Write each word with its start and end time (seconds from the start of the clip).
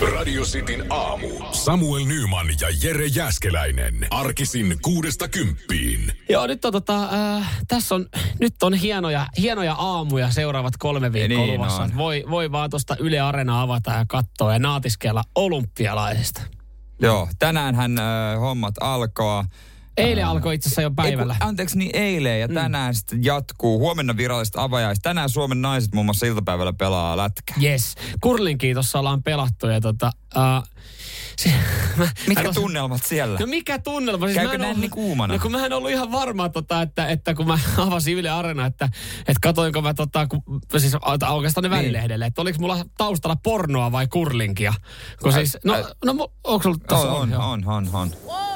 Radio 0.00 0.42
Cityn 0.44 0.84
aamu. 0.90 1.28
Samuel 1.52 2.04
Nyman 2.04 2.46
ja 2.60 2.68
Jere 2.82 3.06
Jäskeläinen. 3.06 3.94
Arkisin 4.10 4.76
kuudesta 4.82 5.28
kymppiin. 5.28 6.12
Joo, 6.28 6.46
nyt 6.46 6.64
on 6.64 6.72
tota, 6.72 7.08
äh, 7.36 7.50
tässä 7.68 7.94
on, 7.94 8.06
nyt 8.40 8.62
on 8.62 8.74
hienoja, 8.74 9.26
hienoja 9.38 9.74
aamuja 9.74 10.30
seuraavat 10.30 10.76
kolme 10.78 11.12
viikkoa 11.12 11.38
Niin 11.46 11.54
luvassa. 11.60 11.82
on. 11.82 11.96
Voi, 11.96 12.24
voi 12.30 12.52
vaan 12.52 12.70
tuosta 12.70 12.96
Yle 13.00 13.20
Arena 13.20 13.62
avata 13.62 13.90
ja 13.90 14.04
katsoa 14.08 14.52
ja 14.52 14.58
naatiskella 14.58 15.22
olympialaisista. 15.34 16.42
Joo, 17.00 17.28
tänäänhän 17.38 17.98
äh, 17.98 18.40
hommat 18.40 18.74
alkaa. 18.80 19.44
Eilen 19.96 20.26
alkoi 20.26 20.54
itse 20.54 20.66
asiassa 20.68 20.82
jo 20.82 20.90
päivällä. 20.90 21.32
Ei, 21.32 21.38
kun, 21.38 21.48
anteeksi, 21.48 21.78
niin 21.78 21.90
eilen 21.96 22.40
ja 22.40 22.48
tänään 22.48 22.90
mm. 22.92 22.94
sitten 22.96 23.24
jatkuu. 23.24 23.78
Huomenna 23.78 24.16
viralliset 24.16 24.56
avajaiset. 24.56 25.02
Tänään 25.02 25.28
Suomen 25.30 25.62
naiset 25.62 25.94
muun 25.94 26.06
muassa 26.06 26.26
iltapäivällä 26.26 26.72
pelaa 26.72 27.16
lätkää. 27.16 27.56
Yes. 27.62 27.94
Kurlinkin 28.20 28.74
tuossa 28.74 28.98
ollaan 28.98 29.22
pelattu 29.22 29.66
ja 29.66 29.80
tota... 29.80 30.12
Uh, 30.36 30.68
se, 31.36 31.52
mä, 31.96 32.08
Mitkä 32.28 32.44
mä- 32.44 32.52
tunnelmat 32.52 33.04
siellä? 33.04 33.38
No 33.40 33.46
mikä 33.46 33.78
tunnelma? 33.78 34.26
Siis 34.26 34.38
Käykö 34.38 34.64
ollut- 34.64 34.78
niin 34.80 34.90
kuumana? 34.90 35.34
No 35.34 35.40
kun 35.40 35.52
mä 35.52 35.66
en 35.66 35.72
ollut 35.72 35.90
ihan 35.90 36.12
varma, 36.12 36.48
tota, 36.48 36.82
että, 36.82 37.06
että 37.06 37.34
kun 37.34 37.46
mä 37.46 37.58
avasin 37.86 38.18
Yle 38.18 38.30
Arena, 38.30 38.66
että, 38.66 38.84
että 39.18 39.38
katoinko 39.42 39.82
mä 39.82 39.94
tota, 39.94 40.26
kun, 40.26 40.42
siis 40.78 40.94
oikeastaan 41.28 41.62
ne 41.62 41.68
Niin. 41.68 41.78
välilehdelle, 41.78 42.26
että 42.26 42.42
oliko 42.42 42.58
mulla 42.60 42.84
taustalla 42.98 43.36
pornoa 43.42 43.92
vai 43.92 44.06
kurlinkia. 44.06 44.74
Kun 45.22 45.32
Ä- 45.32 45.34
siis, 45.34 45.58
no, 45.64 45.74
ä- 45.74 45.84
no 46.04 46.28
onko 46.44 46.62
sulla? 46.62 47.10
On, 47.10 47.34
on, 47.34 47.42
on, 47.42 47.64
on, 47.66 47.88
on. 47.92 48.10
Whoa! 48.26 48.53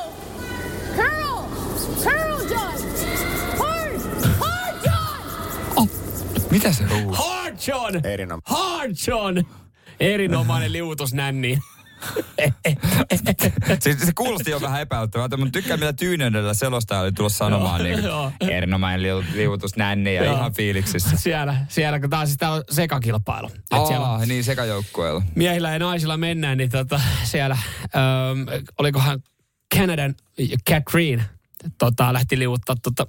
Mitä 6.51 6.73
se 6.73 6.85
huuu? 6.85 7.13
Hard 7.15 7.57
John! 7.67 7.95
Hard 8.45 8.93
John! 9.07 9.45
Erinomainen 10.01 10.73
liuutus 10.73 11.15
nänniin. 11.15 11.59
Siis 13.81 14.01
se 14.01 14.13
kuulosti 14.15 14.51
jo 14.51 14.61
vähän 14.61 14.81
epäilyttävältä, 14.81 15.37
mutta 15.37 15.53
tykkään 15.53 15.81
mitä 15.81 15.93
Tyyneydellä 15.93 16.55
selostaja 16.55 17.01
oli 17.01 17.13
tullut 17.13 17.33
sanomaan. 17.33 17.83
niin 17.85 17.99
erinomainen 18.41 19.03
liu, 19.03 19.25
liuutus 19.35 19.77
nänni 19.77 20.15
ja 20.15 20.33
ihan 20.33 20.55
fiiliksissä. 20.55 21.17
siellä, 21.17 21.57
siellä, 21.69 22.01
kun 22.01 22.15
on 22.15 22.27
siis 22.27 22.39
on 22.43 22.65
sekakilpailu. 22.71 23.47
Et 23.47 23.87
siellä 23.87 24.09
on 24.09 24.21
Aa, 24.21 24.27
niin 24.27 24.45
sekajoukkueella. 24.45 25.23
miehillä 25.35 25.73
ja 25.73 25.79
naisilla 25.79 26.17
mennään, 26.17 26.59
niin 26.59 26.71
tota, 26.71 27.01
siellä, 27.25 27.59
ähm, 27.83 28.65
olikohan 28.79 29.23
Canadan 29.75 30.15
Catherine 30.71 31.25
tota, 31.79 32.13
lähti 32.13 32.39
liuuttaa 32.39 32.77
tota, 32.83 33.07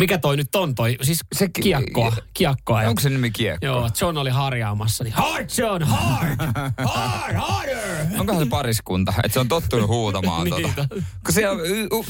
mikä 0.00 0.18
toi 0.18 0.36
nyt 0.36 0.54
on 0.54 0.74
toi, 0.74 0.96
siis 1.02 1.18
Se 1.18 1.24
se 1.38 1.48
ki- 1.48 1.62
kiekkoa, 1.62 2.12
kiekkoa. 2.34 2.80
Onko 2.80 3.00
se 3.00 3.10
nimi 3.10 3.30
kiekko? 3.30 3.66
Joo, 3.66 3.90
John 4.00 4.16
oli 4.18 4.30
harjaamassa, 4.30 5.04
niin 5.04 5.14
hard 5.14 5.48
John, 5.58 5.82
hard, 5.82 6.36
hard, 6.94 7.34
harder. 7.36 8.06
Onkohan 8.18 8.44
se 8.44 8.48
pariskunta, 8.50 9.12
että 9.24 9.32
se 9.34 9.40
on 9.40 9.48
tottunut 9.48 9.88
huutamaan 9.88 10.44
Niin, 10.50 10.62
tota. 10.62 10.88
to- 10.88 10.94
Kun 11.24 11.34
siellä, 11.34 11.62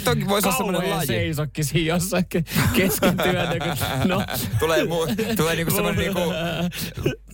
toki 0.05 0.28
voisi 0.28 0.48
olla 0.48 0.56
semmoinen 0.56 0.91
laji. 0.91 1.06
seisokki 1.06 1.64
siinä 1.64 1.94
jossain 1.94 2.25
ke- 2.34 2.70
kesken 2.77 3.16
työtä, 3.16 3.55
kun, 3.64 3.86
no, 4.11 4.22
Tulee, 4.59 4.84
mu- 4.84 5.36
tulee 5.36 5.56
niinku 5.56 5.75
semmoinen 5.75 6.05
niinku, 6.05 6.20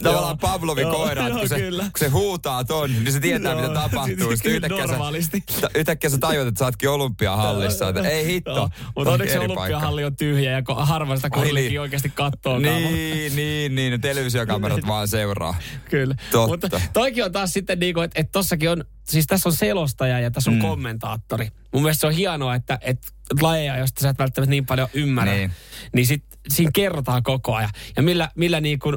tavallaan 0.03 0.39
Pavlovin 0.39 0.83
Joo, 0.83 0.93
koira, 0.97 1.29
joo, 1.29 1.39
kun 1.39 1.49
se, 1.49 1.57
kyllä. 1.57 1.83
kun 1.83 1.91
se 1.99 2.09
huutaa 2.09 2.65
ton, 2.65 2.93
niin 2.93 3.13
se 3.13 3.21
tietää, 3.21 3.53
Joo, 3.53 3.61
mitä 3.61 3.75
tapahtuu. 3.81 4.31
Sitten 4.37 4.53
yhtäkkiä 4.53 4.87
sä, 4.87 4.87
normaalisti. 4.87 5.45
ta- 5.61 5.69
yhtäkkiä 5.75 6.11
sä 6.11 6.19
tajuat, 6.19 6.49
että 6.49 6.59
sä 6.59 6.65
ootkin 6.65 6.91
olympiahallissa. 6.91 7.89
Että 7.89 8.09
ei 8.09 8.27
hitto. 8.27 8.69
Mutta 8.97 9.11
on 9.11 9.15
onneksi 9.15 9.39
olympiahalli 9.39 10.05
on 10.05 10.17
tyhjä 10.17 10.51
ja 10.53 10.61
ko- 10.61 10.85
harva 10.85 11.17
sitä 11.17 11.29
Ai 11.33 11.39
kurlikin 11.45 11.69
niin. 11.69 11.81
oikeasti 11.81 12.13
kattoo. 12.15 12.59
Niin, 12.59 13.37
niin, 13.37 13.75
niin. 13.75 13.91
Ne 13.91 13.99
televisiokamerat 13.99 14.87
vaan 14.87 15.09
seuraa. 15.09 15.55
Kyllä. 15.91 16.15
Totta. 16.31 16.49
Mutta 16.49 16.81
toikin 16.93 17.25
on 17.25 17.33
taas 17.33 17.53
sitten 17.53 17.79
niin 17.79 17.95
kuin, 17.95 18.05
että, 18.05 18.21
että 18.21 18.33
tossakin 18.33 18.71
on, 18.71 18.85
siis 19.09 19.27
tässä 19.27 19.49
on 19.49 19.53
selostaja 19.53 20.21
ja 20.21 20.31
tässä 20.31 20.51
on 20.51 20.57
mm. 20.57 20.63
kommentaattori. 20.63 21.49
Mun 21.73 21.83
mielestä 21.83 22.01
se 22.01 22.07
on 22.07 22.13
hienoa, 22.13 22.55
että, 22.55 22.79
että 22.83 23.09
lajeja, 23.41 23.77
josta 23.79 24.01
sä 24.01 24.09
et 24.09 24.19
välttämättä 24.19 24.51
niin 24.51 24.67
paljon 24.67 24.89
ymmärrä, 24.95 25.33
Niin. 25.33 25.49
niin, 25.51 25.57
niin 25.95 26.07
sit 26.07 26.25
siinä 26.49 26.71
kerrotaan 26.75 27.23
koko 27.23 27.55
ajan. 27.55 27.71
Ja 27.97 28.03
millä, 28.03 28.29
millä 28.35 28.61
niin 28.61 28.79
kuin, 28.79 28.97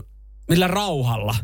millä 0.50 0.68
rauhalla. 0.68 1.36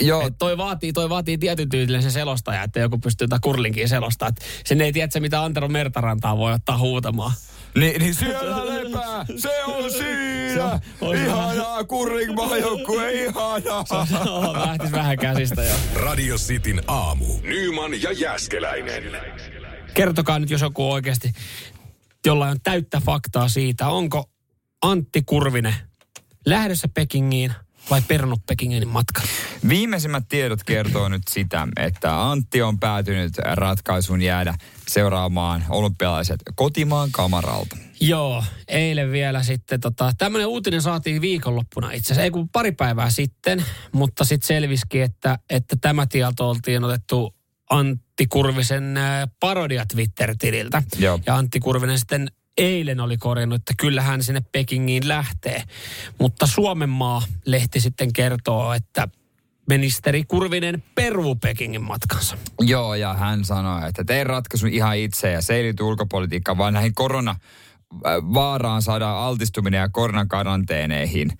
Joo, 0.00 0.26
Et 0.26 0.34
toi, 0.38 0.58
vaatii, 0.58 0.92
toi 0.92 1.08
vaatii 1.08 1.38
tietyn 1.38 1.68
tyylinen 1.68 2.02
se 2.02 2.10
selostaja, 2.10 2.62
että 2.62 2.80
joku 2.80 2.98
pystyy 2.98 3.24
jotain 3.24 3.40
kurlinkin 3.40 3.88
selostaa. 3.88 4.28
Et 4.28 4.40
sen 4.64 4.80
ei 4.80 4.92
tiedä, 4.92 5.20
mitä 5.20 5.42
Antero 5.44 5.68
Mertarantaa 5.68 6.36
voi 6.36 6.52
ottaa 6.52 6.78
huutamaan. 6.78 7.32
niin, 7.76 8.00
niin 8.00 8.14
siellä 8.14 8.66
lepää. 8.66 9.24
Se 9.36 9.64
on 9.64 9.90
Se 9.90 9.98
siinä. 9.98 10.64
on- 10.64 10.80
on 11.00 11.16
se 11.16 11.24
Ihanaa, 11.24 11.84
kurringmaajoukkue, 11.84 13.12
ihanaa. 13.12 13.84
Oh, 14.26 14.56
lähtis 14.66 14.92
vähän 14.92 15.16
käsistä 15.18 15.62
jo. 15.64 15.74
Radio 15.94 16.36
Cityn 16.36 16.82
aamu. 16.86 17.26
Nyman 17.42 18.02
ja 18.02 18.12
Jäskeläinen. 18.12 19.02
Kertokaa 19.94 20.38
nyt, 20.38 20.50
jos 20.50 20.60
joku 20.60 20.92
oikeasti, 20.92 21.32
jollain 22.26 22.50
on 22.50 22.60
täyttä 22.62 23.00
faktaa 23.00 23.48
siitä, 23.48 23.88
onko 23.88 24.30
Antti 24.82 25.22
Kurvinen 25.22 25.74
lähdössä 26.46 26.88
Pekingiin 26.94 27.52
vai 27.90 28.02
perunut 28.08 28.46
Pekingin 28.46 28.88
matkan? 28.88 29.24
Viimeisimmät 29.68 30.24
tiedot 30.28 30.64
kertoo 30.64 31.08
nyt 31.08 31.22
sitä, 31.30 31.68
että 31.76 32.30
Antti 32.30 32.62
on 32.62 32.78
päätynyt 32.78 33.32
ratkaisuun 33.38 34.22
jäädä 34.22 34.54
seuraamaan 34.88 35.64
olympialaiset 35.68 36.40
kotimaan 36.54 37.08
kamaralta. 37.12 37.76
Joo, 38.00 38.44
eilen 38.68 39.12
vielä 39.12 39.42
sitten 39.42 39.80
tota, 39.80 40.12
tämmöinen 40.18 40.48
uutinen 40.48 40.82
saatiin 40.82 41.20
viikonloppuna 41.20 41.90
itse 41.90 42.06
asiassa, 42.06 42.22
ei 42.22 42.30
kun 42.30 42.48
pari 42.48 42.72
päivää 42.72 43.10
sitten, 43.10 43.64
mutta 43.92 44.24
sitten 44.24 44.46
selvisikin, 44.46 45.02
että, 45.02 45.38
että 45.50 45.76
tämä 45.80 46.06
tieto 46.06 46.48
oltiin 46.48 46.84
otettu 46.84 47.34
Antti 47.70 48.26
Kurvisen 48.26 48.96
äh, 48.96 49.28
parodia 49.40 49.86
Twitter-tililtä. 49.86 50.82
Joo. 50.98 51.20
Ja 51.26 51.36
Antti 51.36 51.60
Kurvinen 51.60 51.98
sitten 51.98 52.30
eilen 52.56 53.00
oli 53.00 53.16
korjannut, 53.16 53.60
että 53.60 53.74
kyllä 53.78 54.02
hän 54.02 54.22
sinne 54.22 54.42
Pekingiin 54.52 55.08
lähtee. 55.08 55.62
Mutta 56.18 56.46
Suomenmaa-lehti 56.46 57.80
sitten 57.80 58.12
kertoo, 58.12 58.72
että 58.72 59.08
ministeri 59.68 60.24
Kurvinen 60.24 60.82
peruu 60.94 61.34
Pekingin 61.34 61.82
matkansa. 61.82 62.36
Joo, 62.60 62.94
ja 62.94 63.14
hän 63.14 63.44
sanoi, 63.44 63.88
että 63.88 64.04
teen 64.04 64.26
ratkaisun 64.26 64.68
ihan 64.68 64.96
itse 64.96 65.32
ja 65.32 65.42
se 65.42 65.54
ei 65.54 65.62
liity 65.62 65.82
ulkopolitiikkaan, 65.82 66.58
vaan 66.58 66.74
näihin 66.74 66.94
korona 66.94 67.30
äh, 67.30 67.38
vaaraan 68.34 68.82
saadaan 68.82 69.18
altistuminen 69.18 69.78
ja 69.78 69.88
koronakaranteeneihin. 69.88 71.30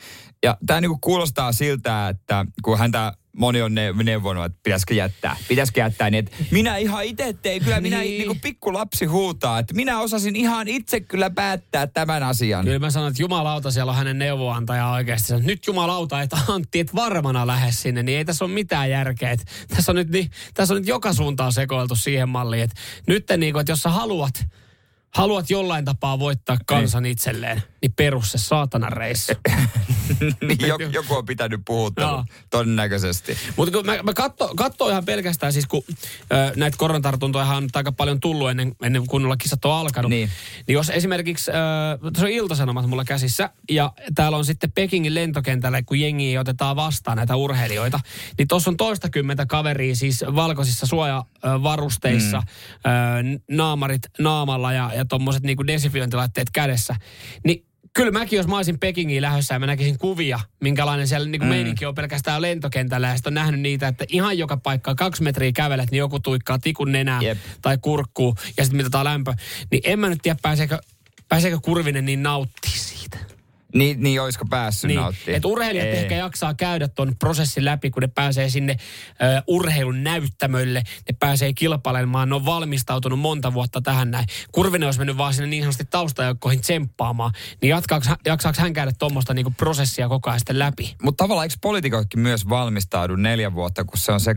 Ja 0.42 0.56
tämä 0.66 0.80
niinku 0.80 0.98
kuulostaa 1.00 1.52
siltä, 1.52 2.08
että 2.08 2.46
kun 2.62 2.78
häntä 2.78 3.12
moni 3.36 3.62
on 3.62 3.74
ne- 3.74 3.92
neuvonut, 3.92 4.44
että 4.44 4.58
pitäisikö 4.62 4.94
jättää, 4.94 5.36
pitäisikö 5.48 5.80
jättää, 5.80 6.10
niin 6.10 6.18
että 6.24 6.36
minä 6.50 6.76
ihan 6.76 7.04
itse 7.04 7.32
tein, 7.42 7.64
kyllä 7.64 7.80
minä 7.80 8.00
Niin. 8.00 8.28
niin. 8.28 8.40
pikku 8.40 8.72
lapsi 8.72 9.04
huutaa, 9.04 9.58
että 9.58 9.74
minä 9.74 10.00
osasin 10.00 10.36
ihan 10.36 10.68
itse 10.68 11.00
kyllä 11.00 11.30
päättää 11.30 11.86
tämän 11.86 12.22
asian. 12.22 12.64
Kyllä 12.64 12.78
mä 12.78 12.90
sanon, 12.90 13.08
että 13.08 13.22
jumalauta 13.22 13.70
siellä 13.70 13.92
on 13.92 13.98
hänen 13.98 14.18
neuvonantaja 14.18 14.88
oikeasti. 14.88 15.32
Nyt 15.40 15.66
jumalauta, 15.66 16.22
että 16.22 16.36
Antti, 16.48 16.80
et 16.80 16.94
varmana 16.94 17.46
lähde 17.46 17.72
sinne, 17.72 18.02
niin 18.02 18.18
ei 18.18 18.24
tässä 18.24 18.44
ole 18.44 18.52
mitään 18.52 18.90
järkeä. 18.90 19.30
Et 19.30 19.44
tässä, 19.68 19.92
on 19.92 19.96
nyt, 19.96 20.08
niin, 20.10 20.30
tässä 20.54 20.74
on 20.74 20.80
nyt 20.80 20.88
joka 20.88 21.12
suuntaan 21.12 21.52
sekoiltu 21.52 21.96
siihen 21.96 22.28
malliin, 22.28 22.62
että 22.62 22.76
nyt 23.06 23.24
niin 23.36 23.52
kuin, 23.52 23.60
että 23.60 23.72
jos 23.72 23.82
sä 23.82 23.90
haluat, 23.90 24.44
haluat 25.14 25.50
jollain 25.50 25.84
tapaa 25.84 26.18
voittaa 26.18 26.56
kansan 26.66 27.06
itselleen, 27.06 27.62
niin 27.82 27.92
perus 27.92 28.32
se 28.32 28.38
saatana 28.38 28.90
reissu. 28.90 29.32
niin 30.48 30.68
joku, 30.68 30.84
joku 30.98 31.14
on 31.14 31.26
pitänyt 31.26 31.58
Joo. 31.58 31.62
puhuttelun, 31.64 32.24
todennäköisesti. 32.50 33.36
Mutta 33.56 33.72
kun 33.72 33.86
mä, 33.86 34.02
mä 34.02 34.14
katso, 34.14 34.52
katso 34.56 34.88
ihan 34.88 35.04
pelkästään 35.04 35.52
siis, 35.52 35.66
kun 35.66 35.82
ö, 35.88 36.52
näitä 36.56 36.76
koronatartuntoja 36.76 37.46
on 37.46 37.68
aika 37.74 37.92
paljon 37.92 38.20
tullut 38.20 38.50
ennen, 38.50 38.72
ennen 38.82 39.02
kuin 39.02 39.08
kunnolla 39.08 39.36
kisat 39.36 39.64
on 39.64 39.72
alkanut. 39.72 40.10
Niin. 40.10 40.30
niin 40.66 40.74
jos 40.74 40.90
esimerkiksi, 40.90 41.50
ö, 41.50 41.54
se 42.18 42.24
on 42.24 42.30
iltasanomat 42.30 42.88
mulla 42.88 43.04
käsissä, 43.04 43.50
ja 43.70 43.92
täällä 44.14 44.38
on 44.38 44.44
sitten 44.44 44.72
Pekingin 44.72 45.14
lentokentällä, 45.14 45.82
kun 45.82 46.00
jengi 46.00 46.38
otetaan 46.38 46.76
vastaan 46.76 47.16
näitä 47.16 47.36
urheilijoita, 47.36 48.00
niin 48.38 48.48
tuossa 48.48 48.70
on 48.70 48.76
toistakymmentä 48.76 49.46
kaveria 49.46 49.96
siis 49.96 50.24
valkoisissa 50.34 50.86
suojavarusteissa, 50.86 52.38
mm. 52.40 53.34
ö, 53.34 53.40
naamarit 53.50 54.02
naamalla 54.18 54.72
ja, 54.72 54.90
ja 54.94 55.01
tuommoiset 55.04 55.42
niinku 55.42 55.66
desifiointilaitteet 55.66 56.50
kädessä. 56.52 56.96
Niin 57.44 57.66
kyllä 57.94 58.10
mäkin, 58.10 58.36
jos 58.36 58.46
mä 58.46 58.56
olisin 58.56 58.78
Pekingiin 58.78 59.22
lähdössä 59.22 59.54
ja 59.54 59.58
mä 59.58 59.66
näkisin 59.66 59.98
kuvia, 59.98 60.40
minkälainen 60.60 61.08
siellä 61.08 61.28
niin 61.28 61.42
mm. 61.42 61.48
meininki 61.48 61.86
on 61.86 61.94
pelkästään 61.94 62.42
lentokentällä 62.42 63.08
ja 63.08 63.14
sitten 63.14 63.30
on 63.30 63.34
nähnyt 63.34 63.60
niitä, 63.60 63.88
että 63.88 64.04
ihan 64.08 64.38
joka 64.38 64.56
paikka 64.56 64.94
kaksi 64.94 65.22
metriä 65.22 65.52
kävelet, 65.52 65.90
niin 65.90 65.98
joku 65.98 66.20
tuikkaa 66.20 66.58
tikun 66.58 66.92
nenää 66.92 67.22
Jep. 67.22 67.38
tai 67.62 67.78
kurkkuu 67.78 68.34
ja 68.56 68.64
sitten 68.64 68.76
mitataan 68.76 69.04
lämpö. 69.04 69.34
Niin 69.70 69.82
en 69.84 69.98
mä 69.98 70.08
nyt 70.08 70.18
tiedä, 70.22 70.38
pääseekö, 70.42 70.78
pääseekö 71.28 71.58
Kurvinen 71.62 72.04
niin 72.04 72.22
nauttii 72.22 72.72
siitä. 72.72 73.18
Niin, 73.74 74.02
niin 74.02 74.22
olisiko 74.22 74.44
päässyt 74.50 74.88
Niin, 74.88 75.00
nauttimaan? 75.00 75.36
että 75.36 75.48
urheilijat 75.48 75.86
Ei. 75.88 75.96
ehkä 75.98 76.14
jaksaa 76.14 76.54
käydä 76.54 76.88
tuon 76.88 77.16
prosessin 77.18 77.64
läpi, 77.64 77.90
kun 77.90 78.00
ne 78.00 78.08
pääsee 78.08 78.48
sinne 78.48 78.76
ö, 79.22 79.42
urheilun 79.46 80.04
näyttämölle, 80.04 80.82
ne 81.08 81.16
pääsee 81.20 81.52
kilpailemaan, 81.52 82.28
ne 82.28 82.34
on 82.34 82.44
valmistautunut 82.44 83.18
monta 83.18 83.54
vuotta 83.54 83.80
tähän 83.80 84.10
näin. 84.10 84.26
Kurvinen 84.52 84.86
olisi 84.86 85.00
mennyt 85.00 85.16
vaan 85.16 85.34
sinne 85.34 85.46
niin 85.46 85.62
sanotusti 85.62 85.84
taustajoukkoihin 85.84 86.60
tsemppaamaan, 86.60 87.32
niin 87.62 87.70
jatkaaks, 87.70 88.08
jaksaako 88.26 88.62
hän 88.62 88.72
käydä 88.72 88.92
tuommoista 88.98 89.34
niinku 89.34 89.52
prosessia 89.56 90.08
koko 90.08 90.30
ajan 90.30 90.40
sitten 90.40 90.58
läpi? 90.58 90.96
Mutta 91.02 91.24
tavallaan 91.24 91.44
eikö 91.44 91.54
poliitikoikin 91.60 92.20
myös 92.20 92.48
valmistaudu 92.48 93.16
neljä 93.16 93.54
vuotta, 93.54 93.84
kun 93.84 93.98
se 93.98 94.12
on 94.12 94.20
se 94.20 94.34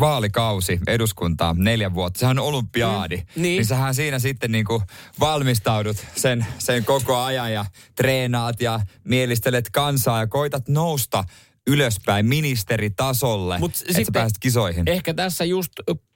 vaalikausi 0.00 0.78
eduskuntaa 0.86 1.54
neljä 1.58 1.94
vuotta. 1.94 2.20
Sehän 2.20 2.38
on 2.38 2.44
olympiaadi. 2.44 3.16
Mm, 3.16 3.22
niin. 3.36 3.42
niin 3.42 3.66
sähän 3.66 3.94
siinä 3.94 4.18
sitten 4.18 4.52
niinku 4.52 4.82
valmistaudut 5.20 5.96
sen, 6.16 6.46
sen 6.58 6.84
koko 6.84 7.16
ajan 7.16 7.52
ja 7.52 7.64
treenaat 7.96 8.60
ja 8.60 8.80
mielistelet 9.04 9.70
kansaa 9.70 10.20
ja 10.20 10.26
koitat 10.26 10.68
nousta 10.68 11.24
ylöspäin 11.66 12.26
ministeritasolle, 12.26 13.58
Mut 13.58 13.70
että 13.70 13.92
sä 13.92 13.96
sitten 13.96 14.12
pääset 14.12 14.38
kisoihin. 14.38 14.88
Ehkä 14.88 15.14
tässä 15.14 15.44
just 15.44 15.72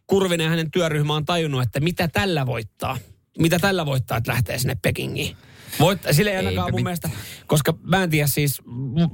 Kurvinen 0.07 0.45
ja 0.45 0.51
hänen 0.51 0.71
työryhmä 0.71 1.15
on 1.15 1.25
tajunnut, 1.25 1.63
että 1.63 1.81
mitä 1.81 2.09
tällä 2.09 2.47
voittaa. 2.47 2.99
Mitä 3.39 3.59
tällä 3.59 3.87
voittaa, 3.87 4.17
että 4.19 4.33
lähtee 4.33 4.59
sinne 4.59 4.77
Pekingiin. 4.83 5.37
Voit, 5.81 6.01
sille 6.11 6.31
ei 6.31 6.37
ainakaan 6.37 6.67
Eipä 6.67 6.71
mun 6.71 6.79
mit- 6.79 6.85
mielestä, 6.85 7.11
koska 7.47 7.75
mä 7.83 8.03
en 8.03 8.11
tiedä 8.11 8.27
siis, 8.27 8.63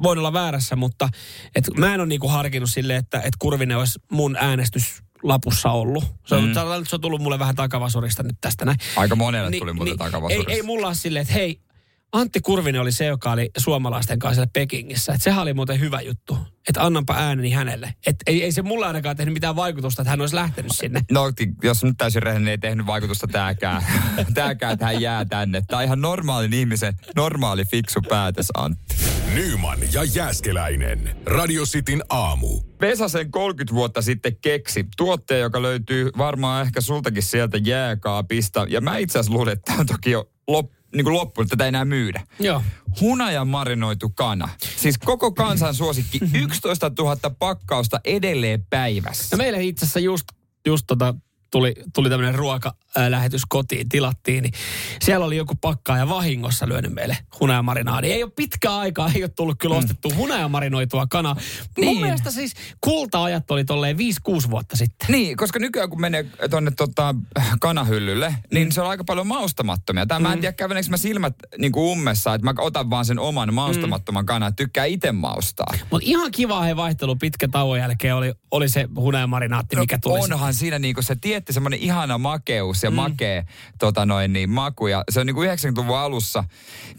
voin 0.03 0.19
olla 0.19 0.32
väärässä, 0.32 0.76
mutta 0.76 1.08
et 1.55 1.64
mä 1.76 1.94
en 1.94 2.00
ole 2.00 2.08
niinku 2.08 2.29
harkinnut 2.29 2.70
silleen, 2.70 2.99
että 2.99 3.20
et 3.20 3.35
Kurvinen 3.38 3.79
olisi 3.79 3.99
mun 4.11 4.37
äänestyslapussa 4.41 5.70
ollut. 5.70 6.05
Se 6.26 6.35
on, 6.35 6.44
mm. 6.44 6.55
se 6.88 6.94
on 6.94 7.00
tullut 7.00 7.23
mulle 7.23 7.38
vähän 7.38 7.55
takavasurista 7.55 8.23
nyt 8.23 8.37
tästä 8.41 8.64
näin. 8.64 8.79
Aika 8.97 9.17
monelle 9.17 9.58
tuli 9.58 9.73
muuten 9.73 9.99
takavasurista. 9.99 10.53
Ei, 10.53 10.56
ei 10.56 10.62
mulla 10.62 10.87
ole 10.87 10.94
silleen, 10.94 11.23
että 11.23 11.35
hei, 11.35 11.61
Antti 12.12 12.41
Kurvinen 12.41 12.81
oli 12.81 12.93
se, 12.93 13.06
joka 13.06 13.32
oli 13.32 13.50
suomalaisten 13.58 14.19
kanssa 14.19 14.35
siellä 14.35 14.50
Pekingissä. 14.53 15.12
Että 15.12 15.25
sehän 15.25 15.43
oli 15.43 15.55
muuten 15.55 15.81
hyvä 15.81 16.00
juttu. 16.00 16.38
Että 16.69 16.82
annanpa 16.82 17.14
ääneni 17.14 17.50
hänelle. 17.50 17.94
Että 18.06 18.23
ei, 18.26 18.43
ei 18.43 18.53
se 18.53 18.62
mulla 18.62 18.87
ainakaan 18.87 19.17
tehnyt 19.17 19.35
mitään 19.35 19.56
vaikutusta, 19.56 20.03
että 20.03 20.11
hän 20.11 20.20
olisi 20.20 20.35
lähtenyt 20.35 20.73
sinne. 20.75 21.00
No, 21.11 21.32
jos 21.62 21.85
nyt 21.85 21.94
täysin 21.99 22.23
rehellinen, 22.23 22.50
ei 22.50 22.58
tehnyt 22.58 22.87
vaikutusta 22.87 23.26
tääkään. 23.26 23.82
tääkään, 24.35 24.73
että 24.73 24.87
hän 24.87 25.00
jää 25.00 25.25
tänne. 25.25 25.62
Tämä 25.67 25.79
on 25.79 25.85
ihan 25.85 26.00
normaalin 26.00 26.53
ihmisen 26.53 26.94
normaali 27.17 27.64
fiksu 27.64 28.00
päätös, 28.08 28.49
Antti. 28.55 28.97
Nyman 29.35 29.79
ja 29.93 30.05
Jääskeläinen. 30.05 31.17
Radio 31.26 31.64
Cityn 31.64 32.03
aamu. 32.08 32.61
Vesa 32.81 33.08
sen 33.08 33.31
30 33.31 33.75
vuotta 33.75 34.03
sitten 34.03 34.37
keksi 34.37 34.85
tuotteen, 34.97 35.41
joka 35.41 35.62
löytyy 35.62 36.11
varmaan 36.19 36.62
ehkä 36.62 36.81
sultakin 36.81 37.23
sieltä 37.23 37.58
jääkaapista. 37.58 38.67
Ja 38.69 38.81
mä 38.81 38.99
itse 38.99 39.19
asiassa 39.19 39.35
luulen, 39.38 39.53
että 39.53 39.64
tämä 39.67 39.81
on 39.81 39.87
toki 39.87 40.11
jo 40.11 40.31
lop, 40.49 40.70
niin 40.96 41.04
kuin 41.04 41.14
loppunut, 41.14 41.46
että 41.46 41.56
tätä 41.56 41.64
ei 41.64 41.69
enää 41.69 41.84
myydä. 41.84 42.26
Joo. 42.40 42.62
Hunaja 43.00 43.44
marinoitu 43.44 44.08
kana. 44.08 44.48
Siis 44.76 44.98
koko 44.98 45.32
kansan 45.32 45.75
suosikki 45.75 46.20
11 46.44 46.90
000 46.98 47.16
pakkausta 47.38 48.00
edelleen 48.04 48.66
päivässä. 48.70 49.37
No 49.37 49.38
meille 49.38 49.64
itse 49.64 49.84
asiassa 49.84 50.00
just, 50.00 50.25
just 50.66 50.84
tota, 50.87 51.14
tuli, 51.50 51.75
tuli 51.94 52.08
tämmöinen 52.10 52.34
ruokalähetys 53.00 53.43
kotiin, 53.48 53.88
tilattiin, 53.88 54.43
niin 54.43 54.52
siellä 55.02 55.26
oli 55.26 55.37
joku 55.37 55.54
pakkaaja 55.54 56.08
vahingossa 56.08 56.69
lyönyt 56.69 56.93
meille 56.94 57.19
hunajamarinaadi. 57.40 58.12
Ei 58.12 58.22
ole 58.22 58.32
pitkä 58.37 58.76
aikaa, 58.76 59.10
ei 59.14 59.22
ole 59.22 59.28
tullut 59.37 59.56
kyllä 59.58 59.76
ostettu 59.76 60.12
hunajamarinoitua 60.16 61.06
kanaa. 61.06 61.34
Mun 61.34 61.87
Niin. 61.87 62.00
mielestä 62.00 62.31
siis 62.31 62.52
kulta-ajat 62.81 63.50
oli 63.50 63.64
tolleen 63.64 63.96
5-6 63.98 64.50
vuotta 64.50 64.76
sitten. 64.76 65.06
Niin, 65.10 65.37
koska 65.37 65.58
nykyään 65.58 65.90
kun 65.90 66.00
menee 66.00 66.26
tuonne 66.50 66.70
tota, 66.70 67.14
kanahyllylle, 67.60 68.34
niin 68.52 68.72
se 68.72 68.81
on 68.81 68.88
aika 68.90 69.04
paljon 69.04 69.26
maustamattomia. 69.26 70.06
Tämä 70.06 70.20
mä 70.20 70.32
en 70.32 70.40
tiedä, 70.40 70.52
käveleekö 70.52 70.90
mä 70.90 70.96
silmät 70.96 71.34
niin 71.58 71.72
kuin 71.72 71.84
ummessa, 71.84 72.34
että 72.34 72.44
mä 72.44 72.54
otan 72.58 72.90
vaan 72.90 73.04
sen 73.04 73.19
oman 73.19 73.54
maustamattoman 73.54 74.26
kanan, 74.26 74.48
että 74.48 74.64
tykkää 74.64 74.84
itse 74.84 75.12
maustaa. 75.12 75.75
Mutta 75.90 76.08
ihan 76.08 76.31
kiva 76.31 76.62
he 76.62 76.76
vaihtelu 76.76 77.16
pitkä 77.16 77.48
tauon 77.48 77.78
jälkeen 77.78 78.14
oli, 78.14 78.32
oli 78.50 78.69
se 78.69 78.88
hunajamarinaatti, 78.96 79.76
mikä 79.76 79.98
tuli. 79.98 80.20
sitten. 80.20 80.34
Onhan 80.34 80.54
siinä 80.54 80.78
niinku 80.78 81.02
se 81.02 81.16
tietty 81.20 81.52
semmoinen 81.52 81.81
ihana 81.81 82.19
makeus 82.19 82.82
ja 82.86 82.90
mm. 82.90 82.96
makee 82.96 83.46
tota 83.78 84.06
noin, 84.06 84.32
niin, 84.32 84.50
maku. 84.50 84.86
Ja 84.86 85.04
se 85.10 85.20
on 85.20 85.26
niinku 85.26 85.42
90-luvun 85.42 85.98
alussa 85.98 86.44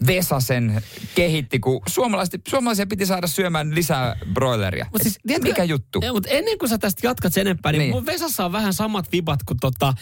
Vesa 0.06 0.40
sen 0.40 0.82
kehitti, 1.14 1.58
kun 1.58 1.80
suomalaiset, 1.88 2.40
suomalaisia 2.48 2.86
piti 2.86 3.06
saada 3.06 3.26
syömään 3.26 3.74
lisää 3.74 4.16
broileria. 4.32 4.86
Mut 4.92 5.02
siis, 5.02 5.18
tiedätkö- 5.26 5.48
mikä 5.48 5.64
juttu? 5.64 6.00
Ei, 6.02 6.12
mutta 6.12 6.28
ennen 6.28 6.58
kuin 6.58 6.68
sä 6.68 6.78
tästä 6.78 7.06
jatkat 7.06 7.32
sen 7.32 7.40
enempää, 7.40 7.72
niin, 7.72 7.78
Niin. 7.78 7.86
niin. 7.86 7.96
mun 7.96 8.06
Vesassa 8.06 8.44
on 8.44 8.52
vähän 8.52 8.74
samat 8.74 9.12
vibat 9.12 9.42
kuin 9.42 9.58
tota 9.60 9.94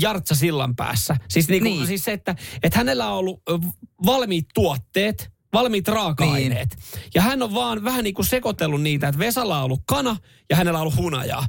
Jartsa 0.00 0.34
sillan 0.34 0.76
päässä. 0.76 1.16
Siis, 1.28 1.48
Niin. 1.48 1.64
niin. 1.64 1.86
siis 1.86 2.04
se, 2.04 2.12
että, 2.12 2.36
että 2.62 2.78
hänellä 2.78 3.08
on 3.10 3.18
ollut 3.18 3.42
ö, 3.50 3.58
valmiit 4.06 4.46
tuotteet, 4.54 5.30
valmiit 5.52 5.88
raaka-aineet. 5.88 6.68
Niin. 6.94 7.02
Ja 7.14 7.22
hän 7.22 7.42
on 7.42 7.54
vaan 7.54 7.84
vähän 7.84 8.04
niin 8.04 8.14
kuin 8.14 8.26
sekoitellut 8.26 8.82
niitä, 8.82 9.08
että 9.08 9.18
Vesalla 9.18 9.58
on 9.58 9.64
ollut 9.64 9.82
kana 9.86 10.16
ja 10.50 10.56
hänellä 10.56 10.78
on 10.78 10.80
ollut 10.82 10.96
hunajaa. 10.96 11.46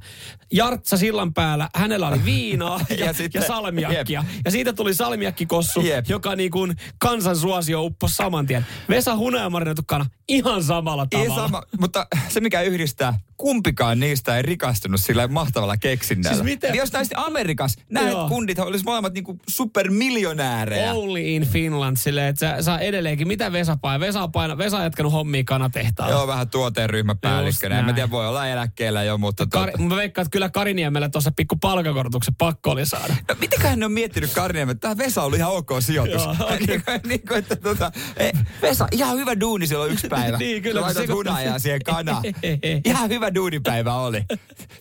Jartsa 0.51 0.97
sillan 0.97 1.33
päällä, 1.33 1.69
hänellä 1.75 2.07
oli 2.07 2.25
viinaa 2.25 2.79
ja, 2.89 2.95
Ja 2.95 3.05
ja, 3.05 3.13
sitten- 3.13 3.41
ja 3.41 3.47
salmiakkia. 3.47 4.25
Ja 4.45 4.51
siitä 4.51 4.73
tuli 4.73 4.93
salmiakkikossu, 4.93 5.81
Jep. 5.81 6.05
joka 6.09 6.35
niin 6.35 6.51
kuin 6.51 6.75
kansan 6.97 7.35
suosio 7.35 7.83
upposi 7.83 8.15
saman 8.15 8.45
tien. 8.45 8.65
Vesa 8.89 9.15
hunajamarinoitu 9.15 9.81
kana 9.85 10.05
ihan 10.27 10.63
samalla 10.63 11.07
Ei 11.11 11.21
tavalla. 11.23 11.47
sama, 11.47 11.63
mutta 11.79 12.07
se 12.29 12.39
mikä 12.39 12.61
yhdistää, 12.61 13.19
kumpikaan 13.37 13.99
niistä 13.99 14.37
ei 14.37 14.41
rikastunut 14.41 15.01
sillä 15.01 15.27
mahtavalla 15.27 15.77
keksinnällä. 15.77 16.35
Siis 16.35 16.43
miten- 16.45 16.69
Eli 16.69 16.77
jos 16.77 16.91
näistä 16.93 17.21
Amerikassa, 17.25 17.81
nämä 17.89 18.09
Joo. 18.09 18.29
kundit 18.29 18.59
olisi 18.59 18.85
molemmat 18.85 19.13
niinku 19.13 19.39
supermiljonäärejä. 19.49 20.93
Only 20.93 21.19
in 21.21 21.47
Finland 21.47 21.97
silleen, 21.97 22.27
että 22.27 22.39
sä, 22.39 22.61
saa 22.61 22.79
edelleenkin, 22.79 23.27
mitä 23.27 23.51
Vesa 23.51 23.77
painaa? 23.93 24.07
Vesa, 24.07 24.27
paina, 24.27 24.57
Vesa 24.57 24.77
on 24.77 24.83
jatkanut 24.83 25.11
hommia 25.13 25.43
kanatehtaalla. 25.43 26.15
Joo, 26.15 26.27
vähän 26.27 26.49
tuoteryhmäpäällikkönä. 26.49 27.79
En 27.79 27.85
mä 27.85 27.93
tiedä, 27.93 28.11
voi 28.11 28.27
olla 28.27 28.47
eläkkeellä 28.47 29.03
jo, 29.03 29.17
mutta... 29.17 29.47
Kari, 29.47 29.71
tota- 29.71 29.81
mä 29.81 29.95
veikkaan, 29.95 30.23
että 30.25 30.31
kyllä 30.31 30.49
Kariniemellä 30.49 31.09
tuossa 31.09 31.31
pikku 31.35 31.55
palkakorotuksen 31.55 32.35
pakko 32.35 32.71
oli 32.71 32.85
saada. 32.85 33.15
No, 33.29 33.35
mitenköhän 33.39 33.79
ne 33.79 33.85
on 33.85 33.91
miettinyt 33.91 34.33
Karinen, 34.33 34.69
että 34.69 34.81
tämä 34.81 34.97
Vesa 34.97 35.23
oli 35.23 35.37
ihan 35.37 35.51
ok 35.51 35.69
sijoitus. 35.79 36.23
Joo, 36.23 36.35
okei. 36.39 36.57
niin, 36.67 36.83
kuin, 36.85 37.01
niin 37.05 37.27
kuin, 37.27 37.39
että 37.39 37.55
tota, 37.55 37.91
eh, 38.17 38.31
Vesa, 38.61 38.87
ihan 38.91 39.17
hyvä 39.17 39.39
duuni 39.39 39.67
silloin 39.67 39.91
yksi 39.91 40.07
päivä. 40.07 40.37
Niin, 40.43 40.63
kyllä, 40.63 40.81
Laitat 40.81 41.05
se- 41.07 41.13
hunajaa 41.13 41.59
siihen 41.59 41.81
kanaan. 41.85 42.23
Ihan 42.85 43.09
hyvä 43.09 43.35
duunipäivä 43.35 43.95
oli. 43.95 44.23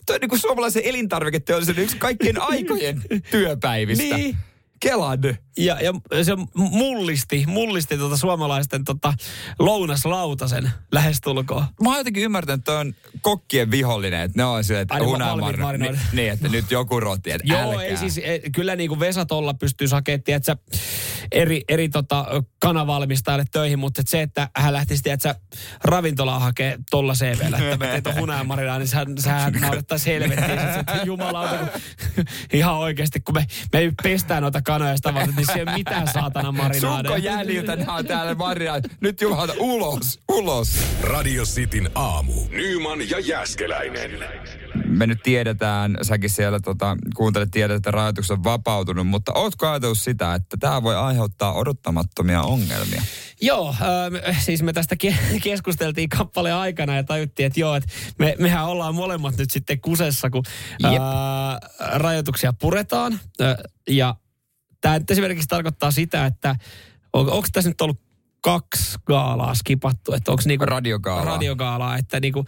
Tuo 0.05 0.15
on 0.15 0.21
niin 0.21 0.29
kuin 0.29 0.39
suomalaisen 0.39 0.81
elintarviketeollisuuden 0.85 1.83
yksi 1.83 1.97
kaikkien 1.97 2.41
aikojen 2.41 3.01
työpäivistä. 3.31 4.17
Niin. 4.17 4.37
Kelan. 4.83 5.19
Ja, 5.57 5.77
ja 5.81 5.93
se 6.23 6.31
mullisti, 6.55 7.43
mullisti 7.47 7.97
tuota 7.97 8.17
suomalaisten 8.17 8.83
tota 8.83 9.13
lounaslautasen 9.59 10.71
lähestulkoon. 10.91 11.65
Mä 11.83 11.89
oon 11.89 11.97
jotenkin 11.97 12.23
ymmärtänyt, 12.23 12.59
että 12.59 12.71
on 12.71 12.95
kokkien 13.21 13.71
vihollinen. 13.71 14.21
Että 14.21 14.37
ne 14.37 14.45
on 14.45 14.63
silleen, 14.63 14.81
että 14.81 14.95
marino- 14.95 15.41
marinoida. 15.41 15.77
niin, 15.77 15.99
niin, 16.13 16.31
että 16.31 16.49
nyt 16.49 16.71
joku 16.71 16.99
roti, 16.99 17.31
että 17.31 17.47
Joo, 17.47 17.61
älkää. 17.61 17.83
ei 17.83 17.97
siis, 17.97 18.17
e, 18.17 18.39
kyllä 18.55 18.75
niin 18.75 18.89
kuin 18.89 18.99
Vesa 18.99 19.25
tolla 19.25 19.53
pystyy 19.53 19.87
sakettiin, 19.87 20.35
että 20.35 20.45
sä 20.45 20.57
eri, 21.31 21.61
eri 21.69 21.89
tota, 21.89 22.25
kanavalmistajalle 22.59 23.45
töihin, 23.51 23.79
mutta 23.79 24.01
et 24.01 24.07
se, 24.07 24.21
että 24.21 24.49
hän 24.55 24.73
lähtisi, 24.73 25.09
että 25.09 25.23
sä 25.23 25.35
ravintolaa 25.83 26.39
hakee 26.39 26.77
tolla 26.89 27.13
CVllä, 27.13 27.57
että 27.57 27.85
mä 27.85 28.01
teet 28.01 28.19
hunajamarina, 28.19 28.77
niin 28.77 28.87
sehän, 28.87 29.07
sehän 29.17 29.53
naurettaisi 29.53 30.11
helvettiin, 30.11 30.59
sit, 30.59 30.79
että 30.79 30.99
jumalauta, 31.03 31.57
kun 31.57 31.67
ihan 32.53 32.75
oikeasti, 32.75 33.19
kun 33.19 33.35
me, 33.35 33.45
me 33.73 33.93
pestään 34.03 34.41
noita 34.41 34.61
kanoja 34.73 34.95
sitä 34.95 35.13
varten, 35.13 35.35
niin 35.35 35.47
siellä 35.53 35.73
mitään 35.77 36.07
saatana 36.13 36.51
marinaadeja. 36.51 37.15
Sukko 37.15 37.27
jäljiltä 37.27 37.75
nämä 37.75 37.95
on 37.95 38.05
täällä 38.05 38.35
marinaat. 38.35 38.83
Nyt 39.01 39.21
jumalauta, 39.21 39.53
ulos, 39.59 40.19
ulos. 40.31 40.69
Radio 41.01 41.43
Cityn 41.43 41.89
aamu. 41.95 42.33
Nyman 42.49 43.09
ja 43.09 43.19
Jääskeläinen. 43.19 44.11
me 44.85 45.07
nyt 45.07 45.23
tiedetään, 45.23 45.97
säkin 46.01 46.29
siellä 46.29 46.59
tota, 46.59 46.97
kuuntelet, 47.15 47.51
tiedät, 47.51 47.75
että 47.75 47.91
rajoitukset 47.91 48.37
on 48.37 48.43
vapautunut, 48.43 49.07
mutta 49.07 49.31
ootko 49.35 49.67
ajatellut 49.67 49.97
sitä, 49.97 50.33
että 50.35 50.57
tämä 50.59 50.83
voi 50.83 50.95
aiheuttaa 50.95 51.53
odottamattomia 51.53 52.41
ongelmia? 52.41 53.01
Joo, 53.41 53.69
äh, 54.27 54.43
siis 54.43 54.63
me 54.63 54.73
tästä 54.73 54.95
ke- 55.03 55.39
keskusteltiin 55.43 56.09
kappaleen 56.09 56.55
aikana 56.55 56.95
ja 56.95 57.03
tajuttiin, 57.03 57.47
että 57.47 57.59
joo, 57.59 57.75
että 57.75 57.89
me, 58.19 58.35
mehän 58.39 58.65
ollaan 58.65 58.95
molemmat 58.95 59.37
nyt 59.37 59.51
sitten 59.51 59.81
kusessa, 59.81 60.29
kun 60.29 60.43
äh, 60.85 60.91
rajoituksia 61.93 62.53
puretaan. 62.53 63.19
Äh, 63.41 63.55
ja 63.89 64.15
tämä 64.83 64.99
esimerkiksi 65.09 65.47
tarkoittaa 65.47 65.91
sitä, 65.91 66.25
että 66.25 66.55
on, 67.13 67.29
onko 67.31 67.47
tässä 67.53 67.69
nyt 67.69 67.81
ollut 67.81 68.03
kaksi 68.41 68.97
gaalaa 69.05 69.53
skipattu, 69.55 70.13
että 70.13 70.31
onko 70.31 70.43
niinku 70.45 70.65
Radiogaalaa. 70.65 71.25
radiogaalaa, 71.25 71.97
että 71.97 72.19
niinku, 72.19 72.45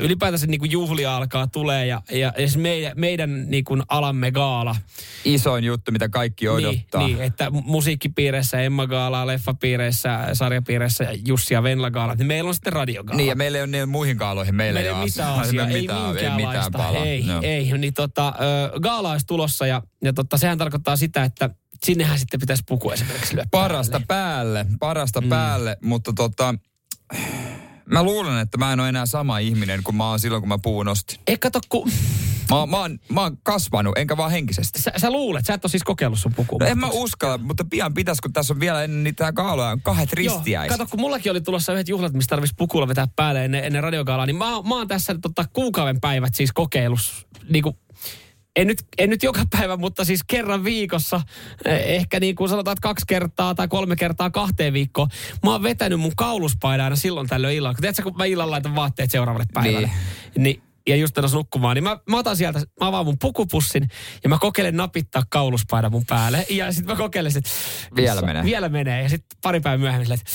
ylipäätänsä 0.00 0.46
niinku 0.46 0.64
juhlia 0.66 1.16
alkaa 1.16 1.46
tulee 1.46 1.86
ja, 1.86 2.02
ja 2.12 2.32
edes 2.36 2.56
meidän, 2.56 2.92
meidän 2.96 3.50
niinku 3.50 3.78
alamme 3.88 4.30
gaala, 4.30 4.76
Isoin 5.24 5.64
juttu, 5.64 5.92
mitä 5.92 6.08
kaikki 6.08 6.48
odottaa. 6.48 7.06
niin, 7.06 7.16
niin, 7.16 7.22
että 7.26 7.46
mu- 7.48 7.62
musiikkipiireissä, 7.64 8.60
Emma 8.60 8.86
Gaalaa, 8.86 9.26
leffapiireissä, 9.26 10.18
sarjapiireissä, 10.32 11.06
Jussi 11.26 11.54
ja 11.54 11.62
Venla 11.62 11.90
Gaalat, 11.90 12.18
niin 12.18 12.26
meillä 12.26 12.48
on 12.48 12.54
sitten 12.54 12.72
radiogaala. 12.72 13.16
Niin, 13.16 13.28
ja 13.28 13.36
meillä 13.36 13.58
ei 13.58 13.62
ole 13.62 13.70
niin 13.70 13.88
muihin 13.88 14.16
kaaloihin, 14.16 14.54
meillä 14.54 14.80
Meillä 14.80 14.96
ei 14.96 15.00
ole 15.00 15.04
mitään 15.04 15.34
asiaa. 15.34 15.66
ei 15.68 15.80
mitään, 15.80 16.14
minkäänlaista. 16.14 16.78
palaa. 16.78 17.04
Ei, 17.04 17.22
No. 17.26 17.40
ei. 17.42 17.72
Niin 17.78 17.94
tota, 17.94 18.34
gaala 18.82 19.10
olisi 19.10 19.26
tulossa 19.26 19.66
ja, 19.66 19.82
ja 20.02 20.12
tota, 20.12 20.36
sehän 20.38 20.58
tarkoittaa 20.58 20.96
sitä, 20.96 21.24
että 21.24 21.50
sinnehän 21.84 22.18
sitten 22.18 22.40
pitäisi 22.40 22.62
puku 22.68 22.90
esimerkiksi 22.90 23.34
lyödä 23.36 23.48
Parasta 23.50 24.00
päälle. 24.08 24.64
päälle, 24.64 24.78
parasta 24.80 25.20
mm. 25.20 25.28
päälle, 25.28 25.76
mutta 25.82 26.12
tota, 26.12 26.54
mä 27.86 28.02
luulen, 28.02 28.38
että 28.38 28.58
mä 28.58 28.72
en 28.72 28.80
ole 28.80 28.88
enää 28.88 29.06
sama 29.06 29.38
ihminen 29.38 29.82
kuin 29.82 29.96
mä 29.96 30.08
oon 30.08 30.20
silloin, 30.20 30.42
kun 30.42 30.48
mä 30.48 30.58
puun 30.58 30.88
ostin. 30.88 31.18
Ei 31.26 31.38
kato, 31.38 31.60
kun 31.68 31.90
Mä, 32.50 32.66
mä, 32.66 32.80
oon, 32.80 32.98
mä 33.08 33.20
oon 33.20 33.38
kasvanut, 33.42 33.98
enkä 33.98 34.16
vaan 34.16 34.30
henkisesti. 34.30 34.82
Sä, 34.82 34.92
sä 34.96 35.10
luulet, 35.10 35.46
sä 35.46 35.54
et 35.54 35.64
ole 35.64 35.70
siis 35.70 35.82
kokeillut 35.82 36.18
sun 36.18 36.34
pukua. 36.34 36.58
No 36.60 36.66
en 36.66 36.78
mä 36.78 36.88
uskalla, 36.92 37.38
mutta 37.38 37.64
pian 37.70 37.94
pitäisi, 37.94 38.22
kun 38.22 38.32
tässä 38.32 38.54
on 38.54 38.60
vielä 38.60 38.84
ennen 38.84 39.04
niitä 39.04 39.32
kaaloja, 39.32 39.68
on 39.68 39.80
kahdet 39.82 40.12
ristiäiset. 40.12 40.78
Kato, 40.78 40.90
kun 40.90 41.00
mullakin 41.00 41.32
oli 41.32 41.40
tulossa 41.40 41.72
yhdet 41.72 41.88
juhlat, 41.88 42.12
missä 42.12 42.28
tarvitsisi 42.28 42.54
pukulla 42.58 42.88
vetää 42.88 43.08
päälle 43.16 43.44
ennen, 43.44 43.64
ennen 43.64 43.82
radiokaalaa, 43.82 44.26
niin 44.26 44.36
mä, 44.36 44.44
mä 44.44 44.74
oon 44.74 44.88
tässä 44.88 45.14
tota, 45.22 45.44
kuukauden 45.52 46.00
päivät 46.00 46.34
siis 46.34 46.52
kokeilus, 46.52 47.26
niin 47.48 47.62
kuin, 47.62 47.76
en 48.56 48.66
nyt, 48.66 48.78
en 48.98 49.10
nyt 49.10 49.22
joka 49.22 49.44
päivä, 49.50 49.76
mutta 49.76 50.04
siis 50.04 50.24
kerran 50.24 50.64
viikossa, 50.64 51.20
eh, 51.64 51.80
ehkä 51.86 52.20
niin 52.20 52.34
kuin 52.34 52.48
sanotaan, 52.48 52.72
että 52.72 52.88
kaksi 52.88 53.04
kertaa 53.08 53.54
tai 53.54 53.68
kolme 53.68 53.96
kertaa 53.96 54.30
kahteen 54.30 54.72
viikkoon. 54.72 55.08
Mä 55.44 55.50
oon 55.50 55.62
vetänyt 55.62 56.00
mun 56.00 56.16
kauluspaidan 56.16 56.84
aina 56.84 56.96
silloin 56.96 57.28
tällöin 57.28 57.56
illalla. 57.56 57.74
Kun 57.74 57.82
tiedätkö, 57.82 58.02
kun 58.02 58.16
mä 58.16 58.24
illalla 58.24 58.50
laitan 58.50 58.74
vaatteet 58.74 59.10
seuraavalle 59.10 59.46
päivälle. 59.54 59.90
Niin. 60.36 60.42
niin 60.42 60.62
ja 60.88 60.96
just 60.96 61.16
menossa 61.16 61.36
nukkumaan, 61.36 61.74
niin 61.74 61.84
mä, 61.84 61.98
mä 62.10 62.18
otan 62.18 62.36
sieltä, 62.36 62.58
mä 62.58 62.86
avaan 62.86 63.04
mun 63.04 63.18
pukupussin 63.18 63.88
ja 64.24 64.28
mä 64.28 64.38
kokeilen 64.38 64.76
napittaa 64.76 65.22
kauluspaidan 65.30 65.92
mun 65.92 66.04
päälle. 66.06 66.46
Ja 66.50 66.72
sitten 66.72 66.96
mä 66.96 66.96
kokeilen, 67.02 67.32
että 67.36 67.50
Vielä 67.96 68.22
menee. 68.22 68.44
Vielä 68.44 68.68
menee. 68.68 69.02
Ja 69.02 69.08
sitten 69.08 69.38
pari 69.42 69.60
päivää 69.60 69.78
myöhemmin 69.78 70.12
että 70.12 70.30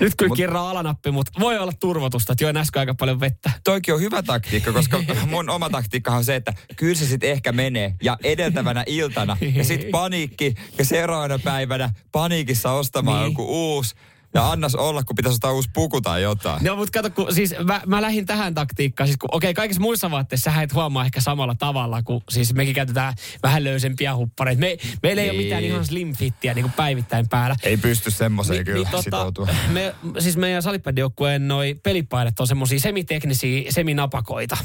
nyt 0.00 0.12
kyllä 0.16 0.30
Mut- 0.32 0.36
kirraa 0.36 0.70
alanappi, 0.70 1.10
mutta 1.10 1.40
voi 1.40 1.58
olla 1.58 1.72
turvotusta, 1.80 2.32
että 2.32 2.44
join 2.44 2.56
äsken 2.56 2.80
aika 2.80 2.94
paljon 2.94 3.20
vettä. 3.20 3.50
Toikin 3.64 3.94
on 3.94 4.00
hyvä 4.00 4.22
taktiikka, 4.22 4.72
koska 4.72 5.02
mun 5.30 5.50
oma 5.50 5.70
taktiikka 5.70 6.10
on 6.12 6.24
se, 6.24 6.36
että 6.36 6.52
kyllä 6.76 6.94
se 6.94 7.06
sitten 7.06 7.30
ehkä 7.30 7.52
menee. 7.52 7.94
Ja 8.02 8.16
edeltävänä 8.24 8.82
iltana. 8.86 9.36
Ja 9.54 9.64
sitten 9.64 9.90
paniikki. 9.90 10.54
Ja 10.78 10.84
seuraavana 10.84 11.38
päivänä 11.38 11.90
paniikissa 12.12 12.72
ostamaan 12.72 13.22
Niin. 13.22 13.30
joku 13.32 13.74
uusi. 13.74 13.94
Ja 14.34 14.50
annas 14.50 14.74
olla, 14.74 15.04
kun 15.04 15.16
pitäisi 15.16 15.34
ostaa 15.34 15.52
uusi 15.52 15.70
puku 15.74 16.00
tai 16.00 16.22
jotain. 16.22 16.64
No 16.64 16.76
mutta 16.76 17.02
kato, 17.02 17.10
kun 17.14 17.34
siis 17.34 17.54
mä, 17.64 17.80
mä 17.86 18.02
lähdin 18.02 18.26
tähän 18.26 18.54
taktiikkaan, 18.54 19.08
siis 19.08 19.16
kun 19.18 19.28
okei, 19.32 19.54
kaikissa 19.54 19.80
muissa 19.80 20.10
vaatteissa 20.10 20.52
sä 20.54 20.62
et 20.62 20.74
huomaa 20.74 21.04
ehkä 21.04 21.20
samalla 21.20 21.54
tavalla, 21.54 22.02
kun 22.02 22.20
siis 22.30 22.54
mekin 22.54 22.74
käytetään 22.74 23.14
vähän 23.42 23.64
löysempiä 23.64 24.16
huppareita. 24.16 24.60
Me, 24.60 24.76
meillä 25.02 25.22
ei 25.22 25.28
ole 25.30 25.36
Niin. 25.38 25.46
mitään 25.46 25.64
ihan 25.64 25.86
slim 25.86 26.16
fittiä 26.16 26.54
niin 26.54 26.62
kuin 26.62 26.72
päivittäin 26.72 27.28
päällä. 27.28 27.56
Ei 27.62 27.76
pysty 27.76 28.10
semmoiseen 28.10 28.64
kyllä 28.64 28.88
tota, 28.90 29.02
sitoutua. 29.02 29.48
me, 29.72 29.94
siis 30.18 30.36
meidän 30.36 30.62
salibändijoukkueen 30.62 31.48
noi 31.48 31.74
pelipaidat 31.82 32.40
on 32.40 32.46
semmosia 32.46 32.80
semiteknisiä, 32.80 33.72
seminapakoita. 33.72 34.56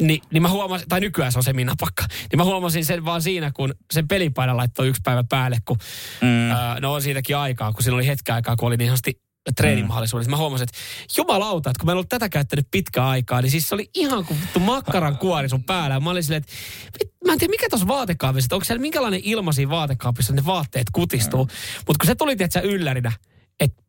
Ni, 0.00 0.20
niin 0.30 0.42
mä 0.42 0.48
huomasin, 0.48 0.88
tai 0.88 1.00
nykyään 1.00 1.32
se 1.32 1.38
on 1.38 1.44
seminapakka, 1.44 2.04
niin 2.30 2.38
mä 2.38 2.44
huomasin 2.44 2.84
sen 2.84 3.04
vaan 3.04 3.22
siinä, 3.22 3.50
kun 3.54 3.74
sen 3.92 4.08
pelipaidan 4.08 4.56
laittoi 4.56 4.88
yksi 4.88 5.02
päivä 5.04 5.24
päälle, 5.28 5.58
kun 5.64 5.76
mm. 6.20 6.50
ää, 6.50 6.80
no 6.80 6.94
on 6.94 7.02
siitäkin 7.02 7.36
aikaa, 7.36 7.72
kun 7.72 7.82
siinä 7.82 7.94
oli 7.94 8.06
hetki 8.06 8.32
aikaa, 8.32 8.56
kun 8.56 8.66
oli 8.66 8.76
niin 8.76 8.88
sanotusti 8.88 9.20
treenimahdollisuudet. 9.56 10.28
Mä 10.28 10.36
huomasin, 10.36 10.64
että 10.64 10.78
jumalauta, 11.16 11.70
että 11.70 11.80
kun 11.80 11.86
mä 11.86 11.92
en 11.92 11.96
ollut 11.96 12.08
tätä 12.08 12.28
käyttänyt 12.28 12.68
pitkään 12.70 13.06
aikaa, 13.06 13.42
niin 13.42 13.50
siis 13.50 13.68
se 13.68 13.74
oli 13.74 13.90
ihan 13.94 14.24
kuin 14.24 14.40
vittu 14.40 14.60
makkaran 14.60 15.18
kuori 15.18 15.48
sun 15.48 15.64
päällä. 15.64 15.94
Ja 15.94 16.00
mä 16.00 16.10
olin 16.10 16.22
silleen, 16.22 16.42
että 16.42 17.06
mä 17.26 17.32
en 17.32 17.38
tiedä 17.38 17.50
mikä 17.50 17.66
tuossa 17.70 17.88
vaatekaapissa, 17.88 18.46
että 18.46 18.54
onko 18.54 18.64
siellä 18.64 18.80
minkälainen 18.80 19.20
ilma 19.24 19.52
siinä 19.52 19.70
vaatekaapissa, 19.70 20.32
että 20.32 20.42
ne 20.42 20.46
vaatteet 20.46 20.86
kutistuu. 20.92 21.48
Mutta 21.86 21.98
kun 22.00 22.06
se 22.06 22.14
tuli, 22.14 22.36
tiedätkö, 22.36 22.60
yllärinä, 22.60 23.12
että 23.60 23.82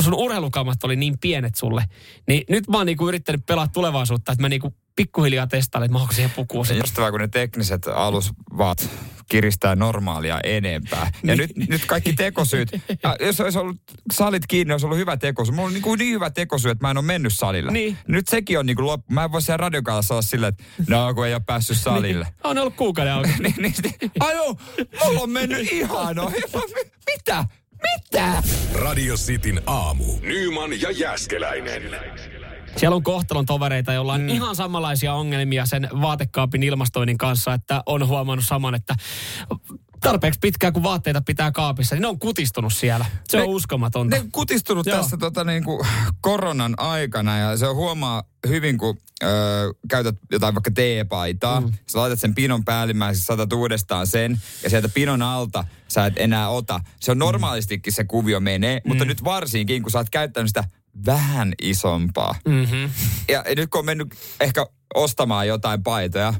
sun 0.00 0.14
urheilukammat 0.14 0.84
oli 0.84 0.96
niin 0.96 1.18
pienet 1.18 1.54
sulle, 1.54 1.84
niin 2.28 2.44
nyt 2.48 2.68
mä 2.68 2.76
oon 2.76 2.86
niinku 2.86 3.08
yrittänyt 3.08 3.46
pelaa 3.46 3.68
tulevaisuutta, 3.68 4.32
että 4.32 4.42
mä 4.42 4.48
niinku 4.48 4.74
pikkuhiljaa 4.98 5.46
testailen, 5.46 5.84
että 5.84 5.92
mä 5.92 6.00
onko 6.00 6.12
siihen 6.12 6.30
pukuun 6.30 6.66
Se 6.66 6.68
sitten. 6.74 7.02
on 7.04 7.06
just 7.06 7.12
kun 7.12 7.20
ne 7.20 7.28
tekniset 7.28 7.86
alusvaat 7.86 8.90
kiristää 9.30 9.76
normaalia 9.76 10.40
enempää. 10.44 11.10
Ja 11.24 11.36
nyt, 11.36 11.56
nyt 11.56 11.84
kaikki 11.86 12.12
tekosyyt. 12.12 12.68
Ja 13.02 13.16
jos 13.20 13.40
olisi 13.40 13.58
ollut 13.58 13.76
salit 14.12 14.46
kiinni, 14.46 14.72
olisi 14.72 14.86
ollut 14.86 14.98
hyvä 14.98 15.16
tekosyy. 15.16 15.54
Mulla 15.54 15.66
on 15.66 15.72
niin, 15.74 15.82
kuin 15.82 15.98
niin 15.98 16.14
hyvä 16.14 16.30
tekosyy, 16.30 16.70
että 16.70 16.84
mä 16.86 16.90
en 16.90 16.96
ole 16.96 17.04
mennyt 17.04 17.32
salille. 17.34 17.72
Niin. 17.72 17.98
Nyt 18.06 18.28
sekin 18.28 18.58
on 18.58 18.66
niin 18.66 18.76
kuin 18.76 18.86
loppu. 18.86 19.14
Mä 19.14 19.24
en 19.24 19.32
voi 19.32 19.42
siellä 19.42 19.56
radiokaalassa 19.56 20.14
olla 20.14 20.22
silleen, 20.22 20.48
että 20.48 20.64
no 20.88 21.14
kun 21.14 21.26
ei 21.26 21.34
ole 21.34 21.42
päässyt 21.46 21.78
salille. 21.78 22.26
On 22.44 22.58
ollut 22.58 22.76
kuukauden 22.76 23.12
auki. 23.12 23.28
niin, 23.38 23.54
niin, 23.58 23.74
niin, 23.82 24.12
ai 24.20 24.34
joo, 24.34 24.56
mulla 25.04 25.20
on 25.20 25.30
mennyt 25.30 25.72
ihan 25.72 26.18
ohi. 26.18 26.36
Mitä? 27.16 27.44
Mitä? 27.82 28.42
Radio 28.74 29.14
Cityn 29.14 29.62
aamu. 29.66 30.04
Nyman 30.20 30.80
ja 30.80 30.90
Jäskeläinen. 30.90 31.82
Siellä 32.78 32.96
on 32.96 33.02
kohtalon 33.02 33.46
tovereita, 33.46 33.92
joilla 33.92 34.12
on 34.12 34.20
mm. 34.20 34.28
ihan 34.28 34.56
samanlaisia 34.56 35.14
ongelmia 35.14 35.66
sen 35.66 35.88
vaatekaapin 36.00 36.62
ilmastoinnin 36.62 37.18
kanssa, 37.18 37.54
että 37.54 37.82
on 37.86 38.08
huomannut 38.08 38.44
saman, 38.44 38.74
että 38.74 38.94
tarpeeksi 40.00 40.40
pitkään 40.40 40.72
kun 40.72 40.82
vaatteita 40.82 41.20
pitää 41.20 41.52
kaapissa, 41.52 41.94
niin 41.94 42.02
ne 42.02 42.08
on 42.08 42.18
kutistunut 42.18 42.72
siellä. 42.72 43.06
Se 43.28 43.36
Ne- 43.36 43.42
on 43.42 43.48
uskomatonta. 43.48 44.16
Ne 44.16 44.22
on 44.22 44.32
kutistunut 44.32 44.86
Joo. 44.86 44.96
tässä 44.96 45.16
tota, 45.16 45.44
niin 45.44 45.64
kuin 45.64 45.86
koronan 46.20 46.74
aikana 46.76 47.38
ja 47.38 47.56
se 47.56 47.66
on 47.66 47.76
huomaa 47.76 48.22
hyvin, 48.48 48.78
kun 48.78 48.98
ö, 49.22 49.26
käytät 49.90 50.14
jotain 50.30 50.54
vaikka 50.54 50.70
teepaitaa. 50.70 51.60
Mm. 51.60 51.72
Sä 51.86 51.98
laitat 51.98 52.20
sen 52.20 52.34
pinon 52.34 52.64
päällimmäiseksi, 52.64 53.26
saatat 53.26 53.52
uudestaan 53.52 54.06
sen 54.06 54.40
ja 54.62 54.70
sieltä 54.70 54.88
pinon 54.88 55.22
alta 55.22 55.64
sä 55.88 56.06
et 56.06 56.14
enää 56.16 56.48
ota. 56.48 56.80
Se 57.00 57.10
on 57.10 57.18
normaalistikin 57.18 57.92
se 57.92 58.04
kuvio 58.04 58.40
menee, 58.40 58.80
mm. 58.84 58.88
mutta 58.88 59.04
nyt 59.04 59.24
varsinkin, 59.24 59.82
kun 59.82 59.92
sä 59.92 59.98
oot 59.98 60.10
käyttänyt 60.10 60.48
sitä 60.48 60.64
vähän 61.06 61.52
isompaa. 61.62 62.34
Mm-hmm. 62.48 62.90
Ja 63.32 63.44
nyt 63.56 63.70
kun 63.70 63.78
on 63.78 63.84
mennyt 63.84 64.14
ehkä 64.40 64.66
ostamaan 64.94 65.48
jotain 65.48 65.82
paitoja 65.82 66.34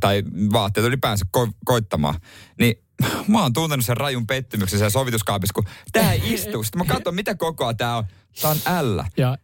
tai 0.00 0.22
vaatteita 0.52 0.86
ylipäänsä 0.88 1.26
ko- 1.36 1.52
koittamaan, 1.64 2.14
niin 2.58 2.74
mä 3.28 3.42
oon 3.42 3.52
tuntenut 3.52 3.86
sen 3.86 3.96
rajun 3.96 4.26
pettymyksen 4.26 4.78
siellä 4.78 4.90
sovituskaapissa, 4.90 5.54
kun 5.54 5.64
tää 5.92 6.12
ei 6.12 6.34
istu. 6.34 6.62
Sitten 6.62 6.78
mä 6.86 6.94
katson, 6.94 7.14
mitä 7.14 7.34
kokoa 7.34 7.74
tää 7.74 7.96
on. 7.96 8.04
Tää 8.42 8.50
on 8.50 8.96
L. 8.96 9.00
Ja 9.16 9.38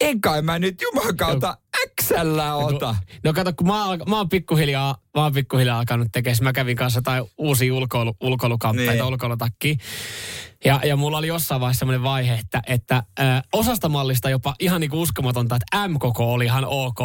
En 0.00 0.20
kai 0.20 0.42
mä 0.42 0.58
nyt 0.58 0.82
kautta 1.16 1.58
XL 2.02 2.38
ota. 2.54 2.96
No 3.24 3.32
kato, 3.32 3.52
kun 3.56 3.66
mä, 3.66 3.84
oon- 3.86 4.02
mä 4.08 4.16
oon 4.16 4.28
pikkuhiljaa, 4.28 4.96
mä 5.16 5.22
oon 5.22 5.32
pikkuhiljaa 5.32 5.78
alkanut 5.78 6.08
tekemään. 6.12 6.36
Mä 6.42 6.52
kävin 6.52 6.76
kanssa 6.76 6.98
jotain 6.98 7.24
uusia 7.38 7.74
ulkoilu, 7.74 8.16
ulkoilukamppeita, 8.20 8.92
Niin. 8.92 9.02
ulkoilutakkiä. 9.04 9.74
Ja, 10.64 10.80
ja 10.84 10.96
mulla 10.96 11.18
oli 11.18 11.26
jossain 11.26 11.60
vaiheessa 11.60 11.78
semmoinen 11.78 12.02
vaihe, 12.02 12.34
että, 12.34 12.62
että 12.66 13.02
ö, 13.20 13.22
osasta 13.52 13.88
mallista 13.88 14.30
jopa 14.30 14.54
ihan 14.60 14.80
niinku 14.80 15.02
uskomatonta, 15.02 15.56
että 15.56 15.88
M-koko 15.88 16.32
oli 16.32 16.44
ihan 16.44 16.64
ok. 16.64 16.98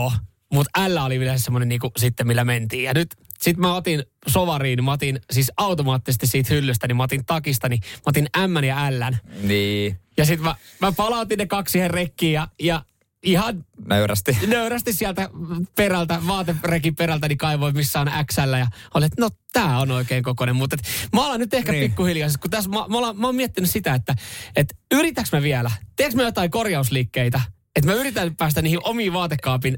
Mutta 0.53 0.89
L 0.93 0.97
oli 0.97 1.15
yleensä 1.15 1.43
semmoinen 1.43 1.69
niinku 1.69 1.91
sitten, 1.97 2.27
millä 2.27 2.43
mentiin. 2.45 2.83
Ja 2.83 2.93
nyt 2.93 3.15
sit 3.41 3.57
mä 3.57 3.75
otin 3.75 4.03
sovariin, 4.27 4.83
mä 4.83 4.91
otin 4.91 5.19
siis 5.31 5.51
automaattisesti 5.57 6.27
siitä 6.27 6.53
hyllystä, 6.53 6.87
niin 6.87 6.97
mä 6.97 7.03
otin 7.03 7.25
takista, 7.25 7.69
niin 7.69 7.81
mä 7.95 8.01
otin 8.05 8.27
M 8.47 8.63
ja 8.63 8.77
L. 8.91 9.13
Niin, 9.41 9.99
Ja 10.17 10.25
sitten 10.25 10.45
mä, 10.45 10.55
mä 10.81 10.91
palautin 10.91 11.37
ne 11.37 11.45
kaksi 11.45 11.71
siihen 11.71 11.91
rekkiin 11.91 12.33
ja, 12.33 12.47
ja 12.61 12.83
ihan 13.23 13.65
nöyrästi. 13.87 14.37
nöyrästi 14.47 14.93
sieltä 14.93 15.29
perältä, 15.75 16.19
vaaterekin 16.27 16.95
perältä, 16.95 17.27
niin 17.27 17.37
kaivoin 17.37 17.75
missä 17.75 17.99
on 17.99 18.07
XL 18.31 18.53
ja 18.59 18.67
olin, 18.93 19.05
että 19.05 19.21
no 19.21 19.29
tää 19.53 19.79
on 19.79 19.91
oikein 19.91 20.23
kokoinen. 20.23 20.55
Mutta 20.55 20.75
et, 20.79 21.09
mä 21.13 21.25
alan 21.25 21.39
nyt 21.39 21.53
ehkä 21.53 21.71
Niin. 21.71 21.83
pikkuhiljaa, 21.89 22.29
kun 22.41 22.51
tässä 22.51 22.69
mä, 22.69 22.75
mä, 22.87 22.97
olen, 22.97 23.17
mä 23.19 23.27
oon 23.27 23.35
miettinyt 23.35 23.69
sitä, 23.69 23.93
että 23.93 24.15
et 24.55 24.77
yritäks 24.91 25.31
mä 25.31 25.41
vielä, 25.41 25.71
teekö 25.95 26.15
mä 26.15 26.23
jotain 26.23 26.51
korjausliikkeitä, 26.51 27.41
että 27.75 27.91
mä 27.91 27.93
yritän 27.97 28.35
päästä 28.35 28.61
niihin 28.61 28.79
omiin 28.83 29.13
vaatekaapin 29.13 29.77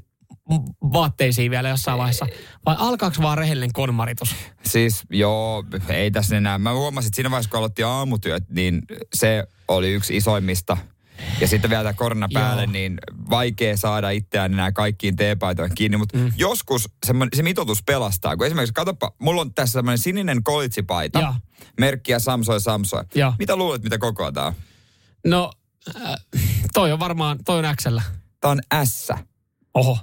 vaatteisiin 0.94 1.52
vielä 1.52 1.70
jossain 1.70 1.98
vaiheessa, 1.98 2.28
vai 2.66 2.76
alkaako 2.80 3.16
vaan 3.22 3.38
rehellinen 3.38 3.74
konmaritus? 3.74 4.36
Siis 4.66 5.04
joo, 5.10 5.64
ei 5.90 6.12
tässä 6.12 6.38
enää. 6.38 6.58
Mä 6.58 6.74
huomasin, 6.74 7.08
että 7.08 7.16
siinä 7.16 7.32
vaiheessa, 7.32 7.50
kun 7.50 7.58
aloitti 7.58 7.84
aamutyöt, 7.84 8.50
niin 8.50 8.82
se 9.14 9.44
oli 9.68 9.94
yksi 9.94 10.18
isoimmista. 10.18 10.78
Ja 11.42 11.48
sitten 11.48 11.70
vielä 11.70 11.84
tämä 11.84 11.94
korona 11.94 12.30
päälle, 12.34 12.64
Joo. 12.64 12.72
niin 12.72 12.98
vaikea 13.30 13.78
saada 13.78 14.10
itseään 14.10 14.54
enää 14.54 14.72
kaikkiin 14.72 15.16
teepaitoihin 15.16 15.76
kiinni. 15.76 15.98
Mutta 15.98 16.18
mm. 16.18 16.34
joskus 16.38 16.90
se 17.36 17.44
mitoitus 17.44 17.84
pelastaa. 17.84 18.38
Kun 18.38 18.46
esimerkiksi, 18.46 18.74
katsopa, 18.74 19.12
mulla 19.20 19.42
on 19.42 19.54
tässä 19.54 19.74
semmoinen 19.74 19.98
sininen 19.98 20.44
kolitsipaita. 20.44 21.20
Joo. 21.20 21.34
Merkkiä 21.80 22.20
Samsoi 22.20 22.62
Samsoi. 22.62 23.04
Joo. 23.16 23.34
Mitä 23.40 23.56
luulet, 23.56 23.84
mitä 23.84 23.98
kokoa 23.98 24.32
tää 24.32 24.46
on? 24.46 24.54
No, 25.26 25.52
äh, 25.96 26.16
toi 26.74 26.92
on 26.92 27.00
varmaan, 27.00 27.40
toi 27.46 27.60
on 27.60 27.76
XL. 27.76 27.98
Tää 28.42 28.52
on 28.52 28.60
S. 28.86 29.10
Oho. 29.74 29.98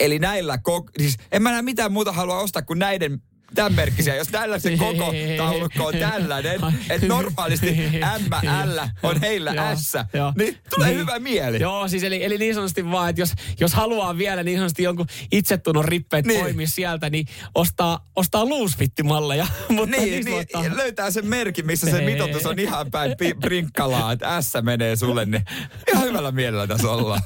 Eli 0.00 0.18
näillä, 0.18 0.56
kok- 0.56 0.90
siis 0.98 1.16
en 1.32 1.42
mä 1.42 1.50
näe 1.52 1.62
mitään 1.62 1.92
muuta 1.92 2.12
halua 2.12 2.38
ostaa 2.38 2.62
kuin 2.62 2.78
näiden 2.78 3.22
tämän 3.54 3.74
merkkisiä. 3.74 4.16
Jos 4.16 4.28
tällaisen 4.28 4.78
koko 4.78 5.14
taulukko 5.36 5.86
on 5.86 5.94
tällainen, 5.96 6.60
että 6.90 7.06
normaalisti 7.06 7.70
M, 7.70 8.48
L 8.74 8.78
on 9.02 9.20
heillä 9.20 9.74
S, 9.76 9.92
niin 10.38 10.58
tulee 10.74 10.88
Niin. 10.88 10.98
hyvä 10.98 11.18
mieli. 11.18 11.60
Joo, 11.60 11.88
siis 11.88 12.02
eli, 12.04 12.24
eli 12.24 12.38
niin 12.38 12.54
sanotusti 12.54 12.90
vaan, 12.90 13.10
että 13.10 13.22
jos, 13.22 13.32
jos 13.60 13.74
haluaa 13.74 14.18
vielä 14.18 14.42
niin 14.42 14.58
sanotusti 14.58 14.82
jonkun 14.82 15.06
itsetunnon 15.32 15.84
rippeet 15.84 16.26
Niin. 16.26 16.40
poimia 16.40 16.66
sieltä, 16.68 17.10
niin 17.10 17.26
ostaa, 17.54 18.06
ostaa 18.16 18.48
loosfittimalleja. 18.48 19.46
Mutta 19.68 19.96
Niin, 19.96 20.24
niin, 20.24 20.40
ottaa- 20.40 20.76
löytää 20.76 21.10
sen 21.10 21.26
merkin, 21.26 21.66
missä 21.66 21.90
se 21.90 22.00
mitoitus 22.00 22.46
on 22.46 22.58
ihan 22.58 22.90
päin 22.90 23.14
prinkkalaa, 23.40 24.12
että 24.12 24.40
S 24.42 24.52
menee 24.62 24.96
sulle, 24.96 25.24
niin 25.26 25.44
ihan 25.92 26.04
hyvällä 26.04 26.32
mielellä 26.32 26.66
tässä 26.66 26.90
ollaan. 26.90 27.22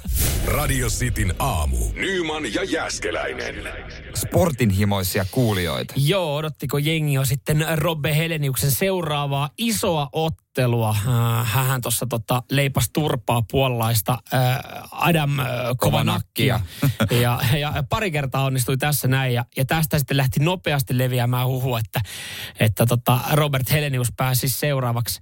Radio 0.46 0.88
Cityn 0.88 1.34
aamu. 1.38 1.76
Nyman 1.94 2.54
ja 2.54 2.64
Jäskeläinen. 2.64 3.54
Sportinhimoisia 4.14 5.26
kuulijoita. 5.30 5.94
Joo, 5.96 6.36
odottiko 6.36 6.78
jengi 6.78 7.12
jo 7.12 7.24
sitten 7.24 7.66
Robbe 7.74 8.16
Heleniuksen 8.16 8.70
seuraavaa 8.70 9.50
isoa 9.58 10.08
ottelua. 10.12 10.90
Äh, 11.08 11.46
Hän 11.52 11.80
tuossa 11.80 12.06
tota, 12.06 12.42
leipas 12.50 12.90
turpaa 12.92 13.42
puolalaista 13.50 14.18
äh, 14.34 14.58
Adam 14.92 15.38
äh, 15.38 15.46
Kovanakkia. 15.76 16.60
ja, 17.22 17.40
ja 17.58 17.84
pari 17.88 18.10
kertaa 18.10 18.44
onnistui 18.44 18.76
tässä 18.76 19.08
näin. 19.08 19.34
Ja, 19.34 19.44
ja 19.56 19.64
tästä 19.64 19.98
sitten 19.98 20.16
lähti 20.16 20.40
nopeasti 20.40 20.98
leviämään 20.98 21.46
huhu, 21.46 21.76
että, 21.76 22.00
että 22.60 22.86
tota 22.86 23.20
Robert 23.32 23.70
Helenius 23.70 24.08
pääsi 24.16 24.48
seuraavaksi 24.48 25.20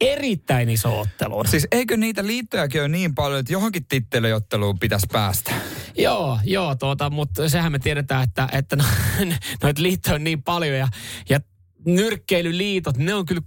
erittäin 0.00 0.68
iso 0.68 1.00
otteluun. 1.00 1.48
Siis 1.48 1.66
eikö 1.72 1.96
niitä 1.96 2.26
liittojakin 2.26 2.80
ole 2.80 2.88
niin 2.88 3.14
paljon, 3.14 3.40
että 3.40 3.52
johonkin 3.52 3.86
titteliotteluun 3.86 4.78
pitäisi 4.78 5.06
päästä? 5.12 5.54
Joo, 5.98 6.38
joo, 6.44 6.74
tuota, 6.74 7.10
mutta 7.10 7.48
sehän 7.48 7.72
me 7.72 7.78
tiedetään, 7.78 8.22
että, 8.22 8.48
että 8.52 8.76
no, 8.76 8.84
noita 9.62 9.82
liittoja 9.82 10.14
on 10.14 10.24
niin 10.24 10.42
paljon 10.42 10.78
ja, 10.78 10.88
ja 11.28 11.40
nyrkkeilyliitot, 11.84 12.96
ne 12.96 13.14
on 13.14 13.26
kyllä, 13.26 13.42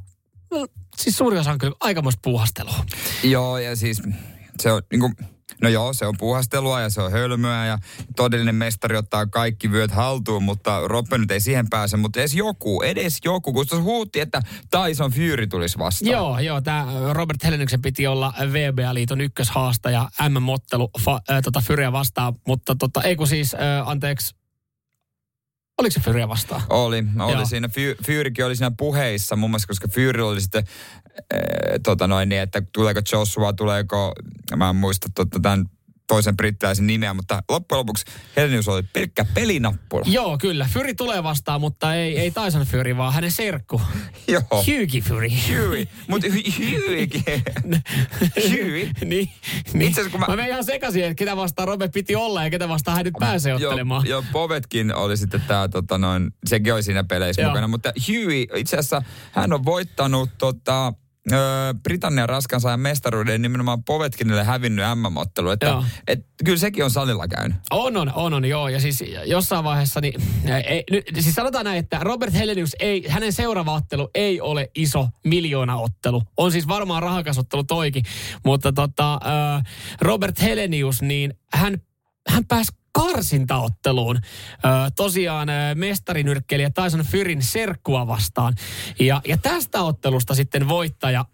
no, 0.51 0.67
siis 0.97 1.17
suurin 1.17 1.39
osa 1.39 1.51
on 1.51 1.57
kyllä 1.57 1.75
aikamoista 1.79 2.19
puuhastelua. 2.23 2.85
Joo, 3.23 3.57
ja 3.57 3.75
siis 3.75 4.01
se 4.59 4.71
on 4.71 4.81
niin 4.91 4.99
kuin, 4.99 5.15
no 5.61 5.69
joo, 5.69 5.93
se 5.93 6.05
on 6.05 6.15
puhastelua 6.17 6.81
ja 6.81 6.89
se 6.89 7.01
on 7.01 7.11
hölmöä 7.11 7.65
ja 7.65 7.77
todellinen 8.15 8.55
mestari 8.55 8.97
ottaa 8.97 9.25
kaikki 9.25 9.71
vyöt 9.71 9.91
haltuun, 9.91 10.43
mutta 10.43 10.87
Roppe 10.87 11.17
nyt 11.17 11.31
ei 11.31 11.39
siihen 11.39 11.69
pääse, 11.69 11.97
mutta 11.97 12.19
edes 12.19 12.35
joku, 12.35 12.81
edes 12.81 13.17
joku, 13.25 13.53
kun 13.53 13.67
tuossa 13.67 13.83
huutti, 13.83 14.19
että 14.19 14.41
Tyson 14.71 15.11
Fury 15.11 15.47
tulisi 15.47 15.77
vastaan. 15.77 16.11
Joo, 16.11 16.39
joo, 16.39 16.61
tämä 16.61 16.85
Robert 17.13 17.43
Heleniuksen 17.43 17.81
piti 17.81 18.07
olla 18.07 18.33
VBA-liiton 18.51 19.21
ykköshaastaja 19.21 20.09
MM-ottelu 20.29 20.89
fa, 20.99 21.19
äh, 21.31 21.41
tota 21.43 21.61
Fyriä 21.61 21.91
vastaan, 21.91 22.33
mutta 22.47 22.75
tota, 22.75 23.01
ei 23.01 23.15
kun 23.15 23.27
siis, 23.27 23.53
äh, 23.53 23.89
anteeksi, 23.89 24.38
oliko 25.79 25.93
se 25.93 25.99
Fyriä 25.99 26.27
vastaan? 26.27 26.61
Oli, 26.69 27.03
oli 27.19 27.33
Joo. 27.33 27.45
siinä. 27.45 27.67
Fy- 27.67 27.97
Fyyrikin 28.05 28.45
oli 28.45 28.55
siinä 28.55 28.71
puheissa 28.77 29.35
muun 29.35 29.49
muassa, 29.49 29.67
koska 29.67 29.87
Fyyri 29.87 30.21
oli 30.21 30.41
sitten, 30.41 30.63
äh, 31.17 31.39
tota 31.83 32.07
noin 32.07 32.29
niin, 32.29 32.41
että 32.41 32.61
tuleeko 32.71 33.01
Joshua, 33.11 33.53
tuleeko, 33.53 34.13
mä 34.55 34.69
en 34.69 34.75
muista 34.75 35.07
tota, 35.15 35.39
tämän 35.39 35.65
toisen 36.09 36.37
brittiläisen 36.37 36.87
nimeä, 36.87 37.13
mutta 37.13 37.43
loppujen 37.49 37.79
lopuksi 37.79 38.05
Helenius 38.35 38.67
oli 38.67 38.83
pelkkä 38.93 39.25
pelinappula. 39.33 40.03
Joo, 40.07 40.37
kyllä. 40.37 40.69
Fyri 40.73 40.95
tulee 40.95 41.23
vastaan, 41.23 41.61
mutta 41.61 41.95
ei, 41.95 42.19
ei 42.19 42.31
Tyson 42.31 42.61
Fury, 42.65 42.97
vaan 42.97 43.13
hänen 43.13 43.31
serkku. 43.31 43.81
Joo. 44.27 44.41
Hughie 44.51 45.01
Fury. 45.01 45.29
Huey. 45.47 45.85
Mutta 46.07 46.27
Hueykin. 46.87 47.23
Huey. 48.49 48.89
niin, 49.05 49.29
niin. 49.73 49.87
Itse 49.87 50.01
asiassa 50.01 50.09
kun 50.09 50.19
mä- 50.19 50.25
mä... 50.27 50.35
mä 50.35 50.45
ihan 50.47 50.63
sekaisin, 50.63 51.03
että 51.03 51.15
ketä 51.15 51.37
vastaan 51.37 51.67
Robert 51.67 51.91
piti 51.91 52.15
olla 52.15 52.43
ja 52.43 52.49
ketä 52.49 52.69
vastaan 52.69 52.97
hän 52.97 53.05
nyt 53.05 53.13
pääsee 53.19 53.53
ottelemaan. 53.53 54.05
Joo, 54.05 54.21
joo, 54.21 54.29
Povetkin 54.31 54.95
oli 54.95 55.17
sitten 55.17 55.41
tämä, 55.47 55.67
tota 55.67 55.97
noin, 55.97 56.31
sekin 56.45 56.73
oli 56.73 56.83
siinä 56.83 57.03
peleissä 57.03 57.41
Joo. 57.41 57.51
mukana. 57.51 57.67
Mutta 57.67 57.93
Huey, 58.07 58.45
itse 58.55 58.77
asiassa 58.77 59.01
hän 59.31 59.53
on 59.53 59.65
voittanut 59.65 60.29
tota, 60.37 60.93
ö, 61.31 61.35
Britannian 61.83 62.29
raskansaajan 62.29 62.79
mestaruuden 62.79 63.41
nimenomaan 63.41 63.83
Povetkinille 63.83 64.43
hävinnyt 64.43 64.85
MM-ottelu. 64.95 65.49
Että 65.49 65.65
Joo. 65.65 65.83
et, 66.07 66.25
kyllä 66.45 66.57
sekin 66.57 66.83
on 66.83 66.91
salilla 66.91 67.27
käynyt. 67.27 67.57
On, 67.71 67.97
on, 67.97 68.13
on, 68.15 68.33
on, 68.33 68.45
joo. 68.45 68.67
Ja 68.67 68.79
siis 68.79 69.03
jossain 69.25 69.63
vaiheessa, 69.63 70.01
niin, 70.01 70.21
ei, 70.65 70.83
nyt, 70.91 71.05
siis 71.19 71.35
sanotaan 71.35 71.65
näin, 71.65 71.79
että 71.79 71.99
Robert 72.01 72.33
Helenius 72.33 72.75
ei, 72.79 73.07
hänen 73.07 73.33
seuraava 73.33 73.73
ottelu 73.73 74.09
ei 74.15 74.41
ole 74.41 74.71
iso 74.75 75.07
miljoonaottelu. 75.25 76.23
On 76.37 76.51
siis 76.51 76.67
varmaan 76.67 77.03
rahakasottelu 77.03 77.63
toikin, 77.63 78.03
mutta 78.45 78.73
tota, 78.73 79.13
äh, 79.13 79.63
Robert 80.01 80.41
Helenius, 80.41 81.01
niin 81.01 81.33
hän, 81.53 81.81
hän 82.27 82.45
pääsi 82.45 82.78
karsintaotteluun. 82.91 84.15
Ö, 84.15 84.67
tosiaan 84.95 85.47
mestarinyrkkeilijä 85.75 86.69
Tyson 86.69 87.05
Fyryn 87.05 87.41
serkkua 87.41 88.07
vastaan. 88.07 88.53
Ja, 88.99 89.21
ja 89.27 89.37
tästä 89.37 89.81
ottelusta 89.81 90.35
sitten 90.35 90.69
voittaja 90.69 91.25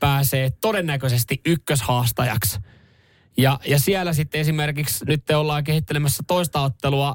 pääsee 0.00 0.50
todennäköisesti 0.50 1.40
ykköshaastajaksi. 1.46 2.58
Ja, 3.36 3.58
ja 3.66 3.78
siellä 3.78 4.12
sitten 4.12 4.40
esimerkiksi 4.40 5.04
nyt 5.04 5.24
te 5.24 5.36
ollaan 5.36 5.64
kehittelemässä 5.64 6.22
toista 6.26 6.60
ottelua 6.60 7.14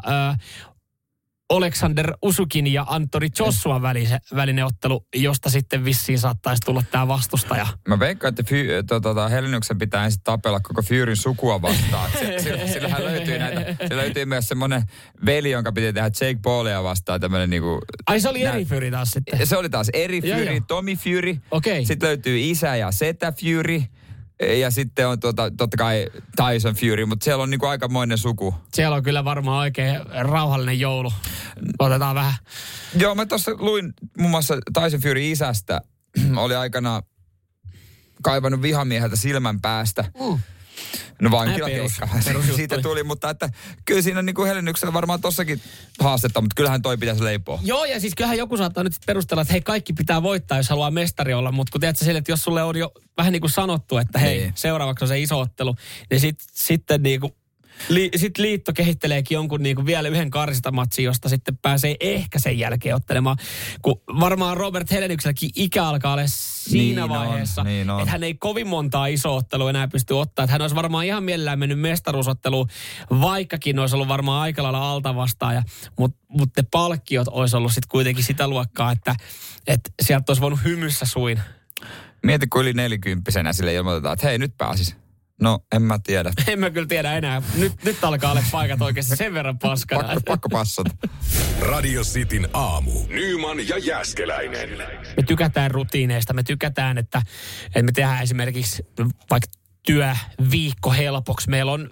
Alexander 1.50 2.14
Usukin 2.22 2.74
ja 2.74 2.86
Antori 2.88 3.28
Joshua 3.40 3.82
välise, 3.82 4.18
välinen 4.36 4.66
ottelu, 4.66 5.06
josta 5.16 5.50
sitten 5.50 5.86
vissiin 5.86 6.20
saattaisi 6.20 6.62
tulla 6.66 6.84
tämä 6.92 7.08
vastustaja. 7.08 7.68
Mä 7.88 8.00
veikkaan, 8.00 8.30
että 8.30 8.44
Fy, 8.44 8.68
to, 8.88 9.00
tota, 9.00 9.30
Heleniuksen 9.30 9.78
pitää 9.78 10.06
ensin 10.06 10.22
tapella 10.24 10.60
koko 10.60 10.82
Fyyrin 10.82 11.16
sukua 11.16 11.62
vastaan. 11.62 12.12
Se, 12.12 12.36
sillä, 12.40 12.68
sillähän 12.74 13.06
löytyy 13.06 13.38
näitä, 13.38 13.75
se 13.88 13.96
löytyy 13.96 14.25
myös 14.25 14.48
semmoinen 14.48 14.84
veli, 15.25 15.52
jonka 15.52 15.72
piti 15.72 15.94
tehdä 15.94 16.08
Jake 16.08 16.40
Paulia 16.44 16.84
vastaan 16.84 17.22
tämmöinen 17.22 17.50
niinku... 17.50 17.80
Ai 18.08 18.20
se 18.20 18.30
oli 18.30 18.44
Nä- 18.44 18.52
eri 18.52 18.66
Fury 18.66 18.92
taas 18.92 19.12
sitten. 19.12 19.48
Se 19.48 19.58
oli 19.58 19.70
taas 19.70 19.90
eri 19.94 20.22
Fury. 20.22 20.62
Tommy 20.68 20.96
Fury. 20.96 21.38
Okei. 21.52 21.86
Sitten 21.86 22.08
löytyy 22.08 22.40
isä 22.40 22.75
ja 22.75 22.92
setä 22.92 23.31
Fury. 23.31 23.84
Ja 24.39 24.71
sitten 24.71 25.07
on 25.07 25.19
tuota, 25.19 25.51
totta 25.51 25.77
kai 25.77 26.07
Tyson 26.35 26.75
Fury, 26.75 27.05
mutta 27.05 27.24
siellä 27.24 27.43
on 27.43 27.50
niinku 27.50 27.65
aikamoinen 27.65 28.17
suku. 28.17 28.55
Siellä 28.74 28.95
on 28.95 29.03
kyllä 29.03 29.25
varmaan 29.25 29.59
oikein 29.59 30.00
rauhallinen 30.21 30.79
joulu. 30.79 31.13
Otetaan 31.79 32.15
vähän. 32.15 32.33
Joo, 32.98 33.15
mä 33.15 33.25
tuossa 33.25 33.51
luin 33.57 33.93
muun 34.17 34.31
muassa 34.31 34.57
Tyson 34.81 35.01
Fury 35.01 35.31
isästä. 35.31 35.81
oli 36.35 36.55
aikana 36.55 37.01
kaivannut 38.24 38.61
vihamieheltä 38.61 39.15
silmän 39.15 39.61
päästä. 39.61 40.03
Mm. 40.19 40.39
No 41.22 41.32
vankilakeikka. 41.32 42.08
Siitä 42.56 42.82
tuli, 42.82 43.04
mutta 43.04 43.30
että 43.30 43.50
kyllä 43.86 44.01
siinä 44.01 44.20
on 44.20 44.25
niin 44.25 44.34
kuin 44.36 44.48
Heleniuksella 44.48 44.94
varmaan 44.94 45.22
tossakin 45.22 45.62
haastetta, 46.00 46.42
mutta 46.42 46.56
kyllähän 46.56 46.82
toi 46.82 46.98
pitäisi 46.98 47.24
leipoa. 47.24 47.60
Joo, 47.64 47.86
ja 47.86 48.00
siis 48.00 48.16
kyllähän 48.16 48.38
joku 48.38 48.58
saattaa 48.58 48.84
nyt 48.84 48.94
sit 48.94 49.06
perustella, 49.06 49.42
että 49.42 49.51
hei, 49.51 49.62
kaikki 49.62 49.94
pitää 49.94 50.24
voittaa, 50.24 50.58
jos 50.58 50.70
haluaa 50.70 50.92
mestari 50.92 51.34
olla. 51.34 51.51
Mutta 51.51 51.72
kun 51.72 51.82
tiedätkö 51.82 52.06
sille, 52.06 52.18
että 52.20 52.32
jos 52.32 52.44
sulle 52.44 52.64
on 52.64 52.75
jo 52.78 52.92
vähän 53.18 53.32
niin 53.32 53.42
kuin 53.42 53.51
sanottu, 53.51 53.98
että 53.98 54.20
hei, 54.20 54.38
Niin. 54.40 54.51
seuraavaksi 54.56 55.06
on 55.06 55.10
se 55.10 55.20
iso 55.20 55.40
ottelu, 55.40 55.75
niin 56.10 56.20
sit, 56.20 56.40
sitten 56.54 57.04
niin 57.04 57.20
kuin 57.20 57.34
Li, 57.90 58.09
sit 58.16 58.38
liitto 58.38 58.74
kehitteleekin 58.74 59.35
jonkun 59.35 59.64
niinku 59.64 59.85
vielä 59.85 60.07
yhden 60.07 60.29
karsintamatsin, 60.29 61.05
josta 61.05 61.29
sitten 61.29 61.57
pääsee 61.57 61.96
ehkä 62.00 62.40
sen 62.40 62.59
jälkeen 62.59 62.96
ottelemaan. 62.96 63.38
Kun 63.81 64.01
varmaan 64.20 64.57
Robert 64.57 64.92
Helenykselläkin 64.92 65.50
ikä 65.55 65.85
alkaa 65.85 66.14
olla 66.14 66.24
siinä 66.27 67.01
Niin 67.01 67.01
on, 67.01 67.09
vaiheessa, 67.09 67.64
niin 67.64 67.90
on. 67.90 68.00
että 68.00 68.11
hän 68.11 68.24
ei 68.24 68.33
kovin 68.33 68.68
montaa 68.68 69.07
iso 69.07 69.35
ottelua 69.35 69.70
enää 69.70 69.88
pysty 69.88 70.14
ottaa. 70.14 70.44
Että 70.44 70.51
hän 70.51 70.61
olisi 70.61 70.75
varmaan 70.75 71.05
ihan 71.05 71.24
mielellään 71.24 71.59
mennyt 71.59 71.79
mestaruusotteluun, 71.79 72.68
vaikkakin 73.22 73.79
olisi 73.79 73.96
ollut 73.96 74.07
varmaan 74.07 74.42
aika 74.42 74.64
lailla 74.64 74.92
alta 74.92 75.16
vastaaja. 75.16 75.64
Mutta 76.00 76.18
mut 76.27 76.50
ne 76.57 76.64
palkkiot 76.72 77.27
olisi 77.27 77.57
ollut 77.57 77.72
sitten 77.72 77.90
kuitenkin 77.90 78.24
sitä 78.24 78.48
luokkaa, 78.48 78.92
että, 78.92 79.16
että 79.68 79.90
sieltä 80.01 80.29
olisi 80.29 80.42
voinut 80.42 80.64
hymyssä 80.64 81.05
suin. 81.05 81.40
Mieti, 82.24 82.48
kun 82.48 82.61
yli 82.61 82.74
nelikymppisenä 82.74 83.53
sille 83.53 83.74
ilmoitetaan, 83.74 84.14
että 84.14 84.27
hei, 84.27 84.38
nyt 84.38 84.57
pääsis. 84.57 84.96
No, 85.41 85.59
en 85.75 85.81
mä 85.81 86.00
tiedä. 86.03 86.31
En 86.48 86.59
mä 86.59 86.69
kyllä 86.69 86.87
tiedä 86.87 87.13
enää. 87.13 87.41
Nyt, 87.55 87.83
nyt 87.83 88.03
alkaa 88.03 88.31
olla 88.31 88.43
paikat 88.51 88.81
oikeasti 88.81 89.15
sen 89.15 89.33
verran 89.33 89.59
paskana. 89.59 90.03
Pakko, 90.03 90.21
pakko 90.25 90.50
passata. 90.50 90.89
Radio 91.59 92.01
Cityn 92.01 92.48
aamu. 92.53 92.91
Nyman 93.07 93.67
ja 93.67 93.77
Jäskeläinen. 93.77 94.69
me 95.17 95.24
tykätään 95.27 95.71
rutiineista, 95.71 96.33
me 96.33 96.43
tykätään, 96.43 96.98
että, 96.98 97.21
että 97.65 97.83
me 97.83 97.91
tehdään 97.91 98.24
esimerkiksi 98.24 98.83
vaikka 99.31 99.48
työviikko 99.83 100.91
helpoksi. 100.91 101.50
Meillä 101.50 101.71
on, 101.71 101.89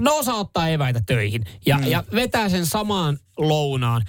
no 0.00 0.16
osa 0.16 0.34
ottaa 0.34 0.68
eväitä 0.68 1.00
töihin 1.06 1.44
ja, 1.66 1.78
mm. 1.78 1.84
ja 1.86 2.04
vetää 2.14 2.48
sen 2.48 2.66
samaan 2.66 3.18
lounaan 3.38 4.02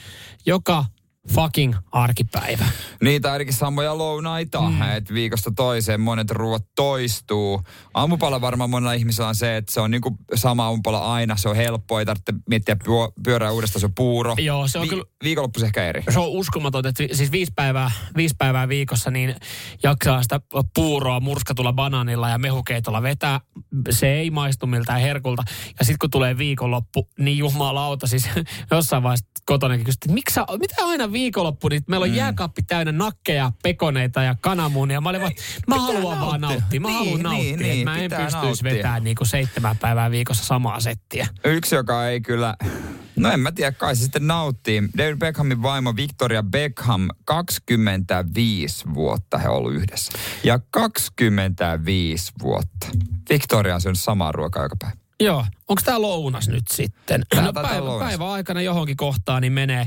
joka 0.45 0.86
fucking 1.34 1.76
arkipäivä. 1.92 2.66
Niitä 3.02 3.32
ainakin 3.32 3.54
samoja 3.54 3.98
lounaita, 3.98 4.62
mm. 4.62 4.82
että 4.82 5.14
viikosta 5.14 5.52
toiseen 5.56 6.02
monet 6.02 6.32
ruoat 6.32 6.66
toistuu. 6.76 7.62
Aamupala 7.94 8.42
varmaan 8.42 8.70
monella 8.70 8.94
ihmisellä 8.94 9.28
on 9.28 9.36
se, 9.36 9.58
että 9.58 9.74
se 9.74 9.80
on 9.82 9.92
niinku 9.92 10.18
sama 10.36 10.66
aamupala 10.66 11.14
aina, 11.14 11.38
se 11.38 11.50
on 11.50 11.56
helppoa, 11.56 12.00
ei 12.00 12.06
tarvitse 12.06 12.34
miettiä 12.50 12.76
pyö- 12.76 13.12
pyörää 13.24 13.52
uudestaan, 13.52 13.80
se 13.80 13.86
on 13.86 13.96
puuro. 13.96 14.36
Joo, 14.40 14.68
se 14.68 14.80
on 14.80 14.88
kyllä- 14.88 15.04
Viikonloppuisin 15.24 15.66
ehkä 15.68 15.86
eri. 15.86 16.04
Se 16.10 16.20
on 16.20 16.28
uskomaton, 16.28 16.88
että 16.88 17.04
vi- 17.04 17.16
siis 17.16 17.32
viisi 17.32 17.52
päivää, 17.56 17.92
viisi 18.18 18.36
päivää 18.38 18.68
viikossa 18.68 19.12
niin 19.12 19.36
jaksaa 19.84 20.24
sitä 20.24 20.42
puuroa 20.76 21.20
murskatulla 21.20 21.74
banaanilla 21.74 22.30
ja 22.30 22.38
mehukeitolla 22.38 23.02
vetää. 23.02 23.42
Se 23.90 24.08
ei 24.14 24.32
maistu 24.32 24.68
miltään 24.68 25.02
herkulta. 25.02 25.44
Ja 25.80 25.86
sitten 25.86 26.00
kun 26.00 26.10
tulee 26.10 26.38
viikonloppu, 26.38 27.10
niin 27.20 27.38
jumalauta, 27.38 28.08
siis 28.08 28.30
jossain 28.72 29.04
vaiheessa 29.04 29.26
kotonakin 29.46 29.86
kysyttiin, 29.86 30.10
että 30.12 30.14
miksi 30.14 30.34
sä, 30.34 30.46
mitä 30.60 30.76
aina 30.86 31.12
viikonloppu, 31.13 31.69
niin 31.69 31.84
meillä 31.88 32.04
on 32.04 32.10
mm. 32.10 32.15
jääkaappi 32.15 32.63
täynnä 32.63 32.91
nakkeja, 32.91 33.52
pekoneita 33.63 34.23
ja 34.23 34.36
kananmunia. 34.41 35.02
Mä 35.02 35.10
olin 35.10 35.21
vaan, 35.21 35.34
mä 35.67 35.80
haluan 35.80 36.21
vaan 36.21 36.41
nauttia. 36.41 36.80
Mä 36.82 36.88
Niin, 36.88 36.97
haluan 36.97 37.13
niin, 37.13 37.23
nauttia. 37.23 37.58
niin, 37.58 37.71
että 37.88 37.91
mä 37.91 37.97
en 37.97 38.12
pystyisi 38.26 38.63
vetämään 38.63 39.04
niin 39.04 39.15
kuin 39.15 39.28
seitsemän 39.28 39.78
päivää 39.78 40.12
viikossa 40.12 40.45
samaa 40.45 40.80
settiä. 40.80 41.28
Yksi, 41.43 41.76
joka 41.76 42.08
ei 42.08 42.21
kyllä, 42.21 42.56
no 43.15 43.32
en 43.32 43.39
mä 43.39 43.52
tiedä, 43.52 43.71
kai 43.71 43.95
se 43.95 44.02
sitten 44.04 44.28
nauttii. 44.28 44.84
David 44.97 45.15
Beckhamin 45.17 45.62
vaimo 45.62 45.93
Victoria 45.95 46.43
Beckham, 46.43 47.08
25 47.26 48.86
vuotta 48.93 49.38
he 49.38 49.49
ollut 49.49 49.73
yhdessä. 49.73 50.12
Ja 50.43 50.60
25 50.71 52.32
vuotta. 52.41 52.88
Victoria 53.30 53.76
on 53.76 53.82
syönyt 53.82 53.99
samaa 53.99 54.32
ruokaa 54.32 54.63
joka 54.63 54.76
päivä. 54.82 55.03
Joo. 55.24 55.46
Onko 55.68 55.82
tämä 55.86 56.02
lounas 56.02 56.48
nyt 56.48 56.68
sitten? 56.72 57.24
Tää 57.30 57.42
No 57.42 57.54
päivä, 57.54 58.00
päivän 58.00 58.28
aikana 58.28 58.62
johonkin 58.62 58.98
kohtaan 58.98 59.42
niin 59.42 59.54
menee 59.54 59.86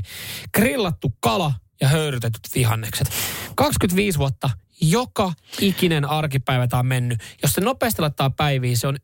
grillattu 0.53 1.13
kala 1.19 1.53
ja 1.81 1.87
höyrytetyt 1.87 2.41
vihannekset. 2.55 3.09
25 3.55 4.19
vuotta 4.19 4.49
joka 4.81 5.33
ikinen 5.59 6.05
arkipäivä 6.05 6.67
tämä 6.67 6.79
on 6.79 6.85
mennyt. 6.85 7.19
Jos 7.41 7.53
se 7.53 7.61
nopeasti 7.61 8.01
laittaa 8.01 8.29
päiviin, 8.29 8.77
se 8.77 8.87
on 8.87 8.97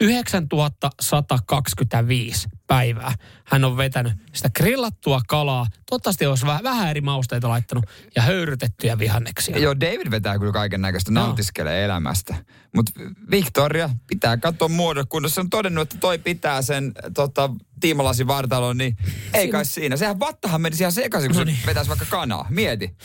9125 0.00 2.48
päivää. 2.66 3.14
Hän 3.44 3.64
on 3.64 3.76
vetänyt 3.76 4.12
sitä 4.32 4.50
grillattua 4.50 5.20
kalaa. 5.28 5.66
Toivottavasti 5.90 6.26
olisi 6.26 6.46
vähän, 6.46 6.62
vähän 6.62 6.90
eri 6.90 7.00
mausteita 7.00 7.48
laittanut 7.48 7.84
ja 8.16 8.22
höyrytettyjä 8.22 8.98
vihanneksia. 8.98 9.58
Joo, 9.58 9.80
David 9.80 10.10
vetää 10.10 10.38
kyllä 10.38 10.52
kaiken 10.52 10.80
näköistä, 10.80 11.12
nautiskelee 11.12 11.84
elämästä. 11.84 12.34
Mutta 12.76 12.92
Victoria 13.30 13.90
pitää 14.06 14.36
katsoa 14.36 14.68
muodon, 14.68 15.08
kun 15.08 15.30
se 15.30 15.40
on 15.40 15.50
todennut, 15.50 15.82
että 15.82 15.96
toi 16.00 16.18
pitää 16.18 16.62
sen 16.62 16.92
tota, 17.14 17.50
tiimalasin 17.80 18.26
vartalon, 18.26 18.78
niin 18.78 18.96
ei 19.34 19.48
kai 19.48 19.64
siinä. 19.64 19.96
Sehän 19.96 20.20
vattahan 20.20 20.60
menisi 20.60 20.82
ihan 20.82 20.92
sekaisin, 20.92 21.30
kun 21.30 21.36
No 21.38 21.40
se 21.40 21.44
niin. 21.44 21.58
vetäisi 21.66 21.88
vaikka 21.88 22.06
kanaa. 22.10 22.46
Mieti. 22.50 22.96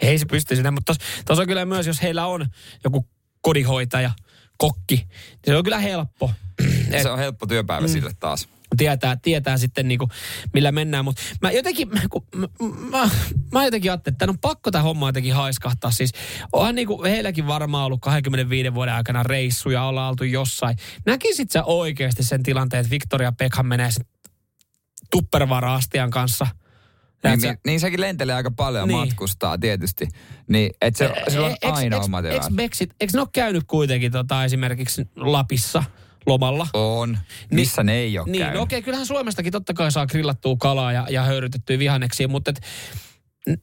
Ei 0.00 0.18
se 0.18 0.26
pysty 0.26 0.56
sitä, 0.56 0.70
mutta 0.70 0.94
tuossa 1.26 1.42
on 1.42 1.48
kyllä 1.48 1.64
myös, 1.64 1.86
jos 1.86 2.02
heillä 2.02 2.26
on 2.26 2.46
joku 2.84 3.08
kodinhoitaja, 3.40 4.10
kokki, 4.60 4.96
niin 4.96 5.38
se 5.44 5.56
on 5.56 5.64
kyllä 5.64 5.78
helppo. 5.78 6.30
Se 7.02 7.10
on 7.10 7.18
helppo 7.18 7.46
työpäivä 7.46 7.86
Mm. 7.86 7.92
sille 7.92 8.10
taas. 8.20 8.48
tietää, 8.76 9.16
tietää 9.22 9.56
sitten 9.58 9.88
niinku, 9.88 10.08
millä 10.54 10.72
mennään. 10.72 11.04
Mutta 11.04 11.22
mä 11.42 11.50
jotenkin, 11.50 11.88
kun, 12.10 12.26
mä, 12.36 12.46
mä, 12.90 13.10
mä 13.52 13.64
jotenkin 13.64 13.90
ajattelin, 13.90 14.14
että 14.14 14.26
on 14.28 14.38
pakko 14.38 14.70
tämä 14.70 14.82
homma 14.82 15.08
jotenkin 15.08 15.34
haiskahtaa. 15.34 15.90
Siis 15.90 16.12
onhan 16.52 16.74
niinku 16.74 17.02
heilläkin 17.02 17.46
varmaan 17.46 17.86
ollut 17.86 18.00
25 18.00 18.74
vuoden 18.74 18.94
aikana 18.94 19.22
reissuja, 19.22 19.84
ollaan 19.84 20.10
oltu 20.10 20.24
jossain. 20.24 20.76
Näkisit 21.06 21.50
sä 21.50 21.64
oikeasti 21.64 22.22
sen 22.24 22.42
tilanteen, 22.42 22.80
että 22.80 22.90
Victoria 22.90 23.32
Beckham 23.32 23.66
menee 23.66 23.90
tuppervara-astian 25.10 26.10
kanssa? 26.10 26.46
Niin, 27.24 27.40
niin, 27.40 27.58
niin, 27.66 27.80
sekin 27.80 28.00
lentelee 28.00 28.34
aika 28.34 28.50
paljon 28.50 28.88
Niin. 28.88 28.96
niin. 28.98 29.08
matkustaa 29.08 29.58
tietysti. 29.58 30.08
Niin, 30.48 30.70
että 30.80 30.98
se, 30.98 31.14
sillä 31.28 31.46
on 31.46 31.52
Eks- 31.52 31.72
aina 31.72 31.96
eks- 31.96 32.04
oma 32.04 32.18
eks 32.18 32.28
tilaa. 32.28 32.50
Brexit, 32.54 32.90
eikö 33.00 33.10
ne 33.14 33.20
ole 33.20 33.28
käynyt 33.32 33.64
kuitenkin 33.66 34.12
tota, 34.12 34.44
esimerkiksi 34.44 35.08
Lapissa 35.16 35.84
lomalla? 36.26 36.66
On. 36.74 37.18
Missä 37.50 37.82
ne 37.82 37.94
ei 37.94 38.18
ole 38.18 38.26
Niin, 38.30 38.38
käynyt. 38.38 38.56
no 38.56 38.62
okei, 38.62 38.82
kyllähän 38.82 39.06
Suomestakin 39.06 39.52
totta 39.52 39.74
kai 39.74 39.92
saa 39.92 40.06
grillattua 40.06 40.56
kalaa 40.58 40.92
ja, 40.92 41.06
ja 41.10 41.22
höyrytettyä 41.22 41.78
vihanneksia, 41.78 42.28
mutta 42.28 42.50
et, 42.50 42.60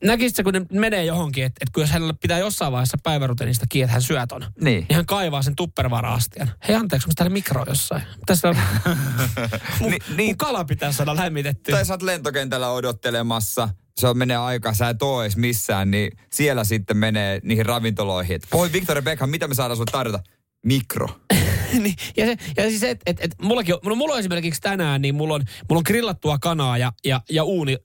näkisitkö, 0.04 0.44
kun 0.44 0.54
ne 0.54 0.62
menee 0.72 1.06
johonkin, 1.06 1.44
että 1.44 1.58
et 1.62 1.70
kun 1.70 1.84
jos 1.84 1.90
hänellä 1.92 2.14
pitää 2.22 2.40
jossain 2.40 2.72
vaiheessa 2.72 2.98
päivärutenista 3.04 3.66
kiinni, 3.70 3.84
että 3.84 3.94
hän 3.94 4.02
syö 4.02 4.28
ton, 4.28 4.42
Niin. 4.62 4.86
niin 4.90 4.96
hän 4.96 5.06
kaivaa 5.06 5.42
sen 5.42 5.56
tuppervara-astian. 5.56 6.52
Hei 6.68 6.76
anteeksi, 6.76 7.06
onko 7.06 7.14
täällä 7.16 7.34
mikro 7.34 7.66
jossain? 7.68 8.04
Tässä 8.26 8.50
on... 8.50 8.56
mun, 9.80 9.92
Ni- 9.92 9.98
mun 10.08 10.18
niin. 10.18 10.38
kala 10.38 10.66
pitää 10.66 10.92
saada 10.92 11.16
lämmitettyä. 11.16 11.76
Tai 11.76 11.86
sä 11.86 11.94
oot 11.94 12.02
lentokentällä 12.02 12.70
odottelemassa, 12.72 13.70
se 13.98 14.08
on 14.08 14.18
menee 14.18 14.38
aika, 14.38 14.74
sä 14.74 14.90
et 14.90 15.02
oo 15.02 15.22
edes 15.22 15.38
missään, 15.38 15.92
niin 15.92 16.12
siellä 16.34 16.64
sitten 16.64 16.98
menee 16.98 17.40
niihin 17.44 17.66
ravintoloihin. 17.66 18.36
että 18.36 18.48
Voi 18.54 18.72
Victoria 18.74 19.02
Beckham, 19.02 19.30
mitä 19.30 19.48
me 19.48 19.54
saadaan 19.56 19.78
sulle 19.78 19.92
tarjota? 19.92 20.20
Mikro. 20.66 21.08
niin, 21.84 21.96
ja, 22.18 22.26
se, 22.26 22.36
ja 22.58 22.64
siis 22.70 22.84
että 22.84 23.04
et, 23.06 23.18
et, 23.22 23.32
mullakin 23.42 23.76
on, 23.76 23.98
mulla 23.98 24.14
on 24.14 24.20
esimerkiksi 24.20 24.62
tänään, 24.62 25.02
niin 25.02 25.16
mulla 25.16 25.34
on, 25.34 25.42
mulla 25.70 25.80
on 25.80 25.84
grillattua 25.88 26.38
kanaa 26.40 26.78
ja, 26.78 26.92
ja, 27.06 27.22
ja 27.30 27.44
uuni 27.44 27.78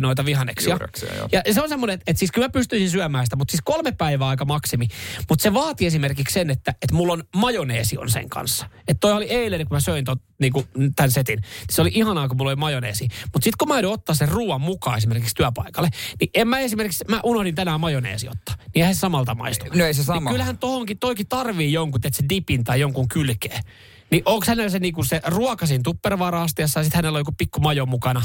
noita 0.00 0.24
vihanneksia. 0.24 0.70
Juureksia, 0.72 1.14
joo. 1.14 1.28
Ja 1.32 1.42
se 1.54 1.62
on 1.62 1.68
semmoinen, 1.68 1.94
että, 1.94 2.04
että 2.10 2.18
siis 2.18 2.32
kyllä 2.32 2.46
mä 2.46 2.50
pystyisin 2.52 2.90
syömään 2.90 3.26
sitä, 3.26 3.36
mutta 3.36 3.52
siis 3.52 3.60
kolme 3.64 3.92
päivää 3.92 4.28
aika 4.28 4.44
maksimi. 4.44 4.88
Mutta 5.28 5.42
se 5.42 5.54
vaatii 5.54 5.86
esimerkiksi 5.86 6.34
sen, 6.34 6.50
että, 6.50 6.70
että 6.82 6.94
mulla 6.94 7.12
on 7.12 7.24
majoneesi 7.36 7.98
on 7.98 8.10
sen 8.10 8.28
kanssa. 8.28 8.66
Että 8.78 9.00
toi 9.00 9.12
oli 9.12 9.24
eilen, 9.24 9.66
kun 9.66 9.76
mä 9.76 9.80
söin 9.80 10.04
tot, 10.04 10.18
niin 10.40 10.52
kuin 10.52 10.66
tämän 10.96 11.10
setin. 11.10 11.38
Se 11.70 11.80
oli 11.82 11.90
ihanaa, 11.94 12.28
kun 12.28 12.36
mulla 12.36 12.50
oli 12.50 12.56
majoneesi. 12.56 13.08
Mutta 13.32 13.44
sitten 13.44 13.58
kun 13.58 13.68
mä 13.68 13.74
joudun 13.74 13.92
ottaa 13.92 14.14
sen 14.14 14.28
ruoan 14.28 14.60
mukaan 14.60 14.98
esimerkiksi 14.98 15.34
työpaikalle, 15.34 15.88
niin 16.20 16.30
en 16.34 16.48
mä 16.48 16.58
esimerkiksi, 16.58 17.04
mä 17.08 17.20
unohdin 17.24 17.54
tänään 17.54 17.80
majoneesi 17.80 18.28
ottaa. 18.28 18.54
Niin 18.58 18.70
eihän 18.74 18.94
se 18.94 18.98
samalta 18.98 19.34
maistu. 19.34 19.64
No 19.74 19.84
ei 19.84 19.94
se 19.94 19.98
Niin 19.98 20.06
sama. 20.06 20.30
kyllähän 20.30 20.58
tohonkin, 20.58 20.98
toikin 20.98 21.26
tarvii 21.28 21.72
jonkun, 21.72 22.00
että 22.04 22.16
se 22.16 22.24
dipin 22.28 22.64
tai 22.64 22.80
jonkun 22.80 23.08
kylkeen. 23.08 23.62
Niin 24.10 24.22
onko 24.24 24.44
hänellä 24.48 24.70
se, 24.70 24.78
niinku 24.78 25.04
se 25.04 25.20
ruokasin 25.26 25.82
tuppervara-astiassa 25.82 26.80
ja 26.80 26.84
sitten 26.84 26.98
hänellä 26.98 27.16
on 27.16 27.20
joku 27.20 27.32
pikku 27.38 27.60
majo 27.60 27.86
mukana, 27.86 28.22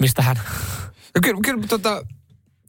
mistä 0.00 0.22
hän... 0.22 0.40
Ja 1.14 1.20
kyllä, 1.20 1.40
kyllä, 1.44 1.66
tota, 1.66 2.06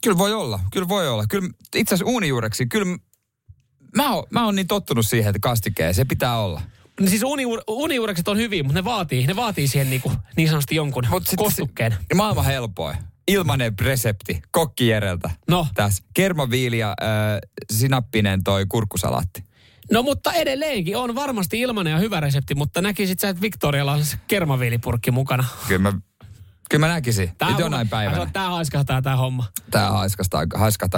kyllä 0.02 0.18
voi 0.18 0.34
olla, 0.34 0.60
kyllä 0.72 0.88
voi 0.88 1.08
olla. 1.08 1.24
Kyllä 1.28 1.48
itse 1.74 1.94
asiassa 1.94 2.12
uunijuureksi, 2.12 2.66
kyllä 2.66 2.98
mä 3.96 4.12
oon, 4.12 4.24
mä 4.30 4.44
oon 4.44 4.54
niin 4.54 4.66
tottunut 4.66 5.06
siihen, 5.06 5.30
että 5.30 5.40
kastikeen, 5.40 5.94
se 5.94 6.04
pitää 6.04 6.38
olla. 6.38 6.62
No 7.00 7.06
siis 7.06 7.22
unijuur, 7.22 7.62
unijuurekset 7.68 8.28
on 8.28 8.36
hyviä, 8.36 8.62
mutta 8.62 8.78
ne 8.78 8.84
vaatii, 8.84 9.26
ne 9.26 9.36
vaatii 9.36 9.68
siihen 9.68 9.90
niinku, 9.90 10.12
niin 10.36 10.48
sanotusti 10.48 10.74
jonkun 10.74 11.04
Mut 11.10 11.26
sit 11.26 11.36
kostukkeen. 11.36 11.92
Se, 11.92 12.14
maailman 12.14 12.44
helpoin. 12.44 12.96
Ilmanen 13.28 13.74
resepti, 13.80 14.42
kokki 14.50 14.88
Jereltä. 14.88 15.30
No. 15.48 15.66
Tässä. 15.74 16.04
Kermaviili 16.14 16.78
ja 16.78 16.88
äh, 16.88 17.38
sinappinen 17.72 18.44
toi 18.44 18.66
kurkkusalaatti. 18.66 19.44
No 19.92 20.02
mutta 20.02 20.32
edelleenkin 20.32 20.96
on 20.96 21.14
varmasti 21.14 21.60
ilmanen 21.60 21.90
ja 21.90 21.98
hyvä 21.98 22.20
resepti, 22.20 22.54
mutta 22.54 22.82
näkisit 22.82 23.20
sä, 23.20 23.28
että 23.28 23.42
Victorialla 23.42 23.92
on 23.92 24.04
se 24.04 24.16
kermaviilipurkki 24.28 25.10
mukana. 25.10 25.44
Kyllä 25.68 25.78
mä, 25.78 25.92
kyllä 26.70 26.86
mä 26.86 26.92
näkisin. 26.92 27.28
Nyt 27.28 27.42
on- 27.54 27.58
jonain 27.60 27.88
päivänä. 27.88 28.26
Tää 28.32 28.50
haiskahtaa 28.50 29.02
tää 29.02 29.16
homma. 29.16 29.44
Tää 29.70 29.90
haiskahtaa 29.90 30.46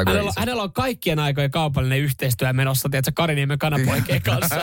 kyllä 0.05 0.11
Hänellä, 0.11 0.29
on- 0.29 0.35
hänellä 0.39 0.63
on 0.63 0.73
kaikkien 0.73 1.19
aikojen 1.19 1.51
kaupallinen 1.51 1.99
yhteistyö 2.01 2.53
menossa, 2.53 2.89
tiedätkö, 2.89 3.13
Kariniemen 3.15 3.59
kanapoikien 3.59 4.23
kanssa. 4.31 4.57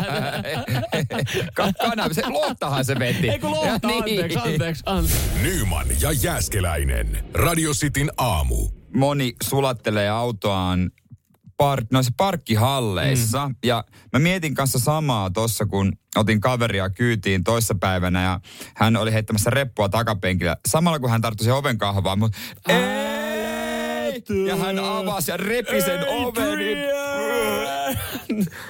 Ka- 1.54 1.72
kana, 1.80 2.14
se, 2.14 2.22
lohtahan 2.30 2.86
se 2.86 3.00
veti. 3.00 3.30
Ei 3.30 3.40
kun 3.40 3.52
Ja 3.52 3.80
niin. 3.84 4.00
anteeksi, 4.04 4.38
anteeksi, 4.38 4.84
anteeksi. 4.86 5.30
Nyman 5.42 5.86
ja 6.02 6.12
Jääskeläinen. 6.12 7.26
Radio 7.34 7.72
Cityn 7.74 8.12
aamu. 8.18 8.70
Moni 8.96 9.34
sulattelee 9.44 10.10
autoaan 10.10 10.92
park, 11.58 11.86
noissa 11.92 12.12
parkkihalleissa. 12.18 13.48
Mm. 13.48 13.56
Ja 13.66 13.84
mä 14.14 14.20
mietin 14.20 14.54
kanssa 14.54 14.80
samaa 14.80 15.30
tuossa, 15.30 15.66
kun 15.66 15.94
otin 16.16 16.42
kaveria 16.42 16.90
kyytiin 16.90 17.44
toissapäivänä 17.44 18.24
ja 18.24 18.40
hän 18.76 18.96
oli 18.96 19.14
heittämässä 19.14 19.50
reppua 19.50 19.90
takapenkillä. 19.90 20.58
Samalla 20.68 21.00
kun 21.00 21.10
hän 21.10 21.22
tarttui 21.22 21.46
sen 21.46 21.54
oven 21.54 21.78
kahvaan, 21.78 22.20
mutta 22.20 22.38
ei! 22.68 23.25
Ja 24.48 24.56
hän 24.56 24.80
avasi 24.80 25.32
ja 25.32 25.38
repi 25.38 25.82
sen 25.82 26.10
oven. 26.10 26.58
Niin, 26.58 26.78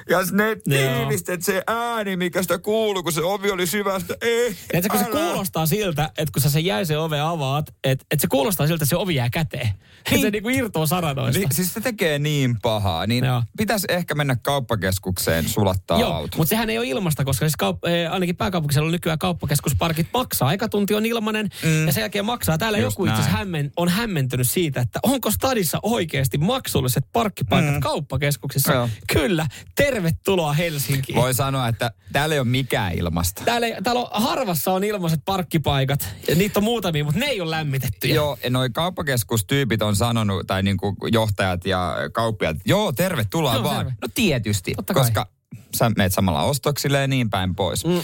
ja 0.09 0.19
ne 0.31 0.55
tiivistet 0.63 1.43
se 1.43 1.63
ääni, 1.67 2.15
mikä 2.15 2.41
sitä 2.41 2.57
kuului, 2.57 3.03
kun 3.03 3.13
se 3.13 3.21
ovi 3.21 3.51
oli 3.51 3.67
syvästä. 3.67 4.15
Ei, 4.21 4.55
Tiedätkö, 4.71 4.97
kun 4.97 5.05
se 5.05 5.11
kuulostaa 5.11 5.65
siltä, 5.65 6.09
että 6.17 6.31
kun 6.33 6.41
sä 6.41 6.49
sen 6.49 6.65
jäisen 6.65 6.99
ove 6.99 7.19
avaat, 7.19 7.69
että, 7.83 8.05
että 8.11 8.21
se 8.21 8.27
kuulostaa 8.27 8.67
siltä, 8.67 8.83
että 8.83 8.89
se 8.89 8.95
ovi 8.95 9.15
jää 9.15 9.29
käteen. 9.29 9.69
Niin. 10.11 10.21
se 10.21 10.31
niinku 10.31 10.49
irtoaa 10.49 10.85
saranoista. 10.85 11.39
Niin, 11.39 11.51
siis 11.51 11.73
se 11.73 11.81
tekee 11.81 12.19
niin 12.19 12.55
pahaa, 12.61 13.07
niin 13.07 13.25
Joo. 13.25 13.43
pitäisi 13.57 13.87
ehkä 13.89 14.15
mennä 14.15 14.35
kauppakeskukseen 14.35 15.49
sulattaa 15.49 15.99
Joo, 15.99 16.13
auto. 16.13 16.37
mutta 16.37 16.49
sehän 16.49 16.69
ei 16.69 16.77
ole 16.77 16.87
ilmasta, 16.87 17.25
koska 17.25 17.45
siis 17.45 17.55
kaup- 17.63 17.89
eh, 17.89 18.11
ainakin 18.11 18.35
pääkaupunkisella 18.35 18.91
nykyään 18.91 19.19
kauppakeskusparkit 19.19 20.07
maksaa. 20.13 20.47
Aika 20.47 20.69
tunti 20.69 20.95
on 20.95 21.05
ilmanen 21.05 21.49
mm. 21.63 21.87
ja 21.87 21.93
sen 21.93 22.01
jälkeen 22.01 22.25
maksaa. 22.25 22.57
Täällä 22.57 22.77
Just 22.77 22.99
joku 22.99 23.05
itse 23.05 23.21
hämmen, 23.21 23.71
on 23.77 23.89
hämmentynyt 23.89 24.49
siitä, 24.49 24.81
että 24.81 24.99
onko 25.03 25.31
stadissa 25.45 25.79
oikeasti 25.83 26.37
maksulliset 26.37 27.03
parkkipaikat 27.13 27.73
mm. 27.73 27.79
kauppakeskuksissa. 27.79 28.73
Joo. 28.73 28.89
Kyllä, 29.13 29.47
tervetuloa 29.75 30.53
Helsinkiin. 30.53 31.15
Voi 31.15 31.33
sanoa, 31.33 31.67
että 31.67 31.91
täällä 32.13 32.35
ei 32.35 32.39
ole 32.39 32.47
mikään 32.47 32.93
ilmasta. 32.93 33.41
Täällä, 33.45 33.67
ei- 33.67 33.75
täällä 33.83 34.01
on, 34.01 34.07
harvassa 34.11 34.71
on 34.71 34.83
ilmaiset 34.83 35.19
parkkipaikat. 35.25 36.07
Ja 36.27 36.35
niitä 36.35 36.59
on 36.59 36.63
muutamia, 36.63 37.03
mutta 37.03 37.19
ne 37.19 37.25
ei 37.25 37.41
ole 37.41 37.51
lämmitettyjä. 37.51 38.15
Joo, 38.15 38.37
ja 38.43 38.49
noi 38.49 38.69
kauppakeskustyypit 38.69 39.81
on 39.81 39.95
sanonut, 39.95 40.47
tai 40.47 40.63
niinku 40.63 40.95
johtajat 41.11 41.65
ja 41.65 41.95
kauppiat, 42.13 42.57
joo, 42.65 42.91
tervetuloa 42.91 43.53
Joo, 43.53 43.63
vaan. 43.63 43.77
terve. 43.77 43.91
No 44.01 44.07
tietysti, 44.15 44.75
koska 44.93 45.27
sä 45.75 45.91
meet 45.97 46.13
samalla 46.13 46.43
ostoksille 46.43 47.01
ja 47.01 47.07
niin 47.07 47.29
päin 47.29 47.55
pois. 47.55 47.85
Mm. 47.85 48.01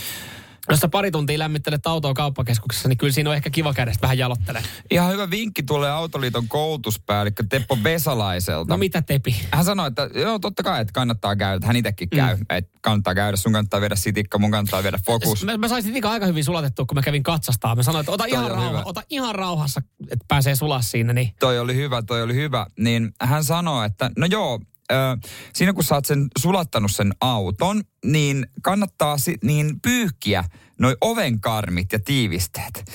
Jos 0.70 0.80
sä 0.80 0.88
pari 0.88 1.12
tuntia 1.12 1.40
lämmittelet 1.40 1.88
autoa 1.88 2.14
kauppakeskuksessa, 2.14 2.90
niin 2.90 2.98
kyllä 2.98 3.14
siinä 3.14 3.30
on 3.30 3.36
ehkä 3.36 3.50
kiva 3.50 3.74
kädestä 3.74 4.02
vähän 4.02 4.18
jalottele. 4.18 4.64
Ihan 4.92 5.12
hyvä 5.12 5.30
vinkki 5.30 5.64
tulee 5.64 5.92
Autoliiton 5.92 6.48
koulutuspäällikkö 6.48 7.44
Teppo 7.50 7.78
Vesalaiselta. 7.84 8.74
No 8.74 8.78
mitä 8.78 9.02
tepi? 9.02 9.36
Hän 9.52 9.66
sanoi, 9.66 9.88
että 9.88 10.10
joo, 10.16 10.40
totta 10.40 10.64
kai, 10.64 10.82
että 10.82 10.94
kannattaa 10.94 11.36
käydä. 11.36 11.68
Hän 11.68 11.76
itsekin 11.76 12.10
käy. 12.10 12.36
Mm. 12.36 12.46
Että 12.50 12.80
kannattaa 12.82 13.16
käydä. 13.16 13.38
Sun 13.38 13.52
kannattaa 13.52 13.82
viedä 13.82 13.96
sitikka, 13.96 14.40
mun 14.40 14.52
kannattaa 14.52 14.84
viedä 14.84 15.00
fokus. 15.06 15.44
Mä, 15.44 15.58
mä 15.58 15.68
saisin 15.68 15.90
sitikka 15.90 16.12
aika 16.12 16.26
hyvin 16.26 16.44
sulatettua, 16.44 16.86
kun 16.86 16.96
mä 16.98 17.02
kävin 17.02 17.24
katsastaa. 17.24 17.76
Mä 17.76 17.84
sanoin, 17.84 18.02
että 18.02 18.12
ota, 18.12 18.24
Toi 18.24 18.32
ihan, 18.32 18.52
rauha, 18.52 18.70
hyvä. 18.70 18.82
ota 18.86 19.02
ihan 19.10 19.36
rauhassa, 19.36 19.82
että 20.12 20.26
pääsee 20.28 20.56
sulaa 20.56 20.82
siinä. 20.82 21.14
Niin. 21.14 21.34
toi 21.40 21.60
oli 21.60 21.76
hyvä, 21.76 22.02
toi 22.02 22.22
oli 22.22 22.36
hyvä. 22.36 22.66
Niin 22.80 23.12
hän 23.22 23.44
sanoi, 23.44 23.86
että 23.86 24.12
no 24.18 24.26
joo, 24.26 24.60
ö, 24.92 25.28
siinä 25.54 25.74
kun 25.74 25.84
sä 25.84 25.96
oot 25.96 26.06
sen 26.06 26.28
sulattanut 26.40 26.92
sen 26.92 27.14
auton, 27.22 27.82
niin 28.06 28.48
kannattaa 28.62 29.18
si- 29.18 29.38
niin 29.44 29.82
pyyhkiä 29.82 30.44
noi 30.80 30.96
ovenkarmit 31.02 31.92
ja 31.94 32.00
tiivisteet. 32.00 32.92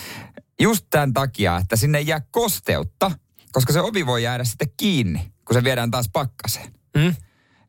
Just 0.61 0.87
tämän 0.91 1.13
takia, 1.13 1.57
että 1.57 1.77
sinne 1.77 1.99
ei 1.99 2.07
jää 2.07 2.21
kosteutta, 2.31 3.11
koska 3.53 3.73
se 3.73 3.81
ovi 3.81 4.07
voi 4.07 4.23
jäädä 4.23 4.45
sitten 4.45 4.69
kiinni, 4.77 5.33
kun 5.45 5.55
se 5.55 5.65
viedään 5.65 5.91
taas 5.91 6.09
pakkaseen. 6.13 6.73
Mm? 6.97 7.15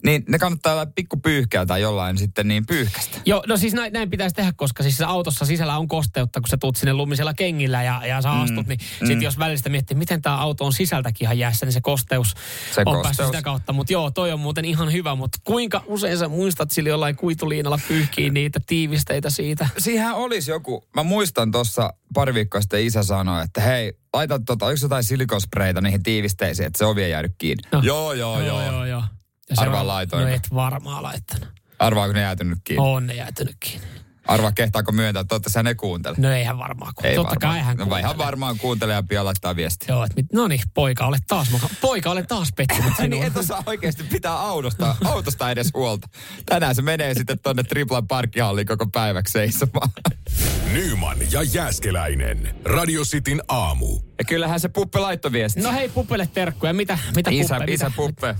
Niin 0.03 0.23
ne 0.29 0.39
kannattaa 0.39 0.73
olla 0.73 0.85
pikku 0.85 1.17
pyyhkeä 1.17 1.65
tai 1.65 1.81
jollain 1.81 2.17
sitten 2.17 2.47
niin 2.47 2.65
pyyhkästä. 2.65 3.17
Joo, 3.25 3.43
no 3.47 3.57
siis 3.57 3.73
näin, 3.73 3.93
näin 3.93 4.09
pitäisi 4.09 4.35
tehdä, 4.35 4.53
koska 4.55 4.83
siis 4.83 5.01
autossa 5.01 5.45
sisällä 5.45 5.77
on 5.77 5.87
kosteutta, 5.87 6.41
kun 6.41 6.47
sä 6.47 6.57
tuut 6.57 6.75
sinne 6.75 6.93
lumisella 6.93 7.33
kengillä 7.33 7.83
ja, 7.83 8.01
ja 8.05 8.21
sä 8.21 8.31
astut, 8.31 8.67
niin 8.67 8.79
mm. 9.01 9.07
sitten 9.07 9.21
jos 9.21 9.39
välistä 9.39 9.69
miettii, 9.69 9.97
miten 9.97 10.21
tämä 10.21 10.37
auto 10.37 10.65
on 10.65 10.73
sisältäkin 10.73 11.25
ihan 11.25 11.39
jäässä, 11.39 11.65
niin 11.65 11.73
se 11.73 11.81
kosteus 11.81 12.33
Se 12.75 12.81
on 12.81 12.85
kosteus. 12.85 13.03
päässyt 13.03 13.25
sitä 13.25 13.41
kautta. 13.41 13.73
Mutta 13.73 13.93
joo, 13.93 14.11
toi 14.11 14.31
on 14.31 14.39
muuten 14.39 14.65
ihan 14.65 14.91
hyvä, 14.91 15.15
mutta 15.15 15.37
kuinka 15.43 15.83
usein 15.85 16.17
sä 16.17 16.27
muistat 16.27 16.71
sillä 16.71 16.89
jollain 16.89 17.15
kuituliinalla 17.15 17.79
pyyhkiä 17.87 18.29
niitä 18.29 18.59
tiivisteitä 18.67 19.29
siitä? 19.29 19.69
Siihen 19.77 20.13
olisi 20.13 20.51
joku, 20.51 20.87
mä 20.95 21.03
muistan 21.03 21.51
tuossa 21.51 21.93
pari 22.13 22.33
viikkoa 22.33 22.61
sitten 22.61 22.85
isä 22.85 23.03
sanoi, 23.03 23.43
että 23.43 23.61
hei, 23.61 23.93
laita 24.13 24.39
tota, 24.39 24.65
onko 24.65 24.77
jotain 24.81 25.03
silikospreita 25.03 25.81
niihin 25.81 26.03
tiivisteisiin, 26.03 26.67
että 26.67 26.77
se 26.77 26.85
ovi 26.85 27.03
ei 27.03 27.11
jäädy 27.11 27.29
kiinni. 27.37 27.63
No. 27.71 27.81
Joo, 27.83 28.13
joo, 28.13 28.41
joo. 28.41 28.61
joo, 28.61 28.85
joo. 28.85 29.01
Se 29.01 29.16
Arvaa 29.57 29.81
on- 29.81 29.87
laitoinko. 29.87 30.29
No 30.29 30.35
et 30.35 30.47
varmaan 30.53 31.03
laittanut. 31.03 31.47
Arvaako 31.79 32.13
ne 32.13 32.21
jäätynyt 32.21 32.59
kiinni? 32.63 32.83
On 32.87 33.07
ne 33.07 33.13
jäätynyt 33.13 33.55
kiinni. 33.59 33.87
Arvaa 34.27 34.51
kehtaako 34.51 34.91
myöntää, 34.91 35.21
että 35.21 35.29
toivottavasti 35.29 35.57
hän 35.59 35.65
ne 35.65 35.75
kuuntele. 35.75 36.15
No 36.19 36.31
eihän 36.31 36.57
varmaan. 36.57 36.91
Kun, 36.95 37.05
Ei 37.05 37.15
Totta 37.15 37.29
varmaan. 37.35 37.53
kai 37.55 37.63
hän 37.65 37.77
no, 37.77 37.89
vai 37.89 37.99
ihan 38.01 38.17
varmaan 38.17 38.57
kuuntelee 38.57 38.95
ja 38.95 39.03
pian 39.03 39.25
laittaa 39.25 39.55
viestiä. 39.55 39.95
Joo, 39.95 40.03
että 40.03 40.15
mit, 40.15 40.25
no 40.33 40.47
niin, 40.47 40.61
poika, 40.73 41.05
olet 41.07 41.21
taas 41.27 41.51
mukaan. 41.51 41.71
Poika, 41.81 42.11
olen 42.11 42.27
taas 42.27 42.49
pettynyt 42.55 42.85
Ai 42.85 42.91
sinuun. 42.95 43.09
niin, 43.09 43.23
et 43.23 43.37
osaa 43.37 43.63
oikeasti 43.65 44.03
pitää 44.03 44.39
autosta, 44.39 44.95
autosta 45.05 45.51
edes 45.51 45.69
huolta. 45.73 46.07
Tänään 46.45 46.75
se 46.75 46.81
menee 46.81 47.13
sitten 47.13 47.39
tonne 47.39 47.63
Triplan 47.63 48.07
parkkihalliin 48.07 48.67
koko 48.67 48.87
päiväksi 48.87 49.31
seisomaan. 49.31 49.89
Nyman 50.73 51.17
ja 51.31 51.43
Jääskeläinen. 51.43 52.55
Radio 52.65 53.03
Cityn 53.03 53.41
aamu. 53.47 53.99
Ja 54.17 54.23
kyllähän 54.25 54.59
se 54.59 54.69
Puppe 54.69 54.99
laittoi 54.99 55.31
viesti. 55.31 55.61
No 55.61 55.71
hei, 55.71 55.89
Puppelle 55.89 56.29
terkkuja. 56.33 56.73
Mitä, 56.73 56.97
mitä 57.15 57.29
isä, 57.33 57.55
Puppe? 57.55 57.73
isä 57.73 57.85
mitä? 57.85 57.95
Puppe. 57.95 58.35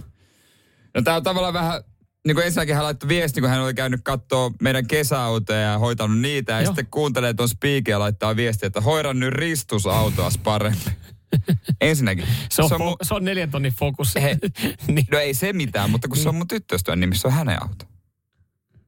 No 0.98 1.04
tää 1.04 1.16
on 1.16 1.24
tavallaan 1.24 1.54
vähän, 1.54 1.82
niin 2.28 2.36
kuin 2.36 2.46
ensinnäkin 2.46 2.76
hän 2.76 2.84
laittoi 2.84 3.08
viesti, 3.10 3.42
kun 3.42 3.50
hän 3.50 3.62
oli 3.62 3.74
käynyt 3.74 4.00
katsoa 4.04 4.52
meidän 4.62 4.88
kesäautoja 4.88 5.60
ja 5.60 5.78
hoitanut 5.80 6.20
niitä. 6.20 6.52
Ja 6.52 6.62
Joo. 6.62 6.66
sitten 6.66 6.88
kuuntelee 6.92 7.34
tuon 7.34 7.50
spiikin 7.50 7.92
ja 7.92 8.00
laittaa 8.00 8.36
viestiä, 8.36 8.68
että 8.68 8.82
hoidan 8.82 9.20
nyt 9.20 9.34
ristusautoas 9.34 10.38
paremmin. 10.38 10.82
Ensinnäkin. 11.82 12.26
Se 12.52 12.62
on, 12.62 12.70
se 12.70 12.76
on 12.76 12.82
mu- 12.82 12.96
se 13.04 13.14
on 13.14 13.26
neljän 13.26 13.52
tonnin 13.52 13.74
fokus. 13.80 14.16
He- 14.16 14.38
niin, 14.88 15.08
No 15.12 15.18
ei 15.20 15.34
se 15.34 15.54
mitään, 15.54 15.90
mutta 15.90 16.08
kun 16.08 16.18
se 16.18 16.30
on 16.30 16.36
mun 16.36 16.48
tyttöystävän 16.48 17.00
nimi, 17.00 17.16
se 17.16 17.28
on 17.28 17.34
hänen 17.34 17.62
auto. 17.64 17.86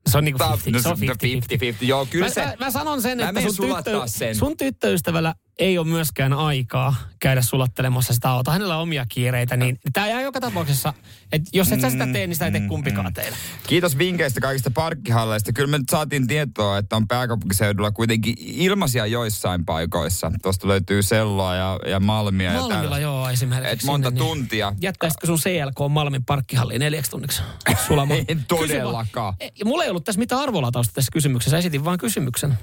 se 0.10 0.17
on 0.17 0.26
niinku 0.26 0.38
Tää- 0.38 0.50
50, 0.52 0.89
no 0.89 0.95
no 0.95 1.00
50, 1.00 1.56
50-50. 1.84 1.88
Joo, 1.88 2.06
kyllä 2.06 2.26
Mä, 2.26 2.30
se... 2.34 2.45
mä, 2.45 2.56
mä, 2.60 2.72
sanon 2.72 3.02
sen, 3.02 3.17
Mä 3.17 3.30
että 3.30 3.41
sun, 3.41 3.76
tyttö, 3.76 4.02
sen. 4.06 4.36
sun 4.36 4.58
tyttöystävällä 4.58 5.36
ei 5.60 5.78
ole 5.78 5.88
myöskään 5.88 6.34
aikaa 6.34 6.95
käydä 7.19 7.41
sulattelemassa 7.41 8.13
sitä 8.13 8.30
autoa. 8.30 8.54
Hänellä 8.54 8.76
on 8.76 8.82
omia 8.82 9.06
kiireitä, 9.10 9.58
niin 9.58 9.80
tämä 9.93 10.08
jää 10.08 10.22
joka 10.22 10.41
tapauksessa, 10.41 10.93
että 11.32 11.50
jos 11.54 11.72
et 11.72 11.82
sä 11.82 11.89
sitä 11.89 12.08
tee, 12.13 12.28
niin 12.28 12.36
sitä 12.36 12.45
ei 12.45 12.52
tee 12.52 12.62
kumpikaan 12.62 13.13
teillä. 13.13 13.38
Kiitos 13.67 13.98
vinkkeistä 13.98 14.41
kaikista 14.41 14.72
parkkihalleista. 14.72 15.54
Kyllä 15.54 15.67
me 15.67 15.78
nyt 15.78 15.89
saatiin 15.89 16.28
tietoa, 16.28 16.78
että 16.78 16.95
on 16.95 17.08
pääkaupunkiseudulla 17.08 17.91
kuitenkin 17.91 18.36
ilmaisia 18.39 19.06
joissain 19.06 19.65
paikoissa. 19.65 20.32
Tuosta 20.41 20.67
löytyy 20.67 21.04
selloa 21.04 21.56
ja, 21.56 21.80
ja 21.88 22.00
malmia. 22.00 22.52
ja 22.52 22.60
Malmilla 22.60 22.82
tällaista. 22.82 23.00
joo 23.00 23.30
esimerkiksi. 23.30 23.74
Et 23.74 23.84
monta 23.84 24.10
sinne, 24.10 24.19
tuntia. 24.19 24.74
Jättäisitkö 24.82 25.28
sun 25.28 25.38
CLK 25.38 25.89
Malmin 25.89 26.26
parkkihalliin 26.26 26.80
neljäksi 26.80 27.12
tunniksi 27.12 27.41
sulamaan? 27.88 28.19
En 28.28 28.45
todellakaan. 28.48 29.34
Kysy. 29.39 29.52
Ei, 29.56 29.63
Mulla 29.65 29.84
ei 29.84 29.89
ollut 29.89 30.04
tässä 30.04 30.19
mitään 30.19 30.41
arvolatausta 30.41 30.93
tässä 30.93 31.12
kysymyksessä. 31.12 31.58
Esitin 31.58 31.86
vaan 31.86 31.98
kysymyksen. 31.98 32.58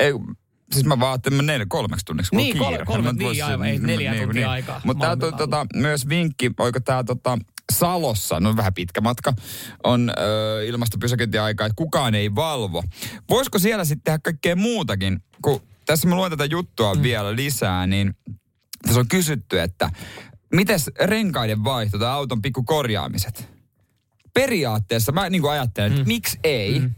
Ei, 0.00 0.12
siis 0.72 0.86
mä 0.86 1.00
vaan 1.00 1.10
ajattelin 1.12 1.46
neljä, 1.46 1.66
kolmeksi 1.68 2.04
tunniksi. 2.04 2.36
on 2.36 2.36
Niin, 2.36 2.58
kiire. 2.58 2.84
kolme- 2.84 3.02
mä 3.02 3.12
niin, 3.12 3.24
voi- 3.26 3.42
aivan, 3.42 3.66
ei 3.66 3.78
neljä 3.78 4.14
tuntia 4.14 4.50
aikaa 4.50 4.80
Mutta 4.84 5.00
tää 5.00 5.16
Malmilla 5.16 5.38
tota, 5.38 5.66
myös 5.74 6.08
vinkki, 6.08 6.50
oiko 6.58 6.80
tää 6.80 7.04
tota, 7.04 7.38
Salossa, 7.72 8.40
no 8.40 8.56
vähän 8.56 8.74
pitkä 8.74 9.00
matka, 9.00 9.32
on 9.84 10.10
ö, 10.18 10.64
ilmastopysäköintiaika, 10.66 11.66
että 11.66 11.76
kukaan 11.76 12.14
ei 12.14 12.34
valvo. 12.34 12.82
Voisiko 13.30 13.58
siellä 13.58 13.84
sitten 13.84 14.04
tehdä 14.04 14.18
kaikkea 14.18 14.56
muutakin? 14.56 15.22
Kun 15.42 15.60
tässä 15.86 16.08
mä 16.08 16.16
luen 16.16 16.30
tätä 16.30 16.44
juttua 16.44 16.94
mm. 16.94 17.02
vielä 17.02 17.36
lisää, 17.36 17.86
niin 17.86 18.14
tässä 18.82 19.00
on 19.00 19.08
kysytty, 19.08 19.60
että 19.60 19.90
mites 20.54 20.90
renkaiden 21.00 21.64
vaihto 21.64 21.98
tai 21.98 22.08
auton 22.10 22.42
pikku 22.42 22.62
korjaamiset? 22.62 23.48
Periaatteessa 24.34 25.12
mä 25.12 25.30
niin 25.30 25.48
ajattelen, 25.50 25.90
että 25.92 26.02
Mm. 26.04 26.08
miksi 26.08 26.38
ei? 26.44 26.80
Mm. 26.80 26.94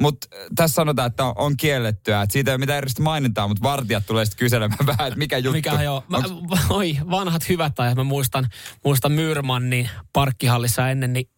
Mutta 0.00 0.26
tässä 0.56 0.74
sanotaan, 0.74 1.06
että 1.06 1.24
on, 1.24 1.32
on 1.36 1.56
kiellettyä, 1.56 2.22
että 2.22 2.32
siitä 2.32 2.50
ei 2.50 2.54
ole 2.54 2.58
mitään 2.58 2.78
eristä 2.78 3.02
mainintaa, 3.02 3.48
mutta 3.48 3.62
vartijat 3.62 4.06
tulee 4.06 4.24
sitten 4.24 4.38
kyselemään 4.38 4.86
vähän, 4.96 5.08
että 5.08 5.18
mikä 5.18 5.38
juttu. 5.38 5.52
Mikä 5.52 5.82
joo. 5.82 6.04
Mä, 6.08 6.18
oi, 6.70 6.98
vanhat 7.10 7.48
hyvät 7.48 7.80
ajat. 7.80 7.96
Mä 7.96 8.04
muistan, 8.04 8.48
muistan 8.84 9.12
Myyrmannin 9.12 9.90
parkkihallissa 10.12 10.90
ennen, 10.90 11.12
niin, 11.12 11.28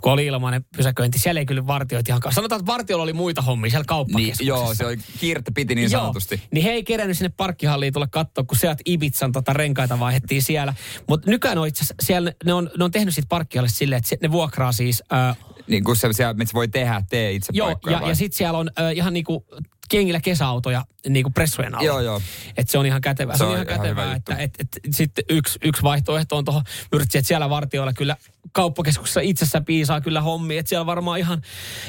kun 0.00 0.12
oli 0.12 0.26
ilmainen 0.26 0.64
pysäköinti. 0.76 1.18
Siellä 1.18 1.38
ei 1.40 1.46
kyllä 1.46 1.66
vartioit 1.66 2.08
ihan. 2.08 2.22
Sanotaan, 2.30 2.60
että 2.60 2.72
vartiolla 2.72 3.02
oli 3.02 3.12
muita 3.12 3.42
hommia 3.42 3.70
siellä 3.70 3.82
niin, 3.82 3.86
kauppakeskuksessa. 3.88 4.44
joo, 4.44 4.74
se 4.74 4.86
oli 4.86 4.96
kiirettä 5.20 5.50
piti 5.54 5.74
niin 5.74 5.90
Joo. 5.90 6.00
sanotusti. 6.00 6.42
Niin 6.50 6.64
he 6.64 6.70
ei 6.70 6.84
kerännyt 6.84 7.18
sinne 7.18 7.32
parkkihalliin 7.36 7.92
tulla 7.92 8.06
katsoa, 8.06 8.44
kun 8.44 8.58
sieltä 8.58 8.82
Ibizan 8.86 9.32
tota 9.32 9.52
renkaita 9.52 10.00
vaihdettiin 10.00 10.42
siellä. 10.42 10.74
Mutta 11.08 11.30
nykyään 11.30 11.58
on 11.58 11.66
itse 11.66 11.84
siellä 12.02 12.32
ne 12.44 12.52
on, 12.52 12.70
ne 12.78 12.84
on 12.84 12.90
tehnyt 12.90 13.14
siitä 13.14 13.28
parkkihallista 13.28 13.78
silleen, 13.78 13.98
että 14.12 14.26
ne 14.26 14.32
vuokraa 14.32 14.72
siis... 14.72 15.02
Äh, 15.12 15.36
Niin 15.66 15.84
kuin 15.84 15.96
se, 15.96 16.08
siellä, 16.12 16.34
mitä 16.34 16.52
voi 16.54 16.68
tehdä, 16.68 17.02
tee 17.10 17.32
itse 17.32 17.52
joo, 17.52 17.66
paikkoja 17.66 18.00
ja? 18.00 18.07
Ja 18.08 18.14
sitten 18.14 18.36
siellä 18.36 18.58
on 18.58 18.70
äh, 18.80 18.92
ihan 18.96 19.12
niinku 19.12 19.46
kengillä 19.90 20.20
kesäautoja 20.20 20.84
niinku 21.08 21.30
pressujen 21.30 21.74
alla. 21.74 21.86
Joo, 21.86 22.00
joo. 22.00 22.20
Et 22.56 22.68
se 22.68 22.78
on 22.78 22.86
ihan 22.86 23.00
kätevää. 23.00 23.34
Se, 23.34 23.38
Se 23.38 23.44
on 23.44 23.52
ihan 23.54 23.66
ihan 23.68 23.80
kätevää, 23.80 24.14
että 24.14 24.32
juttu. 24.32 24.44
et, 24.44 24.54
et, 24.58 24.94
sitten 24.94 25.24
yksi, 25.28 25.58
yksi 25.64 25.82
vaihtoehto 25.82 26.36
on 26.36 26.44
tuohon 26.44 26.62
myrtsi, 26.92 27.18
että 27.18 27.28
siellä 27.28 27.50
vartioilla 27.50 27.92
kyllä 27.92 28.16
kauppakeskuksessa 28.52 29.20
itsessä 29.20 29.60
piisaa 29.60 30.00
kyllä 30.00 30.20
hommi, 30.20 30.58
että 30.58 30.68
siellä 30.68 30.86
varmaan 30.86 31.18
ihan, 31.18 31.42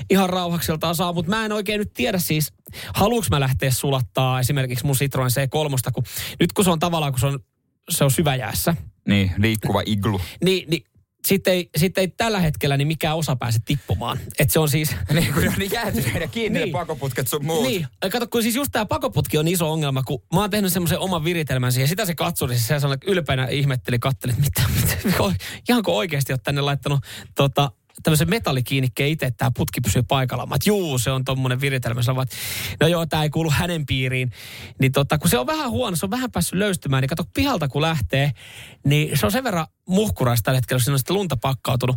ihan 0.10 0.30
rauhakseltaan 0.30 0.96
saa, 0.96 1.14
mutta 1.14 1.30
mä 1.30 1.46
en 1.46 1.52
oikein 1.52 1.80
nyt 1.80 1.94
tiedä 1.94 2.20
siis, 2.20 2.54
haluuks 2.96 3.30
mä 3.30 3.40
lähteä 3.40 3.72
sulattaa 3.72 4.40
esimerkiksi 4.40 4.86
mun 4.86 4.96
Citroen 4.96 5.32
C3, 5.32 5.92
kun 5.94 6.04
nyt 6.40 6.54
kun 6.54 6.66
se 6.66 6.72
on 6.72 6.80
tavallaan, 6.80 7.12
kun 7.14 7.20
se 7.20 7.26
on, 7.26 7.40
se 7.90 8.04
on 8.04 8.12
syväjäässä, 8.12 8.76
Niin, 9.08 9.32
liikkuva 9.38 9.82
iglu. 9.86 10.22
niin, 10.44 10.70
niin 10.70 10.84
sitten 11.28 11.54
ei, 11.54 11.70
sit 11.78 11.98
ei 11.98 12.08
tällä 12.08 12.40
hetkellä 12.40 12.78
niin 12.78 12.88
mikään 12.88 13.18
osa 13.18 13.36
pääse 13.36 13.60
tippumaan. 13.66 14.20
Että 14.40 14.54
se 14.54 14.60
on 14.60 14.70
siis... 14.70 14.96
niin, 15.14 15.34
kun 15.34 15.48
on 15.48 15.54
niin 15.58 15.72
jäätyneenä 15.72 16.28
kiinni 16.28 16.60
Niin. 16.60 16.72
pakoputket 16.72 17.28
sun 17.28 17.46
muut. 17.46 17.64
Niin, 17.64 17.88
kato, 18.12 18.28
kun 18.28 18.44
siis 18.44 18.56
just 18.56 18.72
tämä 18.72 18.86
pakoputki 18.86 19.38
on 19.38 19.48
iso 19.48 19.72
ongelma, 19.72 20.04
kun 20.04 20.24
mä 20.34 20.40
oon 20.40 20.50
tehnyt 20.50 20.74
semmoisen 20.74 21.00
oman 21.00 21.24
viritelmän 21.24 21.72
siihen. 21.72 21.88
Sitä 21.88 22.06
se 22.06 22.16
katsoi, 22.16 22.50
siis 22.50 22.68
se 22.68 22.76
ylpeänä 23.06 23.48
ihmetteli, 23.48 24.00
katteli, 24.00 24.32
että 24.32 24.44
mitä, 24.44 24.62
mitä, 24.76 25.36
ihanko 25.70 25.98
oikeasti 25.98 26.34
oot 26.34 26.44
tänne 26.44 26.62
laittanut 26.62 27.00
tota, 27.36 27.72
tämmöisen 28.04 28.30
metallikiinnikkeen 28.30 29.10
itse, 29.10 29.26
että 29.26 29.38
tämä 29.38 29.52
putki 29.56 29.82
pysyy 29.82 30.04
paikallaan. 30.04 30.50
Mä, 30.50 30.56
juu, 30.66 31.00
se 31.00 31.12
on 31.12 31.26
tommonen 31.26 31.62
viritelmä. 31.62 32.02
Sä 32.02 32.12
että 32.22 32.36
no 32.80 32.88
joo, 32.88 33.06
tämä 33.06 33.24
ei 33.24 33.30
kuulu 33.30 33.50
hänen 33.52 33.86
piiriin. 33.86 34.32
Niin 34.80 34.92
tota, 34.92 35.18
kun 35.18 35.30
se 35.30 35.38
on 35.38 35.48
vähän 35.48 35.70
huono, 35.72 35.96
se 35.96 36.06
on 36.06 36.12
vähän 36.12 36.32
päässyt 36.32 36.60
löystymään, 36.60 37.02
niin 37.02 37.10
kato 37.10 37.24
pihalta 37.34 37.68
kun 37.68 37.82
lähtee, 37.82 38.32
niin 38.86 39.18
se 39.18 39.26
on 39.26 39.32
sen 39.32 39.44
verran 39.44 39.68
muhkuraista 39.90 40.46
tällä 40.46 40.58
hetkellä, 40.58 40.78
jos 40.78 40.84
siinä 40.84 40.96
on 40.96 41.00
sitä 41.00 41.14
lunta 41.14 41.38
pakkautunut. 41.38 41.96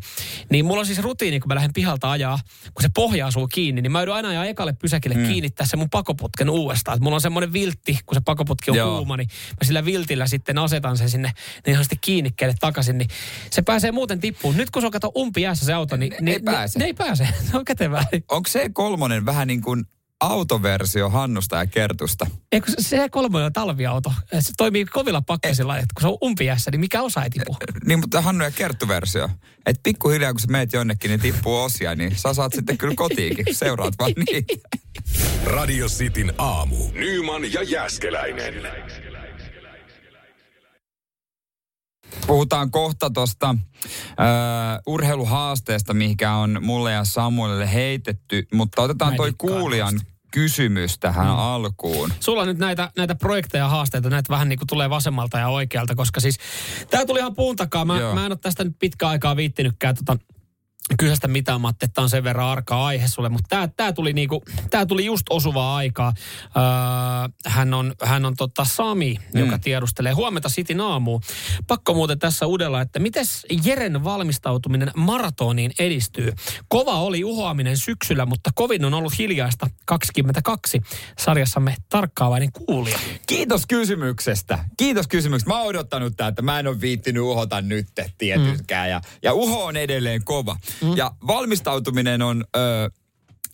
Niin 0.50 0.64
mulla 0.64 0.80
on 0.80 0.86
siis 0.86 0.98
rutiini, 0.98 1.40
kun 1.40 1.48
mä 1.48 1.54
lähden 1.54 1.72
pihalta 1.72 2.10
ajaa, 2.10 2.38
kun 2.74 2.82
se 2.82 2.88
pohja 2.94 3.26
asuu 3.26 3.48
kiinni, 3.48 3.82
niin 3.82 3.92
mä 3.92 3.98
joudun 3.98 4.14
aina 4.14 4.28
ajaa 4.28 4.44
ekalle 4.44 4.72
pysäkille 4.72 5.16
mm. 5.16 5.26
kiinnittää 5.26 5.66
se 5.66 5.76
mun 5.76 5.90
pakoputken 5.90 6.50
uudestaan. 6.50 6.96
Et 6.96 7.02
mulla 7.02 7.14
on 7.14 7.20
semmoinen 7.20 7.52
viltti, 7.52 7.98
kun 8.06 8.14
se 8.14 8.22
pakoputki 8.24 8.70
on 8.70 8.76
Joo. 8.76 8.96
kuuma, 8.96 9.16
niin 9.16 9.28
mä 9.50 9.66
sillä 9.66 9.84
viltillä 9.84 10.26
sitten 10.26 10.58
asetan 10.58 10.96
sen 10.96 11.10
sinne 11.10 11.32
niin 11.66 11.72
ihan 11.72 11.84
kiinnikkeelle 12.00 12.54
takaisin, 12.60 12.98
niin 12.98 13.08
se 13.50 13.62
pääsee 13.62 13.92
muuten 13.92 14.20
tippuun. 14.20 14.56
Nyt 14.56 14.70
kun 14.70 14.82
se 14.82 14.86
on 14.86 14.92
kato 14.92 15.12
umpi 15.16 15.42
jäässä 15.42 15.66
se 15.66 15.72
auto, 15.72 15.96
niin 15.96 16.12
Ei 16.12 16.20
niin, 16.20 16.44
pääse. 16.44 16.78
Ne, 16.78 16.82
ne 16.82 16.86
ei 16.86 16.94
pääse. 16.94 17.28
Se 17.50 17.56
on 17.56 17.64
kätevää. 17.64 18.04
Onko 18.28 18.48
se 18.48 18.70
kolmonen 18.72 19.26
vähän 19.26 19.48
niin 19.48 19.62
kuin 19.62 19.84
autoversio 20.22 21.10
Hannusta 21.10 21.56
ja 21.56 21.66
Kertusta? 21.66 22.26
Eikö 22.52 22.70
se- 22.70 22.88
se 22.88 23.08
kolme 23.08 23.44
on 23.44 23.52
talviauto? 23.52 24.12
Se 24.40 24.52
toimii 24.56 24.84
kovilla 24.84 25.22
pakkasilla, 25.22 25.76
että 25.76 25.94
kun 25.94 26.00
se 26.00 26.06
on 26.06 26.18
umpijässä, 26.24 26.70
niin 26.70 26.80
mikä 26.80 27.02
osa 27.02 27.22
ei 27.24 27.30
tipu? 27.30 27.56
Niin, 27.86 27.98
mutta 28.00 28.20
Hannu 28.20 28.44
ja 28.44 28.50
Kerttu-versio. 28.50 29.28
Että 29.66 29.80
pikkuhiljaa, 29.82 30.32
kun 30.32 30.40
sä 30.40 30.46
meet 30.50 30.72
jonnekin, 30.72 31.08
niin 31.08 31.20
tippuu 31.20 31.56
osia, 31.56 31.94
niin 31.94 32.16
sä 32.16 32.34
saat 32.34 32.52
sitten 32.52 32.78
kyllä 32.78 32.94
kotiinkin. 32.96 33.44
Seuraat 33.52 33.94
vaan 33.98 34.12
niitä. 34.30 34.68
Radio 35.44 35.86
Cityn 35.88 36.32
aamu. 36.38 36.76
Nyman 36.92 37.52
ja 37.52 37.62
Jääskeläinen. 37.62 38.54
Puhutaan 42.26 42.70
kohta 42.70 43.10
tuosta 43.10 43.54
urheiluhaasteesta, 44.86 45.94
mikä 45.94 46.34
on 46.34 46.58
mulle 46.60 46.92
ja 46.92 47.04
Samuelille 47.04 47.72
heitetty, 47.72 48.46
mutta 48.52 48.82
otetaan 48.82 49.12
Mä 49.12 49.16
toi 49.16 49.32
kuulijan. 49.38 50.00
Kysymys 50.32 50.98
tähän 50.98 51.26
mm. 51.26 51.38
alkuun. 51.38 52.12
Sulla 52.20 52.44
nyt 52.44 52.58
näitä, 52.58 52.90
näitä 52.96 53.14
projekteja 53.14 53.64
ja 53.64 53.68
haasteita, 53.68 54.10
näitä 54.10 54.28
vähän 54.28 54.48
niin 54.48 54.58
kuin 54.58 54.66
tulee 54.66 54.90
vasemmalta 54.90 55.38
ja 55.38 55.48
oikealta, 55.48 55.94
koska 55.94 56.20
siis 56.20 56.38
tämä 56.90 57.06
tuli 57.06 57.18
ihan 57.18 57.34
puun 57.34 57.56
takaa. 57.56 57.84
Mä, 57.84 58.00
Joo. 58.00 58.14
mä 58.14 58.26
en 58.26 58.32
ole 58.32 58.38
tästä 58.42 58.64
nyt 58.64 58.76
pitkä 58.78 59.08
aikaa 59.08 59.36
viittinytkään 59.36 59.94
tota, 59.94 60.18
kyseistä 60.98 61.28
mitään, 61.28 61.66
ajattelin, 61.66 61.90
että 61.90 62.02
on 62.02 62.10
sen 62.10 62.24
verran 62.24 62.46
arka 62.46 62.86
aihe 62.86 63.08
sulle, 63.08 63.28
mutta 63.28 63.48
tämä, 63.48 63.68
tämä, 63.68 63.92
tuli, 63.92 64.12
niinku, 64.12 64.42
tämä 64.70 64.86
tuli 64.86 65.04
just 65.04 65.26
osuvaa 65.30 65.76
aikaa. 65.76 66.12
Öö, 66.44 66.62
hän 67.46 67.74
on, 67.74 67.94
hän 68.02 68.24
on 68.24 68.36
tota 68.36 68.64
Sami, 68.64 69.18
mm. 69.34 69.40
joka 69.40 69.58
tiedustelee 69.58 70.12
huomenta 70.12 70.48
Sitin 70.48 70.80
aamuun. 70.80 71.20
Pakko 71.66 71.94
muuten 71.94 72.18
tässä 72.18 72.46
udella, 72.46 72.80
että 72.80 72.98
miten 72.98 73.24
Jeren 73.64 74.04
valmistautuminen 74.04 74.90
maratoniin 74.96 75.72
edistyy? 75.78 76.32
Kova 76.68 77.00
oli 77.00 77.24
uhoaminen 77.24 77.76
syksyllä, 77.76 78.26
mutta 78.26 78.50
kovin 78.54 78.84
on 78.84 78.94
ollut 78.94 79.18
hiljaista 79.18 79.66
22. 79.86 80.80
Sarjassamme 81.18 81.76
tarkkaavainen 81.88 82.52
kuulija. 82.52 82.98
Kiitos 83.26 83.66
kysymyksestä. 83.66 84.64
Kiitos 84.76 85.08
kysymyksestä. 85.08 85.50
Mä 85.50 85.58
oon 85.58 85.66
odottanut 85.66 86.16
tää, 86.16 86.28
että 86.28 86.42
mä 86.42 86.58
en 86.58 86.66
ole 86.66 86.80
viittinyt 86.80 87.22
uhota 87.22 87.60
nyt 87.60 87.88
tietyskään. 88.18 88.86
Mm. 88.86 88.90
Ja, 88.90 89.00
ja 89.22 89.32
uho 89.32 89.64
on 89.64 89.76
edelleen 89.76 90.24
kova. 90.24 90.56
Mm. 90.80 90.96
Ja 90.96 91.12
valmistautuminen 91.26 92.22
on 92.22 92.44
ö, 92.56 92.90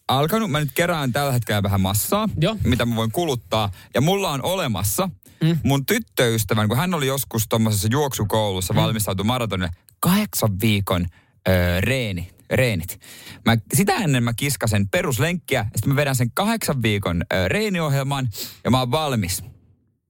alkanut. 0.08 0.50
Mä 0.50 0.60
nyt 0.60 0.72
kerään 0.74 1.12
tällä 1.12 1.32
hetkellä 1.32 1.62
vähän 1.62 1.80
massaa, 1.80 2.28
Joo. 2.40 2.56
mitä 2.64 2.86
mä 2.86 2.96
voin 2.96 3.12
kuluttaa. 3.12 3.70
Ja 3.94 4.00
mulla 4.00 4.30
on 4.30 4.42
olemassa 4.42 5.10
mm. 5.42 5.58
mun 5.62 5.86
tyttöystävän, 5.86 6.68
kun 6.68 6.76
hän 6.76 6.94
oli 6.94 7.06
joskus 7.06 7.48
tuommoisessa 7.48 7.88
juoksukoulussa 7.90 8.74
mm. 8.74 8.80
valmistautu 8.80 9.24
maratonille, 9.24 9.70
kahdeksan 10.00 10.60
viikon 10.60 11.06
ö, 11.48 11.80
reeni 11.80 12.30
reenit. 12.50 13.00
Mä, 13.44 13.56
sitä 13.74 13.94
ennen 13.94 14.22
mä 14.22 14.32
kiskasen 14.34 14.88
peruslenkkiä, 14.88 15.58
ja 15.58 15.64
sitten 15.64 15.88
mä 15.88 15.96
vedän 15.96 16.16
sen 16.16 16.30
kahdeksan 16.34 16.82
viikon 16.82 17.22
ö, 17.32 17.48
reeniohjelman, 17.48 18.28
ja 18.64 18.70
mä 18.70 18.78
oon 18.78 18.90
valmis. 18.90 19.44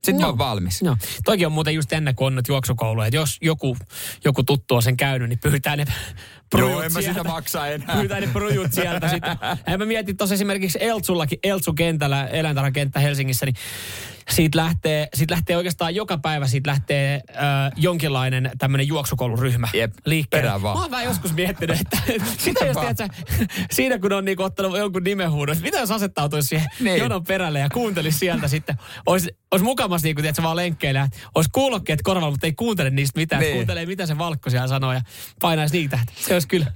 Sitten 0.04 0.14
no. 0.14 0.20
mä 0.20 0.26
oon 0.26 0.38
valmis. 0.38 0.82
No, 0.82 0.96
toki 1.24 1.46
on 1.46 1.52
muuten 1.52 1.74
just 1.74 1.92
ennen 1.92 2.14
kuin 2.14 2.26
on 2.26 2.34
nyt 2.34 2.48
juoksukoulu, 2.48 3.00
että 3.00 3.16
jos 3.16 3.36
joku, 3.42 3.76
joku 4.24 4.42
tuttu 4.42 4.74
on 4.74 4.82
sen 4.82 4.96
käynyt, 4.96 5.28
niin 5.28 5.38
pyytää 5.38 5.76
ne 5.76 5.84
projut 6.50 6.70
Joo, 6.70 6.82
en 6.82 6.92
mä 6.92 7.00
sitä 7.00 7.24
maksa 7.24 7.66
enää. 7.66 7.96
Pyytää 7.96 8.20
ne 8.20 8.26
projut 8.26 8.72
sieltä 8.72 9.08
sitten. 9.08 9.36
Ja 9.70 9.78
mä 9.78 9.84
mietin 9.84 10.16
tuossa 10.16 10.34
esimerkiksi 10.34 10.78
Eltsullakin, 10.80 11.38
Eltsu-kentällä, 11.42 12.26
eläintarhakenttä 12.26 13.00
Helsingissä, 13.00 13.46
niin 13.46 13.56
siitä 14.30 14.58
lähtee, 14.58 15.08
siitä 15.14 15.34
lähtee 15.34 15.56
oikeastaan 15.56 15.94
joka 15.94 16.18
päivä 16.18 16.46
siitä 16.46 16.70
lähtee 16.70 17.14
äh, 17.14 17.72
jonkinlainen 17.76 18.50
tämmöinen 18.58 18.88
juoksukouluryhmä 18.88 19.68
Jep, 19.74 19.92
liikkeelle. 20.06 20.42
perään 20.42 20.62
vaan. 20.62 20.76
Mä 20.76 20.82
oon 20.82 20.90
vähän 20.90 21.04
joskus 21.06 21.32
miettinyt, 21.34 21.80
että 21.80 21.98
mitä 22.46 22.64
jos 22.66 22.76
vaan. 22.76 22.96
tiedät, 22.96 23.14
sä, 23.16 23.34
siinä 23.70 23.98
kun 23.98 24.12
on 24.12 24.24
niinku 24.24 24.42
ottanut 24.42 24.78
jonkun 24.78 25.04
nimenhuudon, 25.04 25.52
että 25.52 25.64
mitä 25.64 25.78
jos 25.78 25.90
asettautuisi 25.90 26.48
siihen 26.48 26.66
Niin. 26.80 26.98
jonon 26.98 27.24
perälle 27.24 27.58
ja 27.58 27.68
kuuntelisi 27.68 28.18
sieltä 28.18 28.48
sitten. 28.48 28.76
Olisi, 29.06 29.30
olisi 29.50 29.64
mukamas 29.64 30.02
niin 30.02 30.14
kuin 30.14 30.22
tiedät, 30.22 30.42
vaan 30.42 30.56
lenkkeillä. 30.56 31.08
Olisi 31.34 31.50
kuulokkeet 31.52 32.02
korvalla, 32.02 32.30
mutta 32.30 32.46
ei 32.46 32.52
kuuntele 32.52 32.90
niistä 32.90 33.20
mitään. 33.20 33.40
Niin. 33.40 33.48
Niin. 33.48 33.56
Kuuntelee, 33.58 33.86
mitä 33.86 34.06
se 34.06 34.18
valkko 34.18 34.50
siellä 34.50 34.68
sanoo 34.68 34.92
ja 34.92 35.00
painaisi 35.40 35.76
niitä. 35.78 35.98
Se 36.16 36.32
olisi 36.34 36.48
kyllä 36.48 36.66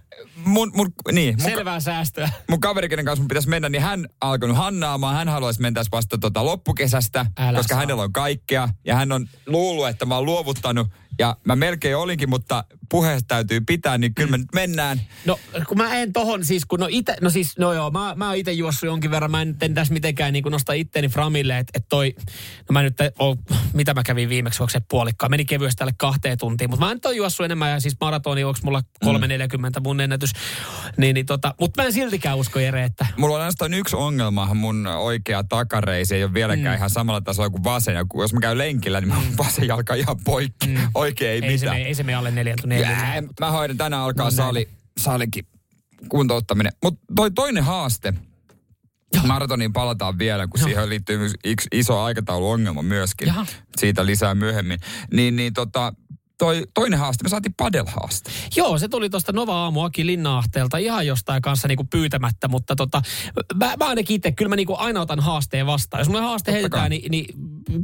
Mun, 0.44 0.72
mun, 0.74 0.92
niin, 1.12 1.34
mun, 1.42 1.50
selvää 1.50 1.80
säästöä. 1.80 2.28
mun 2.50 2.60
kaveri, 2.60 2.88
kenen 2.88 3.04
kanssa 3.04 3.22
mun 3.22 3.28
pitäisi 3.28 3.48
mennä, 3.48 3.68
niin 3.68 3.82
hän 3.82 4.06
alkanut 4.20 4.56
hannaamaan. 4.56 5.16
Hän 5.16 5.28
haluaisi 5.28 5.60
mennä 5.60 5.82
vasta 5.92 6.18
tota 6.18 6.44
loppukesästä, 6.44 7.26
Älä 7.48 7.58
koska 7.58 7.74
saa. 7.74 7.80
hänellä 7.80 8.02
on 8.02 8.12
kaikkea. 8.12 8.68
Ja 8.84 8.94
hän 8.94 9.12
on 9.12 9.26
luullut, 9.46 9.88
että 9.88 10.06
mä 10.06 10.14
oon 10.14 10.24
luovuttanut. 10.26 10.88
Ja 11.22 11.36
mä 11.44 11.56
melkein 11.56 11.96
olinkin, 11.96 12.30
mutta 12.30 12.64
puheesta 12.88 13.28
täytyy 13.28 13.60
pitää, 13.60 13.98
niin 13.98 14.14
kyllä 14.14 14.30
me 14.30 14.38
nyt 14.38 14.52
mennään. 14.54 15.00
No 15.26 15.38
kun 15.68 15.76
mä 15.76 15.94
en 15.94 16.12
tohon, 16.12 16.44
siis 16.44 16.64
kun 16.64 16.80
no 16.80 16.86
ite, 16.90 17.16
no 17.20 17.30
siis, 17.30 17.58
no 17.58 17.72
joo, 17.72 17.90
mä, 17.90 18.14
mä 18.16 18.26
oon 18.28 18.36
ite 18.36 18.52
juossut 18.52 18.86
jonkin 18.86 19.10
verran, 19.10 19.30
mä 19.30 19.42
en, 19.42 19.56
en 19.60 19.74
tässä 19.74 19.94
mitenkään 19.94 20.32
niin 20.32 20.44
nosta 20.50 20.72
itteni 20.72 21.08
framille, 21.08 21.58
että 21.58 21.70
et 21.74 21.84
toi, 21.88 22.14
no 22.68 22.72
mä 22.72 22.82
nyt, 22.82 22.96
oon, 23.18 23.36
mitä 23.72 23.94
mä 23.94 24.02
kävin 24.02 24.28
viimeksi, 24.28 24.62
onko 24.62 24.70
se 24.70 24.80
puolikkaan, 24.90 25.30
meni 25.30 25.44
kevyesti 25.44 25.78
tälle 25.78 25.94
kahteen 25.96 26.38
tuntiin, 26.38 26.70
mutta 26.70 26.86
mä 26.86 26.92
en 26.92 27.00
toi 27.00 27.16
juossut 27.16 27.44
enemmän 27.44 27.70
ja 27.70 27.80
siis 27.80 27.96
maratoni, 28.00 28.44
onko 28.44 28.58
mulla 28.62 28.82
3.40 29.04 29.10
mun 29.82 30.00
ennätys, 30.00 30.32
niin, 30.96 31.14
niin 31.14 31.26
tota, 31.26 31.54
mutta 31.60 31.82
mä 31.82 31.86
en 31.86 31.92
siltikään 31.92 32.36
usko 32.36 32.58
Jere, 32.58 32.84
että 32.84 33.06
Mulla 33.16 33.34
on 33.34 33.40
ainoastaan 33.40 33.74
yksi 33.74 33.96
ongelma, 33.96 34.54
mun 34.54 34.86
oikea 34.86 35.44
takareisi 35.44 36.14
ei 36.14 36.24
ole 36.24 36.34
vieläkään 36.34 36.74
mm. 36.74 36.76
ihan 36.76 36.90
samalla 36.90 37.20
tasolla 37.20 37.50
kuin 37.50 37.64
vasen. 37.64 37.94
Ja 37.94 38.04
kun- 38.08 38.22
jos 38.24 38.32
mä 38.32 38.40
käyn 38.40 38.58
lenkillä, 38.58 39.00
niin 39.00 39.14
mun 39.14 39.38
vasen 39.38 39.68
jalka 39.68 39.94
ihan 39.94 40.16
poikki. 40.24 40.66
Mm. 40.66 40.76
Oikein 40.94 41.11
ei, 41.20 41.28
ei 41.44 41.58
se, 41.58 41.64
mitään. 41.64 41.76
mene, 41.76 41.86
ei 41.88 41.94
se 41.94 42.02
mene 42.02 42.16
alle 42.16 42.30
neljän 42.30 42.58
tunnin. 42.60 42.86
Mä 43.40 43.50
hoidan 43.50 43.76
tänään 43.76 44.02
alkaa 44.02 44.24
No 44.24 44.30
näin. 44.30 44.36
sali, 44.36 44.68
salikin 44.98 45.46
kuntouttaminen. 46.08 46.72
Mutta 46.84 47.00
toi 47.16 47.30
toinen 47.30 47.64
haaste, 47.64 48.14
maratoniin 49.26 49.72
palataan 49.72 50.18
vielä, 50.18 50.46
kun 50.46 50.60
Joo. 50.60 50.64
siihen 50.68 50.88
liittyy 50.88 51.30
yksi 51.44 51.68
iso 51.72 52.00
aikatauluongelma 52.00 52.82
myöskin. 52.82 53.26
Jaha. 53.26 53.46
Siitä 53.76 54.06
lisää 54.06 54.34
myöhemmin. 54.34 54.78
Niin, 55.12 55.36
niin 55.36 55.52
tota, 55.52 55.92
toi 56.42 56.62
toinen 56.74 56.98
haaste, 56.98 57.22
me 57.22 57.28
saatiin 57.28 57.54
padelhaaste. 57.56 58.30
Joo, 58.56 58.78
se 58.78 58.88
tuli 58.88 59.10
tuosta 59.10 59.32
Nova 59.32 59.54
Aamu 59.54 59.82
Aki 59.82 60.06
ihan 60.78 61.06
jostain 61.06 61.42
kanssa 61.42 61.68
niinku 61.68 61.84
pyytämättä, 61.84 62.48
mutta 62.48 62.76
tota, 62.76 63.02
mä, 63.54 63.74
mä 63.76 63.88
ainakin 63.88 64.16
itse, 64.16 64.32
kyllä 64.32 64.48
mä 64.48 64.56
niinku 64.56 64.76
aina 64.78 65.00
otan 65.00 65.20
haasteen 65.20 65.66
vastaan. 65.66 66.00
Jos 66.00 66.08
mulle 66.08 66.20
haaste 66.22 66.50
Totta 66.50 66.52
heitetään, 66.52 66.82
kai. 66.82 66.88
niin, 66.88 67.10
niin 67.10 67.34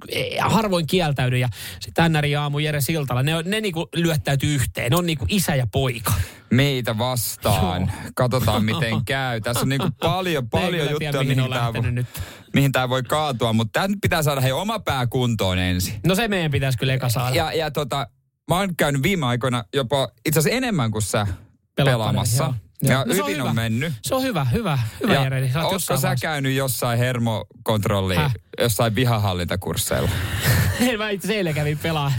eh, 0.08 0.38
harvoin 0.40 0.86
kieltäydy. 0.86 1.38
Ja 1.38 1.48
sitten 1.80 2.12
NRI 2.12 2.36
Aamu 2.36 2.58
Jere 2.58 2.80
Siltala, 2.80 3.22
ne, 3.22 3.42
ne 3.42 3.60
niinku 3.60 3.88
lyöttäytyy 3.94 4.54
yhteen. 4.54 4.90
Ne 4.90 4.96
on 4.96 5.06
niinku 5.06 5.24
isä 5.28 5.54
ja 5.54 5.66
poika. 5.72 6.12
Meitä 6.50 6.98
vastaan. 6.98 7.80
Joo. 7.80 8.10
Katsotaan 8.14 8.64
miten 8.64 9.04
käy. 9.04 9.40
Tässä 9.40 9.62
on 9.62 9.68
niinku 9.68 9.88
paljon, 10.00 10.50
paljon 10.50 10.70
kyllä 10.70 10.98
tiedä, 10.98 11.18
juttuja, 11.18 11.22
mihin 11.22 11.36
mihin 11.36 11.72
tämä 11.72 11.90
nyt. 11.90 12.06
mihin 12.54 12.72
tää 12.72 12.88
voi 12.88 13.02
kaatua. 13.02 13.52
Mutta 13.52 13.80
tämä 13.80 13.94
pitää 14.02 14.22
saada 14.22 14.40
hei 14.40 14.52
oma 14.52 14.78
pää 14.78 15.06
kuntoon 15.06 15.58
ensin. 15.58 15.94
No 16.06 16.14
se 16.14 16.28
meidän 16.28 16.50
pitäisi 16.50 16.78
kyllä 16.78 16.94
eka 16.94 17.08
saada. 17.08 17.36
Ja, 17.36 17.52
ja 17.52 17.70
tota, 17.70 18.06
mä 18.48 18.56
oon 18.58 18.76
käynyt 18.76 19.02
viime 19.02 19.26
aikoina 19.26 19.64
jopa 19.74 20.08
itse 20.26 20.40
asiassa 20.40 20.56
enemmän 20.56 20.90
kuin 20.90 21.02
sä 21.02 21.26
Pelaa 21.74 21.92
pelaamassa. 21.92 22.44
padellia, 22.44 22.60
Ja 22.82 22.92
joo. 22.92 23.04
No 23.04 23.10
on 23.10 23.16
hyvin 23.16 23.42
on, 23.42 23.50
hyvä. 23.50 23.54
mennyt. 23.62 23.92
Se 24.02 24.14
on 24.14 24.22
hyvä, 24.22 24.44
hyvä, 24.44 24.78
hyvä 25.02 25.14
ja 25.14 25.22
Jere. 25.22 25.40
Niin 25.40 25.52
sä 25.52 25.58
oot 25.58 25.64
ootko 25.64 25.74
jossain 25.74 26.00
sä 26.00 26.08
vaiheessa- 26.08 26.22
käynyt 26.22 26.52
jossain 26.54 26.98
hermokontrolli, 26.98 28.16
Häh? 28.16 28.34
jossain 28.60 28.94
vihahallintakursseilla? 28.94 30.10
mä 30.98 31.10
itse 31.10 31.34
eilen 31.34 31.54
kävin 31.54 31.78
pelaa. 31.78 32.12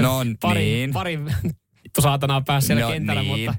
No 0.00 0.18
pari, 0.40 0.60
niin. 0.60 0.92
Pari 0.92 1.18
saatanaa 2.00 2.40
päässä 2.40 2.66
siellä 2.66 2.82
No 2.82 2.90
kentällä, 2.92 3.22
niin. 3.22 3.44
mutta 3.50 3.54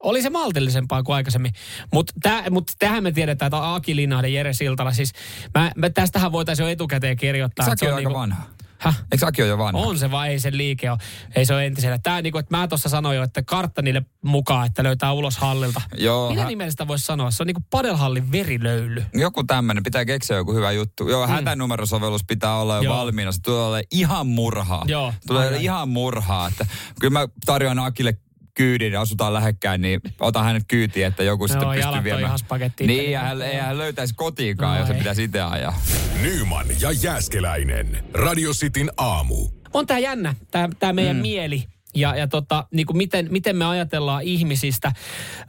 oli 0.00 0.22
se 0.22 0.30
maltillisempaa 0.30 1.02
kuin 1.02 1.16
aikaisemmin. 1.16 1.52
Mutta 1.92 2.12
tää, 2.22 2.50
mut 2.50 2.70
tähän 2.78 3.02
me 3.02 3.12
tiedetään, 3.12 3.46
että 3.46 3.74
Aki 3.74 3.96
Linnahden 3.96 4.34
Jere 4.34 4.52
Siltala, 4.52 4.92
siis 4.92 5.12
mä, 5.54 5.72
mä 5.76 5.90
tästähän 5.90 6.32
voitaisiin 6.32 6.64
jo 6.64 6.70
etukäteen 6.72 7.16
kirjoittaa. 7.16 7.64
Säkin 7.66 7.78
se 7.78 7.88
on 7.88 7.94
aika 7.96 8.08
niinku- 8.08 8.18
vanha. 8.20 8.42
Häh? 8.82 9.02
Eikö 9.12 9.26
Aki 9.26 9.42
ole 9.42 9.48
jo 9.48 9.58
vanha? 9.58 9.80
On 9.80 9.98
se 9.98 10.10
vai 10.10 10.28
ei 10.30 10.40
sen 10.40 10.56
liike 10.56 10.90
ole. 10.90 10.98
Ei 11.36 11.46
se 11.46 11.54
ole 11.54 11.66
entisellä. 11.66 11.98
Tää 11.98 12.22
niinku, 12.22 12.38
että 12.38 12.56
mä 12.56 12.68
tuossa 12.68 12.88
sanoin 12.88 13.16
jo, 13.16 13.22
että 13.22 13.42
kartta 13.42 13.82
niille 13.82 14.02
mukaan, 14.22 14.66
että 14.66 14.82
löytää 14.82 15.12
ulos 15.12 15.38
hallilta. 15.38 15.80
Joo, 15.98 16.30
Mitä 16.30 16.42
hä- 16.42 16.48
nimellä 16.48 16.70
sitä 16.70 16.88
voisi 16.88 17.04
sanoa? 17.04 17.30
Se 17.30 17.42
on 17.42 17.46
niinku 17.46 17.62
padelhallin 17.70 18.32
verilöyly. 18.32 19.04
Joku 19.14 19.44
tämmöinen, 19.44 19.82
pitää 19.82 20.04
keksiä 20.04 20.36
joku 20.36 20.54
hyvä 20.54 20.72
juttu. 20.72 21.08
Joo, 21.08 21.26
mm. 21.26 21.32
hätänumerosovellus 21.32 22.24
pitää 22.24 22.56
olla 22.56 22.76
jo 22.76 22.82
Joo. 22.82 22.96
valmiina. 22.96 23.32
Se 23.32 23.40
tulee 23.42 23.82
ihan 23.90 24.26
murhaa. 24.26 24.84
Joo, 24.88 25.14
Tulee 25.26 25.46
aivan. 25.46 25.60
ihan 25.60 25.88
murhaa. 25.88 26.48
Että 26.48 26.66
kyllä 27.00 27.12
mä 27.18 27.26
tarjoan 27.46 27.78
Akille 27.78 28.16
kyydin 28.54 28.92
ja 28.92 29.00
asutaan 29.00 29.34
lähekkäin, 29.34 29.80
niin 29.80 30.00
otan 30.20 30.44
hänet 30.44 30.62
kyytiin, 30.68 31.06
että 31.06 31.22
joku 31.22 31.48
sitten 31.48 31.62
Joo, 31.66 31.72
jalat 31.74 32.02
pystyy 32.02 32.18
viemään. 32.18 32.38
Niin, 32.80 33.10
ja 33.10 33.20
hän, 33.20 33.42
ei 33.42 33.56
hän 33.56 33.78
löytäisi 33.78 34.14
kotiinkaan, 34.14 34.72
No 34.74 34.78
jos 34.78 34.86
se 34.88 34.92
ei. 34.94 34.98
pitäisi 34.98 35.24
itse 35.24 35.40
ajaa. 35.40 35.80
Nyman 36.22 36.66
ja 36.80 36.92
Jääskeläinen. 36.92 38.04
Radio 38.14 38.52
Cityn 38.52 38.90
aamu. 38.96 39.48
on 39.72 39.86
tämä 39.86 39.98
jännä, 39.98 40.34
tämä 40.50 40.68
tää 40.78 40.92
meidän 40.92 41.16
mm. 41.16 41.22
mieli. 41.22 41.64
Ja, 41.94 42.16
ja 42.16 42.28
tota, 42.28 42.66
niin 42.70 42.86
kuin 42.86 42.96
miten, 42.96 43.28
miten 43.30 43.56
me 43.56 43.64
ajatellaan 43.64 44.22
ihmisistä. 44.22 44.92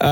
Öö, 0.04 0.10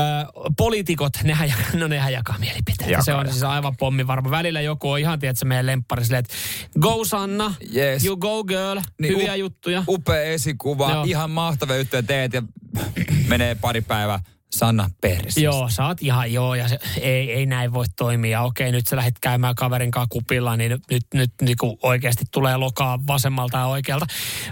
poliitikot, 0.56 1.12
nehän, 1.24 1.54
no 1.74 1.88
nehän 1.88 2.12
jakaa 2.12 2.38
mielipiteitä. 2.38 2.92
Jakaa, 2.92 3.04
se 3.04 3.12
on 3.12 3.18
jakaa. 3.18 3.32
siis 3.32 3.42
aivan 3.44 3.76
pommi 3.76 4.06
varma. 4.06 4.30
Välillä 4.30 4.60
joku 4.60 4.90
on 4.90 4.98
ihan, 4.98 5.18
tiedätkö, 5.18 5.44
meidän 5.44 5.66
lemppari 5.66 6.04
silleen, 6.04 6.24
että 6.24 6.34
go 6.80 7.04
Sanna, 7.04 7.54
Yes. 7.74 8.04
you 8.04 8.16
go 8.16 8.44
girl, 8.44 8.80
Niin, 9.00 9.12
hyviä 9.14 9.32
up- 9.32 9.38
juttuja. 9.38 9.84
Upea 9.88 10.22
esikuva, 10.22 10.90
Joo. 10.90 11.04
ihan 11.04 11.30
mahtavia 11.30 11.76
juttuja 11.76 12.02
teet 12.02 12.32
ja 12.32 12.42
menee 13.28 13.54
pari 13.54 13.80
päivää 13.80 14.20
Sanna 14.52 14.90
Persi. 15.00 15.42
Joo, 15.42 15.68
sä 15.68 15.86
oot 15.86 16.02
ihan 16.02 16.32
joo, 16.32 16.54
ja 16.54 16.68
se, 16.68 16.78
ei, 17.00 17.32
ei 17.32 17.46
näin 17.46 17.72
voi 17.72 17.84
toimia. 17.96 18.42
Okei, 18.42 18.72
nyt 18.72 18.86
sä 18.86 18.96
lähdet 18.96 19.18
käymään 19.20 19.54
kaverin 19.54 19.90
kanssa 19.90 20.08
kupilla, 20.10 20.56
niin 20.56 20.70
nyt, 20.90 21.04
nyt, 21.14 21.32
niin 21.42 21.56
kuin 21.60 21.78
oikeasti 21.82 22.24
tulee 22.30 22.56
lokaa 22.56 23.00
vasemmalta 23.06 23.58
ja 23.58 23.66
oikealta. 23.66 24.06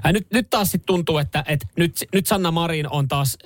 Ja 0.04 0.12
nyt, 0.12 0.26
nyt 0.32 0.50
taas 0.50 0.70
sit 0.70 0.86
tuntuu, 0.86 1.18
että, 1.18 1.44
että 1.48 1.66
nyt, 1.76 2.04
nyt 2.12 2.26
Sanna 2.26 2.50
Marin 2.50 2.90
on 2.90 3.08
taas 3.08 3.38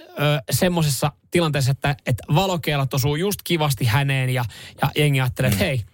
semmoisessa 0.51 1.13
tilanteessa, 1.31 1.71
että, 1.71 1.97
että 2.07 2.25
valokeilat 2.35 2.95
osuu 2.95 3.17
just 3.17 3.41
kivasti 3.45 3.85
häneen, 3.85 4.31
ja, 4.31 4.45
ja 4.83 4.91
jengi 4.97 5.21
ajattelee, 5.21 5.51
että 5.51 5.65
hei, 5.65 5.85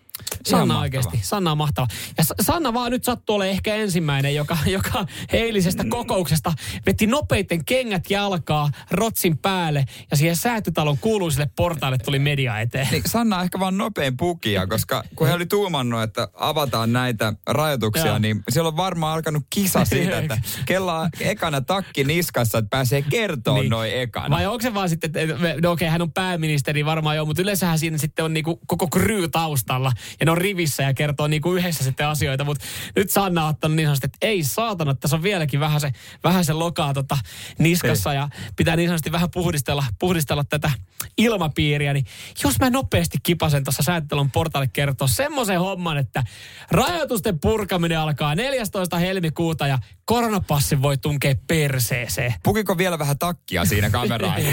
Sanna 0.44 0.80
oikeasti. 0.80 1.20
Sanna 1.22 1.52
on 1.52 1.59
mahtava. 1.59 1.87
Ja 2.18 2.24
Sa- 2.24 2.35
Sanna 2.40 2.74
vaan 2.74 2.90
nyt 2.90 3.04
sattuu 3.04 3.37
olemaan 3.37 3.52
ehkä 3.52 3.74
ensimmäinen, 3.74 4.35
joka, 4.35 4.59
joka 4.78 5.06
eilisestä 5.33 5.85
kokouksesta 5.88 6.52
veti 6.87 7.06
nopeiten 7.06 7.64
kengät 7.64 8.11
jalkaa, 8.11 8.70
rotsin 8.90 9.38
päälle 9.38 9.85
ja 10.11 10.16
siihen 10.16 10.37
säätytalon 10.37 10.98
kuuluisille 10.98 11.50
portaille 11.56 11.98
tuli 11.98 12.18
media 12.18 12.61
eteen. 12.61 12.88
Niin 12.90 13.02
Sanna 13.06 13.37
on 13.37 13.44
ehkä 13.44 13.61
vaan 13.61 13.78
nopein 13.78 14.16
pukia, 14.16 14.66
koska 14.66 15.04
kun 15.16 15.26
he 15.26 15.35
oli 15.35 15.46
tuumannut, 15.46 16.02
että 16.02 16.28
avataan 16.35 16.92
näitä 16.92 17.33
rajoituksia, 17.46 18.06
Joo. 18.06 18.18
niin 18.18 18.42
siellä 18.50 18.68
on 18.68 18.76
varmaan 18.76 19.14
alkanut 19.14 19.42
kisa 19.50 19.85
siitä, 19.85 20.18
että 20.18 20.38
kello 20.66 20.94
on 20.96 21.09
ekana 21.20 21.61
takki 21.61 22.04
niskassa, 22.04 22.59
että 22.59 22.68
pääsee 22.70 23.02
kertoa 23.02 23.54
niin. 23.54 23.70
noin 23.70 23.92
ekana. 23.94 24.37
Vai 24.37 24.46
onko 24.46 24.62
se 24.62 24.74
vaan 24.74 24.88
sitten, 24.88 25.11
että 25.14 25.37
no 25.62 25.70
okei, 25.70 25.88
hän 25.88 26.02
on 26.02 26.12
pääministeri 26.12 26.85
varmaan 26.85 27.16
joo, 27.16 27.26
mutta 27.26 27.42
yleensähän 27.42 27.78
siinä 27.78 27.98
sitten 27.98 28.24
on 28.24 28.35
niinku 28.35 28.61
koko 28.66 28.88
kryy 28.88 29.28
taustalla 29.28 29.92
ja 30.20 30.26
ne 30.26 30.32
on 30.32 30.38
rivissä 30.38 30.82
ja 30.82 30.94
kertoo 30.94 31.26
niinku 31.26 31.54
yhdessä 31.54 31.84
sitten 31.84 32.06
asioita, 32.06 32.44
mutta 32.44 32.64
nyt 32.96 33.11
Sanna 33.11 33.44
on 33.44 33.50
ottanut 33.50 33.76
niin 33.76 33.86
sanotusti, 33.86 34.06
että 34.06 34.18
ei 34.20 34.44
saatana, 34.44 34.94
tässä 34.94 35.16
on 35.16 35.22
vieläkin 35.22 35.61
vähän 35.61 35.80
se, 35.80 35.92
vähän 36.24 36.44
se 36.44 36.52
lokaa 36.52 36.94
tota 36.94 37.18
niskassa 37.58 38.12
ja 38.14 38.28
pitää 38.56 38.76
niin 38.76 38.88
sanotusti 38.88 39.12
vähän 39.12 39.30
puhdistella, 39.30 39.84
puhdistella 39.98 40.44
tätä 40.44 40.70
ilmapiiriä, 41.18 41.92
niin 41.92 42.06
jos 42.44 42.58
mä 42.61 42.70
nopeasti 42.70 43.18
kipasen 43.22 43.64
tuossa 43.64 43.82
säätelön 43.82 44.30
portaalle 44.30 44.70
kertoa 44.72 45.08
semmoisen 45.08 45.61
homman, 45.61 45.98
että 45.98 46.24
rajoitusten 46.70 47.40
purkaminen 47.40 47.98
alkaa 47.98 48.34
14. 48.34 48.98
helmikuuta 48.98 49.66
ja 49.66 49.78
koronapassin 50.04 50.82
voi 50.82 50.98
tunkea 50.98 51.34
perseeseen. 51.46 52.34
Pukiko 52.42 52.78
vielä 52.78 52.98
vähän 52.98 53.18
takkia 53.18 53.64
siinä 53.64 53.90
kameraan? 53.90 54.42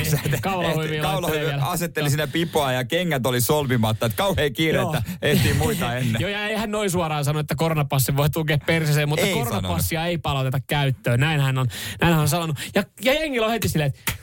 Laittelee 1.22 1.46
vielä. 1.46 1.66
asetteli 1.66 2.10
siinä 2.10 2.28
pipoa 2.28 2.72
ja 2.72 2.86
kengät 2.86 3.26
oli 3.26 3.42
solmimatta. 3.42 4.06
Että 4.06 4.18
kauhean 4.18 4.54
kiire, 4.54 4.78
Joo. 4.78 5.02
Ehtii 5.48 5.66
muita 5.66 5.94
ennen. 5.98 6.22
Joo, 6.22 6.32
ja 6.32 6.48
eihän 6.48 6.72
noin 6.72 6.92
suoraan 6.92 7.26
sano, 7.26 7.40
että 7.40 7.56
koronapassi 7.56 8.18
voi 8.18 8.30
tukea 8.30 8.58
perseeseen, 8.66 9.10
mutta 9.10 9.26
Ei 9.26 9.34
koronapassia 9.34 10.06
ei 10.06 10.18
palauteta 10.18 10.60
käyttöön. 10.68 11.20
Näin 11.20 11.42
hän 11.42 11.58
on, 11.58 11.68
näin 12.02 12.14
hän 12.14 12.22
on 12.22 12.30
sanonut. 12.30 12.58
Ja, 12.76 12.84
ja 13.04 13.14
jengillä 13.14 13.46
on 13.46 13.52
heti 13.52 13.70
silleen, 13.70 13.90
että 13.90 14.14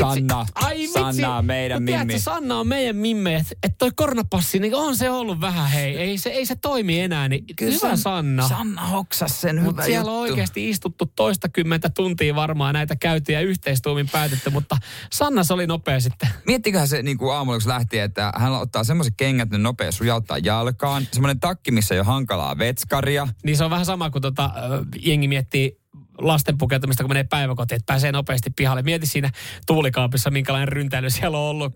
Sanna, 0.00 0.46
Ai 0.54 0.78
vitsi. 0.78 0.92
Sanna 0.92 1.36
on 1.36 1.44
meidän 1.44 1.82
Mut 1.82 1.86
tiedätkö, 1.86 2.06
mimmi. 2.06 2.20
Sanna 2.20 2.58
on 2.58 2.68
meidän 2.68 2.96
mimme, 2.96 3.36
että 3.36 3.54
et 3.62 3.78
toi 3.78 3.90
koronapassi, 3.96 4.58
niin 4.58 4.74
on 4.74 4.96
se 4.96 5.10
ollut 5.10 5.40
vähän 5.40 5.70
hei. 5.70 5.96
Ei 5.96 6.18
se, 6.18 6.30
ei 6.30 6.46
se 6.46 6.56
toimi 6.56 7.00
enää, 7.00 7.28
niin 7.28 7.44
hyvä 7.60 7.96
Sanna. 7.96 8.48
Sanna 8.48 8.86
hoksas 8.86 9.40
sen 9.40 9.62
Mutta 9.62 9.82
hyvä 9.82 9.84
siellä 9.84 10.00
juttu. 10.00 10.14
on 10.14 10.20
oikeasti 10.20 10.70
istuttu 10.70 11.06
toista 11.06 11.48
kymmentä 11.48 11.90
tuntia 11.90 12.34
varmaan 12.34 12.74
näitä 12.74 12.96
käytyjä 12.96 13.40
yhteistuumin 13.40 14.08
päätetty, 14.08 14.50
mutta 14.50 14.76
Sanna 15.12 15.44
se 15.44 15.54
oli 15.54 15.66
nopea 15.66 16.00
sitten. 16.00 16.28
Miettiköhän 16.46 16.88
se 16.88 17.02
niin 17.02 17.18
kuin 17.18 17.34
aamulla, 17.34 17.58
kun 17.58 17.68
lähti, 17.68 17.98
että 17.98 18.32
hän 18.36 18.52
ottaa 18.52 18.84
semmoiset 18.84 19.14
kengät, 19.16 19.50
ne 19.50 19.58
nopea 19.58 19.92
sujauttaa 19.92 20.38
jalkaan. 20.38 21.06
Semmoinen 21.12 21.40
takki, 21.40 21.70
missä 21.70 21.94
ei 21.94 22.00
ole 22.00 22.06
hankalaa 22.06 22.58
vetskaria. 22.58 23.28
Niin 23.44 23.56
se 23.56 23.64
on 23.64 23.70
vähän 23.70 23.86
sama 23.86 24.10
kuin 24.10 24.22
tota, 24.22 24.50
jengi 25.02 25.28
miettii 25.28 25.81
lasten 26.22 26.58
pukeutumista, 26.58 27.02
kun 27.02 27.10
menee 27.10 27.24
päiväkotiin, 27.24 27.76
että 27.76 27.92
pääsee 27.92 28.12
nopeasti 28.12 28.50
pihalle. 28.56 28.82
Mieti 28.82 29.06
siinä 29.06 29.30
tuulikaapissa, 29.66 30.30
minkälainen 30.30 30.68
ryntäily 30.68 31.10
siellä 31.10 31.38
on 31.38 31.44
ollut. 31.44 31.72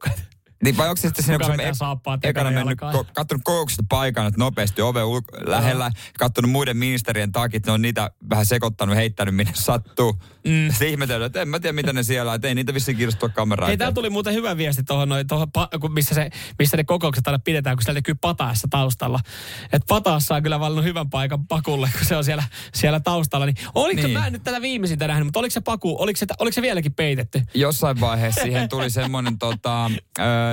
Niin 0.65 0.77
vai 0.77 0.89
onko 0.89 0.97
se 0.97 1.09
sitten 1.09 1.25
siinä, 1.25 1.39
kun 1.39 1.61
ek- 1.61 1.61
ekana 1.61 2.19
ekana 2.23 2.51
mennyt, 2.51 2.79
ko- 2.83 3.05
kattonut 3.13 3.43
kokouksesta 3.45 3.83
paikan, 3.89 4.27
että 4.27 4.39
nopeasti 4.39 4.83
ove 4.83 5.03
ulko- 5.03 5.37
lähellä, 5.47 5.91
kattonut 6.19 6.51
muiden 6.51 6.77
ministerien 6.77 7.33
takit, 7.33 7.67
ne 7.67 7.73
on 7.73 7.83
niitä 7.83 8.11
vähän 8.31 8.47
sekoittanut, 8.47 8.97
heittänyt 8.97 9.35
minne 9.37 9.53
sattuu. 9.55 10.17
Mm. 10.47 10.71
Sitten 10.71 10.89
ihmetellyt, 10.89 11.27
että 11.27 11.43
en 11.43 11.49
mä 11.49 11.61
tiedä 11.61 11.73
mitä 11.73 11.93
ne 11.93 12.03
siellä 12.03 12.31
on, 12.31 12.37
että 12.37 12.49
ei 12.49 12.55
niitä 12.55 12.75
vissiin 12.75 12.97
kiinnostua 12.97 13.29
kameraa. 13.29 13.69
Ei, 13.71 13.77
täällä 13.77 13.95
tuli 13.95 14.11
muuten 14.11 14.35
hyvä 14.35 14.57
viesti 14.57 14.83
tuohon, 14.83 15.09
noin, 15.09 15.27
tuohon 15.27 15.49
pa- 15.59 15.89
missä, 15.89 16.15
se, 16.15 16.31
missä 16.59 16.77
ne 16.77 16.85
kokoukset 16.85 17.27
aina 17.29 17.39
pidetään, 17.39 17.77
kun 17.77 17.83
siellä 17.83 17.99
näkyy 17.99 18.15
Pataassa 18.15 18.69
taustalla. 18.71 19.21
Että 19.65 19.87
Pataassa 19.89 20.35
on 20.35 20.43
kyllä 20.43 20.61
valinnut 20.61 20.85
hyvän 20.85 21.11
paikan 21.11 21.47
pakulle, 21.47 21.91
kun 21.99 22.05
se 22.07 22.17
on 22.17 22.25
siellä, 22.25 22.45
siellä 22.75 23.01
taustalla. 23.01 23.47
Niin, 23.47 23.57
oliko 23.75 24.03
Niin. 24.03 24.11
mä 24.19 24.31
nyt 24.31 24.43
tätä 24.45 24.61
viimeisintä 24.63 25.07
nähnyt, 25.07 25.27
mutta 25.27 25.39
oliko 25.41 25.51
se 25.53 25.61
paku, 25.61 25.97
oliko 26.03 26.17
se, 26.17 26.27
oliko 26.39 26.55
se 26.55 26.63
vieläkin 26.63 26.95
peitetty? 26.95 27.43
Jossain 27.55 28.01
vaiheessa 28.01 28.43
siihen 28.43 28.69
tuli 28.69 28.91
semmoinen 28.91 29.39
tota, 29.39 29.91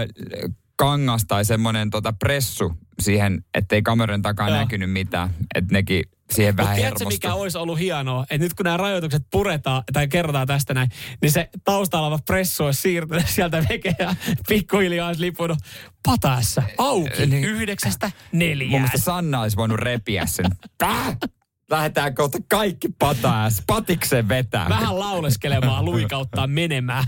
kangas 0.75 1.25
tai 1.25 1.45
semmoinen 1.45 1.89
tota 1.89 2.13
pressu 2.13 2.73
siihen, 2.99 3.43
ettei 3.53 3.81
kameran 3.81 4.21
takaa 4.21 4.49
Joo. 4.49 4.57
näkynyt 4.57 4.91
mitään. 4.91 5.29
Että 5.55 5.73
nekin 5.73 6.03
siihen 6.31 6.57
vähän 6.57 6.69
Mutta 6.71 6.81
tiedätkö, 6.81 7.05
mikä 7.05 7.33
olisi 7.33 7.57
ollut 7.57 7.79
hienoa? 7.79 8.23
Että 8.23 8.37
nyt 8.37 8.53
kun 8.53 8.63
nämä 8.63 8.77
rajoitukset 8.77 9.23
puretaan 9.31 9.83
tai 9.93 10.07
kerrotaan 10.07 10.47
tästä 10.47 10.73
näin, 10.73 10.89
niin 11.21 11.31
se 11.31 11.49
taustalla 11.63 12.07
oleva 12.07 12.19
pressu 12.25 12.63
olisi 12.63 12.81
siirtynyt 12.81 13.27
sieltä 13.35 13.65
veke 13.69 13.95
ja 13.99 14.15
pikkuhiljaa 14.49 15.07
olisi 15.07 15.21
lipunut 15.21 15.57
pataessa 16.05 16.63
auki 16.77 17.25
Niin. 17.25 17.43
yhdeksästä 17.43 18.05
Mun 18.31 18.39
neljään. 18.39 18.71
mielestä 18.71 18.97
Sanna 18.97 19.41
olisi 19.41 19.57
voinut 19.57 19.79
repiä 19.79 20.25
sen. 20.25 20.45
Tää! 21.73 21.79
Lähdetään 21.83 22.15
kohta 22.15 22.37
kaikki 22.49 22.87
pataas, 22.99 23.63
patikseen 23.67 24.29
vetää. 24.29 24.69
Vähän 24.69 24.99
lauleskelemaan, 24.99 25.85
luikauttaa 25.85 26.47
menemään. 26.47 27.03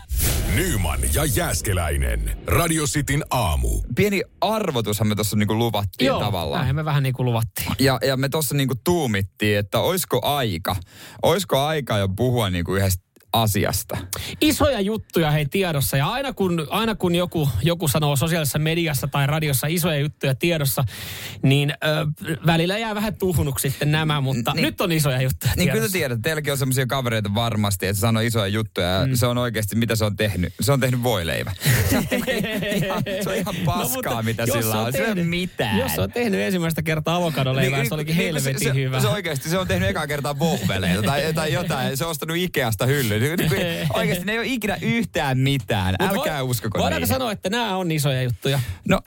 Nyman 0.56 1.00
ja 1.14 1.26
Jääskeläinen. 1.26 2.38
Radio 2.48 2.86
Cityn 2.86 3.24
aamu. 3.30 3.82
Pieni 3.96 4.22
arvotushan 4.42 5.08
me 5.08 5.16
tuossa 5.16 5.36
niinku 5.36 5.56
luvattiin 5.58 6.12
tavallaan. 6.20 6.64
näin 6.64 6.76
me 6.76 6.86
vähän 6.86 7.04
niin 7.04 7.14
kuin 7.14 7.26
luvattiin. 7.26 7.72
Ja, 7.80 8.00
ja 8.08 8.18
me 8.18 8.30
tuossa 8.30 8.56
niinku 8.56 8.76
tuumittiin, 8.84 9.58
että 9.58 9.80
oisko 9.80 10.20
aika, 10.24 10.76
oisko 11.24 11.60
aika 11.60 11.98
jo 11.98 12.10
puhua 12.10 12.50
niinku 12.50 12.76
yhdestä 12.76 13.05
asiasta. 13.42 13.98
Isoja 14.42 14.82
juttuja 14.82 15.32
hei 15.32 15.46
tiedossa 15.46 15.98
ja 15.98 16.08
aina 16.08 16.34
kun, 16.34 16.68
aina 16.70 16.96
kun 16.96 17.16
joku, 17.16 17.50
joku 17.64 17.88
sanoo 17.88 18.16
sosiaalisessa 18.16 18.60
mediassa 18.60 19.08
tai 19.08 19.28
radiossa 19.28 19.68
isoja 19.68 20.00
juttuja 20.00 20.36
tiedossa, 20.36 20.84
niin 21.42 21.72
ö, 21.72 21.76
välillä 22.46 22.78
jää 22.78 22.96
vähän 22.96 23.16
tuhnuksi 23.16 23.70
sitten 23.70 23.92
nämä, 23.92 24.22
mutta 24.22 24.52
Niin. 24.54 24.62
nyt 24.64 24.82
on 24.82 24.92
isoja 24.92 25.22
juttuja 25.22 25.54
Niin 25.56 25.58
kyllä 25.70 25.72
tiedossa. 25.74 25.94
tiedät, 25.94 26.22
teilläkin 26.22 26.52
on 26.54 26.58
semmoisia 26.58 26.86
kavereita 26.86 27.30
varmasti, 27.36 27.86
että 27.88 27.96
se 27.98 28.02
sanoo 28.02 28.22
isoja 28.24 28.48
juttuja 28.48 28.88
ja 28.88 29.08
se 29.18 29.26
on 29.28 29.38
oikeasti, 29.38 29.76
mitä 29.76 29.96
se 29.96 30.06
on 30.06 30.16
tehnyt. 30.16 30.54
Se 30.62 30.72
on 30.72 30.80
tehnyt 30.80 31.04
voileivä. 31.04 31.52
Se 31.90 31.98
on, 31.98 32.04
ihan, 32.76 33.04
se 33.24 33.30
on 33.30 33.36
ihan 33.36 33.56
paskaa, 33.66 33.86
No, 33.86 34.10
mutta 34.10 34.24
mitä 34.24 34.46
sillä 34.46 34.82
on. 34.82 34.92
Se 34.92 34.98
ei 34.98 35.12
ole 35.12 35.24
mitään. 35.24 35.80
Jos 35.80 36.00
on 36.00 36.12
tehnyt 36.12 36.40
ensimmäistä 36.40 36.82
kertaa 36.84 37.16
avokadoleivää, 37.16 37.80
Niin, 37.80 37.90
se 37.90 37.94
olikin 37.96 38.18
niin, 38.18 38.26
helvetin 38.26 38.60
se, 38.60 38.74
hyvä. 38.74 39.00
Se, 39.00 39.02
se 39.02 39.08
oikeasti, 39.08 39.50
se 39.50 39.58
on 39.58 39.68
tehnyt 39.68 39.90
ekaa 39.90 40.08
kertaa 40.08 40.40
vohveleita 40.40 41.04
tai, 41.04 41.34
tai 41.34 41.54
jotain. 41.54 41.98
Se 41.98 42.06
on 42.06 42.12
ostanut 42.12 42.38
Ikeasta 42.38 42.86
hyllyyn. 42.86 43.22
Niin, 43.28 43.52
niin, 43.52 43.88
Oikeasti 43.94 44.26
ne 44.26 44.32
ei 44.32 44.38
ole 44.38 44.48
ikinä 44.48 44.78
yhtään 44.82 45.38
mitään. 45.38 45.96
Mut 46.02 46.10
Älkää 46.18 46.42
voi- 46.42 46.50
uskoko 46.50 46.78
Voidaanko 46.80 47.00
niihin. 47.06 47.16
sanoa, 47.16 47.32
että 47.32 47.50
nämä 47.50 47.78
on 47.78 47.92
isoja 47.92 48.22
juttuja? 48.24 48.60
No, 48.90 49.00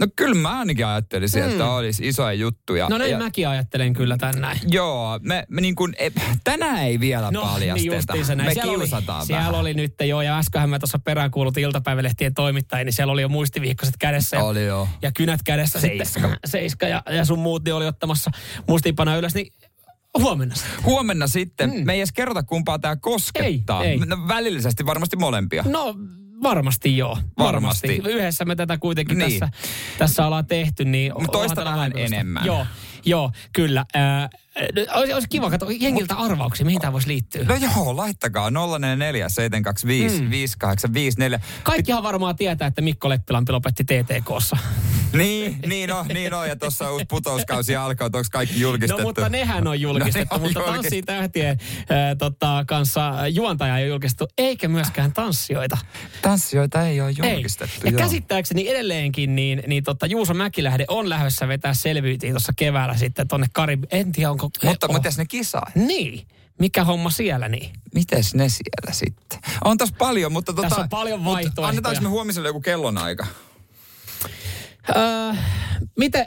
no 0.00 0.06
kyllä 0.16 0.34
mä 0.34 0.58
ainakin 0.58 0.86
ajattelisin, 0.86 1.42
mm. 1.42 1.50
että 1.50 1.66
olisi 1.70 2.08
isoja 2.08 2.32
juttuja. 2.32 2.88
No 2.88 2.98
näin 2.98 3.10
Ja- 3.10 3.18
mäkin 3.18 3.48
ajattelen 3.48 3.92
kyllä 3.92 4.16
tän 4.16 4.34
näin. 4.40 4.58
Joo, 4.66 5.18
me, 5.22 5.44
me 5.48 5.60
niin 5.60 5.74
kuin, 5.74 5.94
e, 5.98 6.10
tänään 6.44 6.78
ei 6.82 7.00
vielä 7.00 7.30
No, 7.30 7.42
paljasteta. 7.42 8.12
niin 8.14 8.26
näin. 8.28 8.44
Me 8.48 8.54
siellä 8.54 8.78
kiusataan 8.78 9.20
oli, 9.20 9.28
vähän. 9.28 9.42
Siellä 9.44 9.58
oli 9.58 9.74
nyt 9.74 9.94
jo, 10.06 10.20
ja 10.20 10.38
äskenhän 10.38 10.70
mä 10.70 10.78
tuossa 10.78 10.98
peräänkuulutin 10.98 11.64
iltapäivälehtien 11.64 12.34
toimittajia, 12.34 12.84
niin 12.84 12.92
siellä 12.92 13.12
oli 13.12 13.22
jo 13.22 13.28
muistiviikkoiset 13.28 13.94
kädessä. 13.98 14.36
ja- 14.36 14.44
Oli 14.44 14.64
joo. 14.66 14.88
Ja 15.02 15.12
kynät 15.12 15.40
kädessä 15.44 15.80
Seiska. 15.80 16.04
sitten. 16.04 16.36
Seiska 16.46 16.86
ja, 16.88 17.02
ja 17.10 17.24
sun 17.24 17.38
muut 17.38 17.64
niin 17.64 17.74
oli 17.74 17.86
ottamassa 17.86 18.30
muistiinpanoja 18.68 19.16
ylös, 19.16 19.34
niin 19.34 19.52
huomenna 20.18 20.54
sitten. 20.54 20.84
Huomenna 20.84 21.26
sitten, 21.26 21.70
mm. 21.70 21.86
me 21.86 21.92
ei 21.92 21.98
edes 22.00 22.12
kerrota 22.12 22.42
kumpaa 22.42 22.78
tämä 22.78 22.96
koskettaa. 22.96 23.84
Ei, 23.84 23.90
ei. 23.90 23.98
No, 23.98 24.28
välillisesti 24.28 24.86
varmasti 24.86 25.16
molempia. 25.16 25.64
No 25.68 25.94
varmasti 26.42 26.96
joo. 26.96 27.18
Varmasti. 27.38 27.88
Varmasti. 27.88 28.10
Yhdessä 28.12 28.44
me 28.44 28.56
tätä 28.56 28.78
kuitenkin 28.78 29.18
Niin. 29.18 29.40
tässä, 29.40 29.48
tässä 29.98 30.26
ollaan 30.26 30.46
tehty. 30.46 30.84
Niin 30.84 31.12
Mut 31.18 31.32
toista 31.32 31.64
vähän 31.64 31.78
vaikutusta. 31.78 32.14
enemmän. 32.16 32.46
Joo, 32.46 32.66
joo 33.04 33.32
kyllä. 33.52 33.84
Äh, 33.96 34.30
olisi, 34.94 35.12
olisi 35.12 35.28
kiva 35.28 35.50
katsoa 35.50 35.70
jengiltä 35.80 36.14
arvauksia, 36.14 36.66
mihin 36.66 36.80
tämä 36.80 36.92
voisi 36.92 37.08
liittyä. 37.08 37.44
No 37.44 37.54
joo, 37.54 37.96
laittakaa 37.96 38.50
044 38.50 39.28
725 39.28 40.22
Mm. 40.22 40.30
5854. 40.30 41.40
Kaikkihan 41.62 42.02
varmaan 42.02 42.36
tietää, 42.36 42.68
että 42.68 42.82
Mikko 42.82 43.08
Leppilampi 43.08 43.52
lopetti 43.52 43.84
TTKssa. 43.84 44.56
Niin, 45.12 45.58
niin 45.66 45.92
on, 45.92 46.06
niin 46.06 46.34
on. 46.34 46.48
Ja 46.48 46.56
tuossa 46.56 46.92
uusi 46.92 47.04
putouskausi 47.04 47.76
alkaa, 47.76 48.04
onko 48.04 48.22
kaikki 48.32 48.60
julkistettu? 48.60 49.02
No 49.02 49.08
mutta 49.08 49.28
nehän 49.28 49.66
on 49.66 49.80
julkistettu, 49.80 50.34
No, 50.34 50.38
ne 50.38 50.42
on 50.44 50.48
mutta 50.48 50.58
julkistettu. 50.60 50.82
Tanssii 50.82 51.02
tähtien 51.02 51.58
äh, 51.78 52.16
tota, 52.18 52.64
kanssa 52.66 53.12
juontaja 53.28 53.78
ei 53.78 53.84
ole 53.84 53.88
julkistettu, 53.88 54.26
eikä 54.38 54.68
myöskään 54.68 55.12
tanssijoita. 55.12 55.78
Tanssijoita 56.22 56.82
ei 56.82 57.00
ole 57.00 57.10
julkistettu, 57.10 57.74
Ei. 57.76 57.80
Ja 57.84 57.90
joo. 57.90 57.98
käsittääkseni 57.98 58.68
edelleenkin, 58.68 59.36
niin, 59.36 59.62
niin 59.66 59.84
tota, 59.84 60.06
Juuso 60.06 60.34
Mäkilähde 60.34 60.84
on 60.88 61.08
lähdössä 61.08 61.48
vetää 61.48 61.74
selvyytiin 61.74 62.32
tuossa 62.32 62.52
keväällä 62.56 62.96
sitten 62.96 63.28
tonne 63.28 63.46
Karib... 63.52 63.84
En 63.90 64.12
tiedä, 64.12 64.30
onko... 64.30 64.43
Mutta 64.64 64.86
oh. 64.88 64.94
mitäs 64.94 65.18
ne 65.18 65.26
kisaa? 65.26 65.70
Niin. 65.74 66.28
Mikä 66.58 66.84
homma 66.84 67.10
siellä 67.10 67.48
niin? 67.48 67.72
Mites 67.94 68.34
ne 68.34 68.48
siellä 68.48 68.92
sitten? 68.92 69.38
On 69.64 69.78
tässä 69.78 69.94
paljon, 69.98 70.32
mutta 70.32 70.52
tota, 70.52 70.68
Tässä 70.68 70.82
on 70.82 70.88
paljon 70.88 71.24
vaihtoehtoja. 71.24 71.68
Annetaanko 71.68 72.02
me 72.02 72.08
huomiselle 72.08 72.48
joku 72.48 72.60
kellonaika? 72.60 73.26
Öö, 74.96 75.34
miten... 75.98 76.26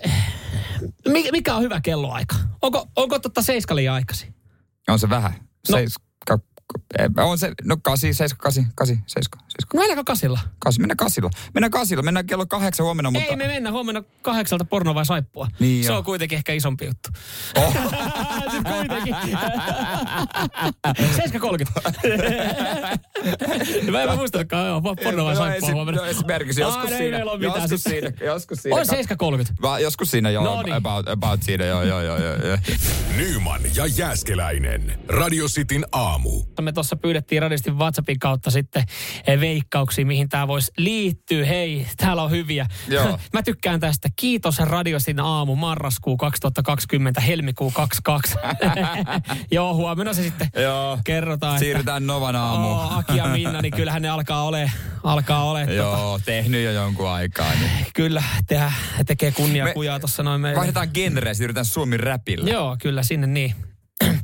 mi- 1.08 1.32
Mikä 1.32 1.56
on 1.56 1.62
hyvä 1.62 1.82
kelloaika? 1.82 2.36
Onko, 2.62 2.88
onko 2.96 3.20
totta 3.20 3.42
seiska 3.42 3.76
liian 3.76 3.96
aikaisin? 3.96 4.36
On 4.88 5.00
se 5.00 5.10
vähän. 5.10 5.32
No. 5.70 5.78
Seiska 5.78 6.08
On 7.18 7.38
se, 7.38 7.52
no 7.64 7.78
kasi, 7.78 8.14
seiska, 8.14 8.38
kasi, 8.44 8.66
kasi, 8.76 9.00
seiska, 9.08 9.40
No 9.74 9.80
mennäänkö 9.80 10.04
kasilla? 10.06 10.40
Kasi, 10.60 10.80
mennään 10.80 10.98
kasilla. 10.98 11.30
Mennään 11.54 11.72
kasilla. 11.72 12.04
Mennään 12.04 12.26
kello 12.26 12.46
kahdeksan 12.46 12.86
huomenna, 12.86 13.12
mutta... 13.12 13.30
Ei 13.30 13.36
me 13.36 13.48
mennä 13.48 13.72
huomenna 13.72 14.04
kahdeksalta 14.22 14.66
porno 14.66 14.96
vai 14.96 15.06
saippua. 15.06 15.48
Niin 15.60 15.86
se 15.86 15.94
on 15.94 16.04
kuitenkin 16.04 16.36
ehkä 16.38 16.54
isompi 16.54 16.86
juttu. 16.86 17.10
Oh. 17.56 17.74
Sitten 18.52 18.74
kuitenkin. 18.74 19.16
7.30. 20.98 21.04
mä 23.92 24.02
en 24.02 24.10
mä 24.10 24.16
muistanutkaan, 24.16 24.68
joo, 24.68 24.82
porno 24.82 25.26
vai 25.26 25.34
No, 25.34 25.40
saippua 25.40 25.68
esi- 25.70 25.74
huomenna. 25.74 26.02
No 26.02 26.08
esimerkiksi 26.08 26.64
Aa, 26.64 26.70
joskus 26.70 26.92
ei 26.92 26.98
siinä. 26.98 27.18
mitään 27.18 27.42
Joskus 27.62 27.84
siinä, 27.84 28.12
joskus 28.22 28.64
siinä. 28.64 28.80
On 28.80 28.86
7.30. 29.40 29.46
Va, 29.62 29.80
joskus 29.80 30.12
siinä 30.12 30.30
joo, 30.30 30.44
No 30.44 30.62
niin. 30.62 30.74
about, 30.76 31.10
about 31.10 31.44
siinä, 31.44 31.66
joo, 31.66 31.84
joo, 31.84 32.02
joo, 32.02 32.18
joo. 32.18 32.36
joo. 32.36 32.58
Nyman 33.18 33.62
ja 33.76 33.86
Jääskeläinen. 33.86 35.00
Radio 35.08 35.48
Cityn 35.48 35.86
aamu. 35.92 36.44
Me 36.62 36.72
tuossa 36.72 36.96
pyydettiin 36.96 37.42
radistin 37.42 37.78
WhatsAppin 37.78 38.20
kautta 38.20 38.52
sitten 38.52 38.84
eh, 39.28 39.40
veikkauksia, 39.48 40.06
mihin 40.06 40.30
tämä 40.30 40.48
voisi 40.48 40.72
liittyä. 40.78 41.46
Hei, 41.46 41.88
täällä 41.98 42.24
on 42.24 42.32
hyviä. 42.32 42.66
Joo. 42.88 43.20
Mä 43.34 43.44
tykkään 43.44 43.80
tästä. 43.80 44.10
Kiitos 44.16 44.60
Radiosin 44.60 45.20
aamu, 45.20 45.56
marraskuu 45.56 46.18
2020, 46.18 47.22
helmikuu 47.22 47.72
22. 47.72 48.36
Joo, 49.52 49.74
huomenna 49.74 50.14
se 50.14 50.24
sitten 50.24 50.50
Joo. 50.56 50.98
kerrotaan. 51.04 51.56
että- 51.56 51.66
Siirrytään 51.66 52.08
Novan 52.08 52.36
aamuun. 52.36 52.74
Oo, 52.78 52.90
Aki 52.98 53.18
ja 53.18 53.26
Minna, 53.28 53.62
niin 53.62 53.74
kyllähän 53.74 54.02
ne 54.02 54.10
alkaa 54.10 54.44
ole, 54.44 54.72
alkaa 55.04 55.44
ole. 55.44 55.60
Tota, 55.62 55.74
Joo, 55.74 56.20
tehnyt 56.26 56.64
jo 56.66 56.72
jonkun 56.72 57.10
aikaa. 57.10 57.52
Niin. 57.60 57.72
kyllä, 57.94 58.24
tehdä, 58.48 58.72
tekee 59.06 59.32
kunnia 59.32 59.64
Me- 59.64 59.74
kujaa 59.74 60.00
tuossa 60.00 60.24
noin 60.24 60.42
meille. 60.42 60.58
Vaihdetaan 60.58 60.90
genreä, 60.94 61.34
siirrytään 61.34 61.66
Suomi 61.66 61.98
räpillä. 61.98 62.50
Joo, 62.50 62.78
kyllä 62.82 63.04
sinne 63.04 63.28
niin. 63.28 63.56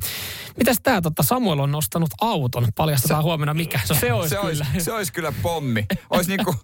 Mitäs 0.58 0.76
tää 0.82 1.00
tota, 1.00 1.22
Samuel 1.22 1.58
on 1.58 1.72
nostanut 1.72 2.10
auton? 2.20 2.68
Paljastetaan 2.76 3.24
huomenna 3.24 3.54
mikä. 3.54 3.80
No, 3.88 3.94
se 3.94 4.12
olisi 4.12 4.28
se 4.28 4.36
kyllä. 4.36 4.66
Olisi, 4.72 4.84
se 4.84 4.92
olisi 4.92 5.12
kyllä 5.12 5.32
pommi. 5.42 5.86
Olisi 6.10 6.36
niinku, 6.36 6.54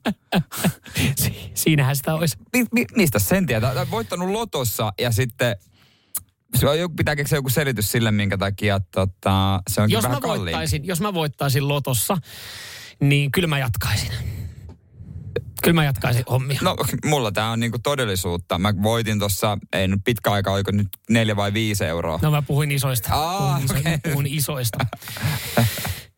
Si- 1.20 1.51
Siinähän 1.55 1.97
sitä 1.97 2.14
olisi. 2.14 2.36
mi, 2.53 2.66
mi, 2.72 2.84
mistä 2.97 3.18
sen 3.18 3.47
tietää? 3.47 3.91
Voittanut 3.91 4.28
lotossa 4.30 4.93
ja 5.01 5.11
sitten 5.11 5.57
se 6.57 6.68
on 6.68 6.97
pitää 6.97 7.16
keksiä 7.16 7.38
joku 7.38 7.49
selitys 7.49 7.93
sille, 7.93 8.11
minkä 8.11 8.38
takia 8.38 8.80
tota, 8.80 9.62
se 9.70 9.80
onkin 9.80 9.95
Jos 9.95 10.05
vähän 10.05 10.18
mä, 10.22 10.28
voittaisin, 10.28 10.86
jos 10.86 11.01
mä 11.01 11.14
voittaisin 11.14 11.68
lotossa, 11.68 12.16
niin 13.01 13.32
kyllä 13.32 13.49
mä 13.49 13.59
jatkaisin. 13.59 14.12
Kyllä 15.62 15.74
mä 15.74 15.84
jatkaisin 15.84 16.24
hommia. 16.30 16.58
No 16.62 16.76
mulla 17.04 17.32
tää 17.32 17.50
on 17.50 17.61
niinku 17.61 17.78
todellisuutta. 17.82 18.58
Mä 18.58 18.74
voitin 18.82 19.18
tossa, 19.18 19.58
ei 19.72 19.88
nyt 19.88 20.00
pitkä 20.04 20.30
aika, 20.32 20.52
oliko 20.52 20.70
nyt 20.70 20.88
neljä 21.11 21.36
vai 21.36 21.52
viisi 21.52 21.84
euroa. 21.84 22.18
No 22.22 22.30
mä 22.30 22.42
puhuin 22.42 22.70
isoista. 22.72 23.08
Aa, 23.14 23.54
puhun, 23.54 23.64
iso, 23.64 23.74
okei. 23.74 23.92
mä 23.92 23.98
puhun 24.11 24.26
isoista. 24.26 24.78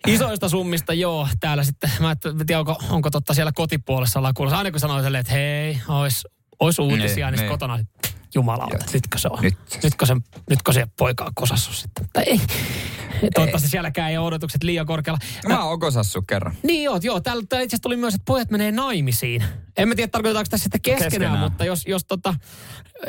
Isoista 0.06 0.48
summista, 0.48 0.92
joo, 0.92 1.28
täällä 1.40 1.64
sitten, 1.64 1.90
mä 2.00 2.10
en 2.10 2.46
tiedä, 2.46 2.58
onko, 2.58 2.76
onko 2.90 3.10
totta 3.10 3.34
siellä 3.34 3.52
kotipuolessa 3.54 4.18
ollaan 4.18 4.34
kuulossa. 4.34 4.58
Aina 4.58 4.70
kun 4.70 4.80
sanoo 4.80 5.02
silleen, 5.02 5.20
että 5.20 5.32
hei, 5.32 5.80
ois, 5.88 6.26
ois 6.60 6.78
uutisia, 6.78 7.30
niin, 7.30 7.38
Niin, 7.38 7.40
niin 7.40 7.50
kotona, 7.50 7.78
jumalauta, 8.34 8.84
nytkö 8.92 9.18
se 9.18 9.28
on? 9.30 9.38
Nyt. 9.42 9.54
Nytkö 9.82 10.06
se, 10.06 10.16
nytkö 10.50 10.72
se 10.72 10.86
poika 10.98 11.24
on 11.24 11.34
kosassu 11.34 11.72
sitten? 11.72 12.08
Tai 12.12 12.24
ei. 12.26 12.40
Toivottavasti 13.34 13.68
sielläkään 13.68 14.10
ei 14.10 14.18
ole 14.18 14.26
odotukset 14.26 14.62
liian 14.62 14.86
korkealla. 14.86 15.18
Mä 15.48 15.64
oon 15.64 15.72
okosassu 15.72 16.22
kerran. 16.22 16.54
Niin 16.62 16.84
joo, 16.84 17.00
joo. 17.02 17.20
Täällä 17.20 17.42
täällä 17.48 17.64
itse 17.64 17.74
asiassa 17.76 17.82
tuli 17.82 17.96
myös, 17.96 18.14
että 18.14 18.24
pojat 18.26 18.50
menee 18.50 18.72
naimisiin. 18.72 19.44
En 19.76 19.88
mä 19.88 19.94
tiedä, 19.94 20.08
tarkoitetaanko 20.10 20.48
tässä 20.50 20.64
sitten 20.64 20.80
keskenään, 20.80 21.10
Keskenään. 21.10 21.38
mutta 21.38 21.64
jos, 21.64 21.86
jos 21.86 22.04
tota, 22.04 22.34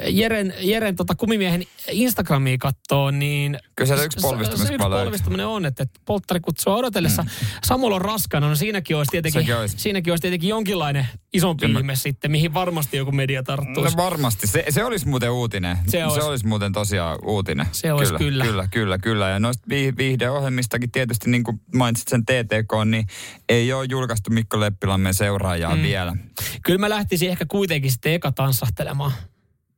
Jeren, 0.09 0.53
Jeren 0.59 0.95
tota 0.95 1.15
kumimiehen 1.15 1.63
Instagramia 1.91 2.57
katsoo, 2.57 3.11
niin... 3.11 3.59
Kyllä 3.75 3.87
siellä 3.87 4.03
yksi 4.03 4.15
s- 4.19 4.21
s- 4.21 4.27
polvistumiskuva 4.29 4.73
Yksi 4.87 5.03
polvistuminen 5.03 5.47
on, 5.47 5.65
että 5.65 5.83
että 5.83 5.99
polttari 6.05 6.39
kutsua 6.39 6.75
odotellessa. 6.75 7.23
Mm. 7.23 7.29
Samuel 7.65 7.93
on 7.93 8.01
raskana, 8.01 8.49
no 8.49 8.55
siinäkin 8.55 8.95
olisi 8.97 9.11
tietenkin, 9.11 9.41
Sekin 9.41 9.55
olisi. 9.55 9.77
siinäkin 9.77 10.13
olisi 10.13 10.21
tietenkin 10.21 10.49
jonkinlainen 10.49 11.07
isompi 11.33 11.65
Kyllä. 11.65 11.79
ihme 11.79 11.95
sitten, 11.95 12.31
mihin 12.31 12.53
varmasti 12.53 12.97
joku 12.97 13.11
media 13.11 13.39
No 13.39 13.43
tarttuisi. 13.43 13.97
varmasti. 13.97 14.47
Se, 14.47 14.65
se 14.69 14.83
olisi 14.83 15.07
muuten 15.07 15.31
uutinen. 15.31 15.77
Se 15.87 16.05
olisi. 16.05 16.19
se 16.19 16.23
olisi 16.27 16.47
muuten 16.47 16.71
tosiaan 16.71 17.19
uutinen. 17.25 17.65
Se 17.71 17.93
olisi 17.93 18.13
kyllä. 18.13 18.45
Kyllä, 18.45 18.67
kyllä, 18.71 18.97
kyllä. 18.97 19.29
Ja 19.29 19.39
noista 19.39 19.63
vi- 19.69 19.93
viihdeohjelmistakin 19.97 20.91
tietysti, 20.91 21.29
niin 21.29 21.43
kuin 21.43 21.61
mainitsit 21.75 22.07
sen 22.07 22.25
TTK, 22.25 22.71
niin 22.85 23.05
ei 23.49 23.73
ole 23.73 23.85
julkaistu 23.89 24.29
Mikko 24.31 24.59
Leppilammen 24.59 25.13
seuraajaa 25.13 25.75
mm. 25.75 25.81
vielä. 25.83 26.15
Kyllä 26.63 26.79
mä 26.79 26.89
lähtisin 26.89 27.29
ehkä 27.29 27.45
kuitenkin 27.45 27.91
sitten 27.91 28.13
eka 28.13 28.31
tanssahtelemaan. 28.31 29.11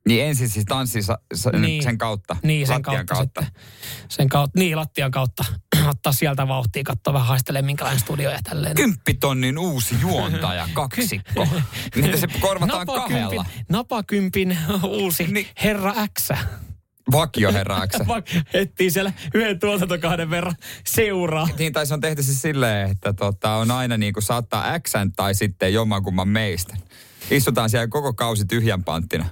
Niin 0.08 0.24
ensin 0.24 0.48
siis 0.48 0.64
tanssi 0.64 1.02
sa, 1.02 1.18
sa, 1.34 1.50
Niin. 1.50 1.82
sen 1.82 1.98
kautta. 1.98 2.36
Niin, 2.42 2.66
sen 2.66 2.74
lattian 2.74 3.06
kautta, 3.06 3.14
kautta. 3.14 3.42
sitten. 3.42 3.62
Sen 4.08 4.28
kautta, 4.28 4.58
niin, 4.58 4.76
lattian 4.76 5.10
kautta. 5.10 5.44
Ottaa 5.90 6.12
sieltä 6.12 6.48
vauhtia, 6.48 6.82
katsoa 6.84 7.12
vähän 7.14 7.28
haistelee 7.28 7.62
minkälainen 7.62 8.00
studio 8.00 8.30
ja 8.30 8.38
tälleen. 8.44 8.74
Kymppitonnin 8.74 9.58
uusi 9.58 9.94
juontaja, 10.00 10.68
kaksikko. 10.72 11.48
Miten 11.96 12.18
se 12.20 12.26
korvataan 12.40 12.86
kahdella? 12.86 13.44
napakympin 13.68 14.58
uusi 14.82 15.26
Niin. 15.26 15.46
Herra 15.64 15.94
X. 16.18 16.28
Vakioherraaksi. 17.12 17.98
Vaikka 18.08 18.32
etsii 18.54 18.90
siellä 18.90 19.12
yhden 19.34 19.58
tuotantokahden 19.58 20.30
verran 20.30 20.54
seuraa. 20.84 21.48
Niin, 21.58 21.72
tai 21.72 21.86
se 21.86 21.94
on 21.94 22.00
tehty 22.00 22.22
siis 22.22 22.42
silleen, 22.42 22.90
että 22.90 23.12
tota, 23.12 23.54
on 23.54 23.70
aina 23.70 23.96
niin 23.96 24.12
kuin 24.12 24.22
saattaa 24.22 24.78
X 24.78 24.92
tai 25.16 25.34
sitten 25.34 25.72
jommankumman 25.74 26.28
meistä. 26.28 26.76
Istutaan 27.30 27.70
siellä 27.70 27.86
koko 27.86 28.12
kausi 28.12 28.44
tyhjän 28.44 28.84
panttina. 28.84 29.24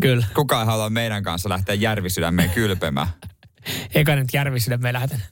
Kyllä. 0.00 0.26
Kukaan 0.34 0.62
ei 0.62 0.66
halua 0.66 0.90
meidän 0.90 1.22
kanssa 1.22 1.48
lähteä 1.48 1.74
järvisydämeen 1.74 2.50
kylpemään. 2.50 3.08
Eikä 3.94 4.16
nyt 4.16 4.28
Järvisille 4.32 4.76
me 4.76 4.92
lähden. 4.92 5.22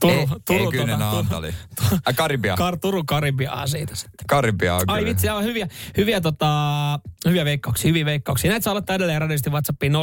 Turu, 0.00 0.12
ei, 0.12 0.26
Turu, 0.44 0.70
ei 0.70 0.78
Turu, 0.86 0.92
Antali. 1.18 1.54
Äh, 1.92 2.00
Karibia. 2.16 2.56
Kar, 2.56 2.78
Turun 2.78 3.06
Karibiaa 3.06 3.66
siitä 3.66 3.94
sitten. 3.94 4.26
Karibia 4.28 4.74
on 4.74 4.80
Ai 4.86 4.98
kyllä. 5.00 5.10
vitsi, 5.10 5.28
on 5.28 5.44
hyviä, 5.44 5.68
hyviä, 5.96 6.20
tota, 6.20 6.48
hyviä 7.28 7.44
veikkauksia, 7.44 7.88
hyviä 7.88 8.04
veikkauksia. 8.04 8.50
Näitä 8.50 8.64
saa 8.64 8.70
aloittaa 8.70 8.96
edelleen 8.96 9.20
radiosti 9.20 9.50
WhatsAppiin 9.50 9.92
0447255854. 9.92 9.96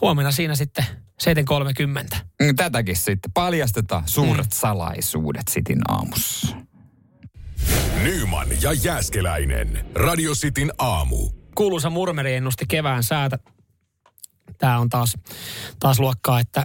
Huomenna 0.00 0.30
siinä 0.32 0.54
sitten 0.54 0.84
7.30. 1.22 2.16
Mm, 2.42 2.56
Tätäkin 2.56 2.96
sitten. 2.96 3.32
Paljastetaan 3.32 4.08
suuret 4.08 4.46
Mm. 4.46 4.50
salaisuudet 4.52 5.48
sitin 5.50 5.78
aamussa. 5.88 6.56
Nyman 8.02 8.48
ja 8.62 8.72
Jääskeläinen. 8.72 9.86
Radio 9.94 10.32
Cityn 10.34 10.72
aamu. 10.78 11.30
Kuuluisa 11.54 11.90
murmeri 11.90 12.34
ennusti 12.34 12.64
kevään 12.68 13.02
säätä. 13.02 13.38
Tämä 14.60 14.78
on 14.78 14.88
taas, 14.88 15.14
taas 15.78 16.00
luokkaa, 16.00 16.40
että 16.40 16.64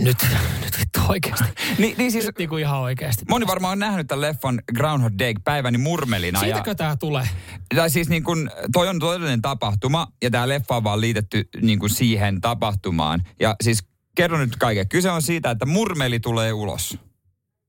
nyt, 0.00 0.26
nyt 0.64 0.80
vittu 0.80 1.00
oikeasti. 1.08 1.44
Ni, 1.78 1.94
niin 1.98 2.12
siis 2.12 2.26
Nyt 2.26 2.38
niinku 2.38 2.56
ihan 2.56 2.80
oikeasti. 2.80 3.24
moni 3.28 3.46
varmaan 3.46 3.72
on 3.72 3.78
nähnyt 3.78 4.06
tämän 4.06 4.20
leffan 4.20 4.62
Groundhog 4.74 5.12
Day 5.18 5.34
päiväni 5.44 5.78
murmelina. 5.78 6.40
Siitäkö 6.40 6.70
ja, 6.70 6.74
tämä 6.74 6.96
tulee? 6.96 7.28
tai 7.76 7.90
siis 7.90 8.08
niin 8.08 8.24
kun, 8.24 8.50
toi 8.72 8.88
on 8.88 8.98
todellinen 8.98 9.42
tapahtuma 9.42 10.06
ja 10.22 10.30
tämä 10.30 10.48
leffa 10.48 10.76
on 10.76 10.84
vaan 10.84 11.00
liitetty 11.00 11.48
niin 11.62 11.78
kun 11.78 11.90
siihen 11.90 12.40
tapahtumaan. 12.40 13.22
Ja 13.40 13.56
siis 13.62 13.84
kerro 14.14 14.38
nyt 14.38 14.56
kaiken. 14.56 14.88
Kyse 14.88 15.10
on 15.10 15.22
siitä, 15.22 15.50
että 15.50 15.66
murmeli 15.66 16.20
tulee 16.20 16.52
ulos. 16.52 16.98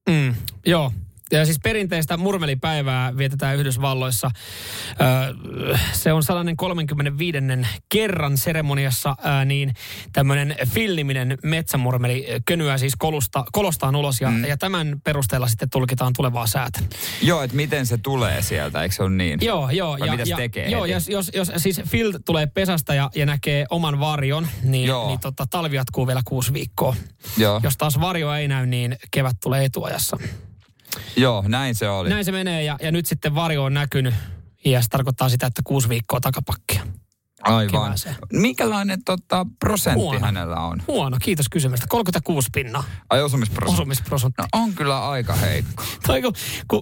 Mm, 0.10 0.36
joo. 0.66 0.91
Ja 1.38 1.46
siis 1.46 1.60
perinteistä 1.64 2.18
murmelipäivää 2.18 3.18
vietetään 3.18 3.56
Yhdysvalloissa. 3.56 4.32
Se 5.94 6.14
on 6.14 6.24
sellainen 6.24 6.58
35. 6.58 7.38
kerran 7.90 8.38
seremoniassa, 8.38 9.16
niin 9.46 9.74
tämmöinen 10.14 10.56
filminen 10.68 11.38
metsämurmeli 11.44 12.28
könyää 12.46 12.78
siis 12.78 12.94
kolusta, 12.96 13.46
kolostaan 13.52 13.96
ulos 13.96 14.22
ja, 14.22 14.30
mm. 14.30 14.46
ja 14.46 14.58
tämän 14.58 15.02
perusteella 15.04 15.48
sitten 15.48 15.70
tulkitaan 15.70 16.14
tulevaa 16.16 16.48
säätä. 16.48 16.80
Joo, 17.22 17.44
että 17.44 17.56
miten 17.56 17.86
se 17.86 17.98
tulee 17.98 18.42
sieltä, 18.42 18.84
eikö 18.84 18.96
se 18.96 19.04
ole 19.04 19.10
niin? 19.10 19.40
Joo, 19.42 19.70
joo. 19.70 19.98
Vai 20.00 20.08
ja, 20.08 20.12
mitä 20.12 20.26
se 20.26 20.32
ja, 20.32 20.38
tekee 20.38 20.70
Joo, 20.70 20.82
heti? 20.82 20.92
jos, 20.92 21.10
jos, 21.10 21.32
jos 21.34 21.52
siis 21.58 21.82
Phil 21.92 22.14
tulee 22.26 22.46
pesästä 22.46 22.94
ja, 22.94 23.10
ja 23.16 23.26
näkee 23.26 23.66
oman 23.70 24.00
varjon, 24.00 24.48
niin, 24.64 24.88
Joo. 24.88 25.08
niin 25.08 25.20
tota, 25.20 25.46
talvi 25.50 25.76
jatkuu 25.76 26.08
vielä 26.08 26.22
kuusi 26.26 26.54
viikkoa. 26.54 26.96
Joo. 27.38 27.60
Jos 27.64 27.78
taas 27.78 28.00
varjo 28.00 28.34
ei 28.34 28.48
näy, 28.48 28.66
niin 28.66 28.98
kevät 29.12 29.38
tulee 29.44 29.66
etuajassa. 29.66 30.18
Joo, 31.16 31.44
näin 31.48 31.76
se 31.76 31.89
oli. 31.89 32.10
Näin 32.10 32.26
se 32.26 32.32
menee 32.32 32.64
ja, 32.64 32.78
ja 32.82 32.91
nyt 32.91 33.06
sitten 33.06 33.36
varjo 33.36 33.64
on 33.64 33.74
näkynyt. 33.74 34.14
Ja 34.66 34.82
se 34.82 34.88
tarkoittaa 34.89 35.30
sitä, 35.30 35.46
että 35.48 35.62
kuusi 35.66 35.89
viikkoa 35.89 36.20
takapakkia. 36.20 36.88
Aivan. 37.41 37.72
kevääseen. 37.72 38.16
Minkälainen 38.34 39.04
tota, 39.06 39.46
prosentti 39.60 40.02
Huono. 40.02 40.20
hänellä 40.20 40.56
on? 40.56 40.84
Huono, 40.88 41.18
kiitos 41.22 41.50
kysymästä. 41.50 41.86
36 41.89 42.50
pinnaa 42.54 42.84
Ai 43.10 43.22
osumisprosentti. 43.22 43.82
osumisprosentti. 43.82 44.41
No 44.41 44.48
on 44.54 44.74
kyllä 44.74 45.10
aika 45.10 45.34
heikko. 45.34 45.84
Toi 46.08 46.22
kun, 46.22 46.34
kun, 46.68 46.82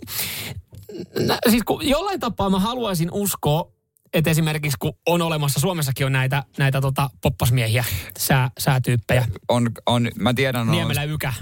nä, 1.19 1.37
siis 1.49 1.63
kun 1.63 1.87
jollain 1.89 2.19
tapaa 2.19 2.49
mä 2.49 2.59
haluaisin 2.59 3.09
uskoa, 3.11 3.71
että 4.13 4.29
esimerkiksi 4.29 4.77
kun 4.79 4.93
on 5.07 5.21
olemassa, 5.21 5.59
Suomessakin 5.59 6.05
on 6.05 6.11
näitä, 6.11 6.43
näitä 6.57 6.81
tota, 6.81 7.09
poppasmiehiä, 7.21 7.85
sää, 8.19 8.51
säätyyppejä. 8.59 9.27
On, 9.47 9.71
on, 9.85 10.09
mä 10.19 10.33
tiedän, 10.33 10.61
on 10.61 10.71
Niemelä 10.71 11.03
Ykä. 11.03 11.33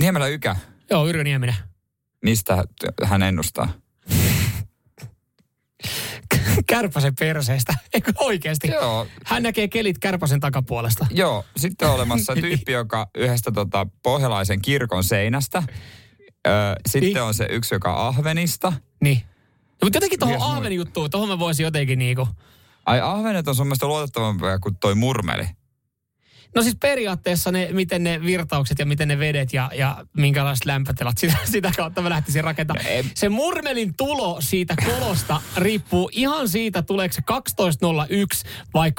Niemelä 0.00 0.26
Ykä. 0.26 0.56
Joo, 0.90 1.08
Yrjö 1.08 1.24
Nieminen. 1.24 1.54
Mistä 2.22 2.64
hän 3.04 3.22
ennustaa? 3.22 3.68
Kärpäsen 6.66 7.14
perseestä. 7.18 7.74
Eikö 7.94 8.12
oikeasti? 8.18 8.68
Joo. 8.68 9.06
Hän 9.24 9.42
näkee 9.42 9.68
kelit 9.68 9.98
Kärpäsen 9.98 10.40
takapuolesta. 10.40 11.06
Joo, 11.10 11.44
sitten 11.56 11.88
on 11.88 11.94
olemassa 11.94 12.34
tyyppi, 12.40 12.72
joka 12.72 13.06
yhdestä 13.14 13.52
tota, 13.52 13.86
pohjalaisen 14.02 14.62
kirkon 14.62 15.04
seinästä. 15.04 15.62
Ö, 16.46 16.50
sitten 16.88 17.12
Niin. 17.12 17.22
on 17.22 17.34
se 17.34 17.46
yksi, 17.50 17.74
joka 17.74 18.06
Ahvenista. 18.06 18.72
Niin. 19.00 19.18
No, 19.60 19.86
mutta 19.86 19.96
jotenkin 19.96 20.18
tuohon 20.18 20.42
Ahven 20.42 20.72
juttuun, 20.72 21.10
tuohon 21.10 21.28
mä 21.28 21.38
voisin 21.38 21.64
jotenkin 21.64 21.98
niinku... 21.98 22.28
Ai 22.86 23.00
Ahvenet 23.00 23.48
on 23.48 23.54
sun 23.54 23.66
mielestä 23.66 23.86
luotettavampia 23.86 24.58
kuin 24.58 24.76
toi 24.76 24.94
murmeli. 24.94 25.48
No 26.54 26.62
siis 26.62 26.76
periaatteessa 26.80 27.52
ne, 27.52 27.68
miten 27.72 28.02
ne 28.02 28.20
virtaukset 28.22 28.78
ja 28.78 28.86
miten 28.86 29.08
ne 29.08 29.18
vedet 29.18 29.52
ja, 29.52 29.70
ja 29.74 30.04
minkälaiset 30.16 30.64
lämpötilat, 30.64 31.18
sitä, 31.20 31.36
sitä 31.44 31.72
kautta 31.76 32.02
mä 32.02 32.10
lähtisin 32.10 32.44
rakentamaan. 32.44 32.86
No. 32.86 33.10
Se 33.14 33.28
murmelin 33.28 33.94
tulo 33.96 34.40
siitä 34.40 34.74
kolosta 34.86 35.40
riippuu 35.56 36.10
ihan 36.12 36.48
siitä, 36.48 36.82
tuleeko 36.82 37.14
se 37.14 37.22
12.01 38.42 38.48
vai 38.74 38.92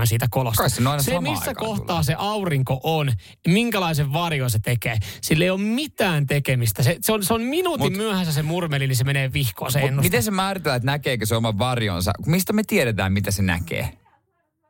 12.37 0.00 0.06
siitä 0.06 0.26
kolosta. 0.30 0.68
Se 0.68 0.82
se 1.00 1.20
missä 1.20 1.54
kohtaa 1.54 1.86
tulee. 1.86 2.02
se 2.02 2.14
aurinko 2.18 2.80
on, 2.82 3.12
minkälaisen 3.48 4.12
varjo 4.12 4.48
se 4.48 4.58
tekee, 4.58 4.96
sillä 5.20 5.44
ei 5.44 5.50
ole 5.50 5.60
mitään 5.60 6.26
tekemistä. 6.26 6.82
Se, 6.82 6.96
se, 7.00 7.12
on, 7.12 7.24
se 7.24 7.34
on 7.34 7.42
minuutin 7.42 7.92
Mut- 7.92 7.96
myöhässä 7.96 8.32
se 8.32 8.42
murmeli, 8.42 8.86
niin 8.86 8.96
se 8.96 9.04
menee 9.04 9.32
vihkoon 9.32 9.72
se 9.72 9.78
Mut 9.78 9.88
ennuste. 9.88 10.06
miten 10.06 10.22
se 10.22 10.30
määritellään, 10.30 10.76
että 10.76 10.86
näkeekö 10.86 11.26
se 11.26 11.36
oman 11.36 11.58
varjonsa? 11.58 12.12
Mistä 12.26 12.52
me 12.52 12.62
tiedetään, 12.66 13.12
mitä 13.12 13.30
se 13.30 13.42
näkee? 13.42 13.92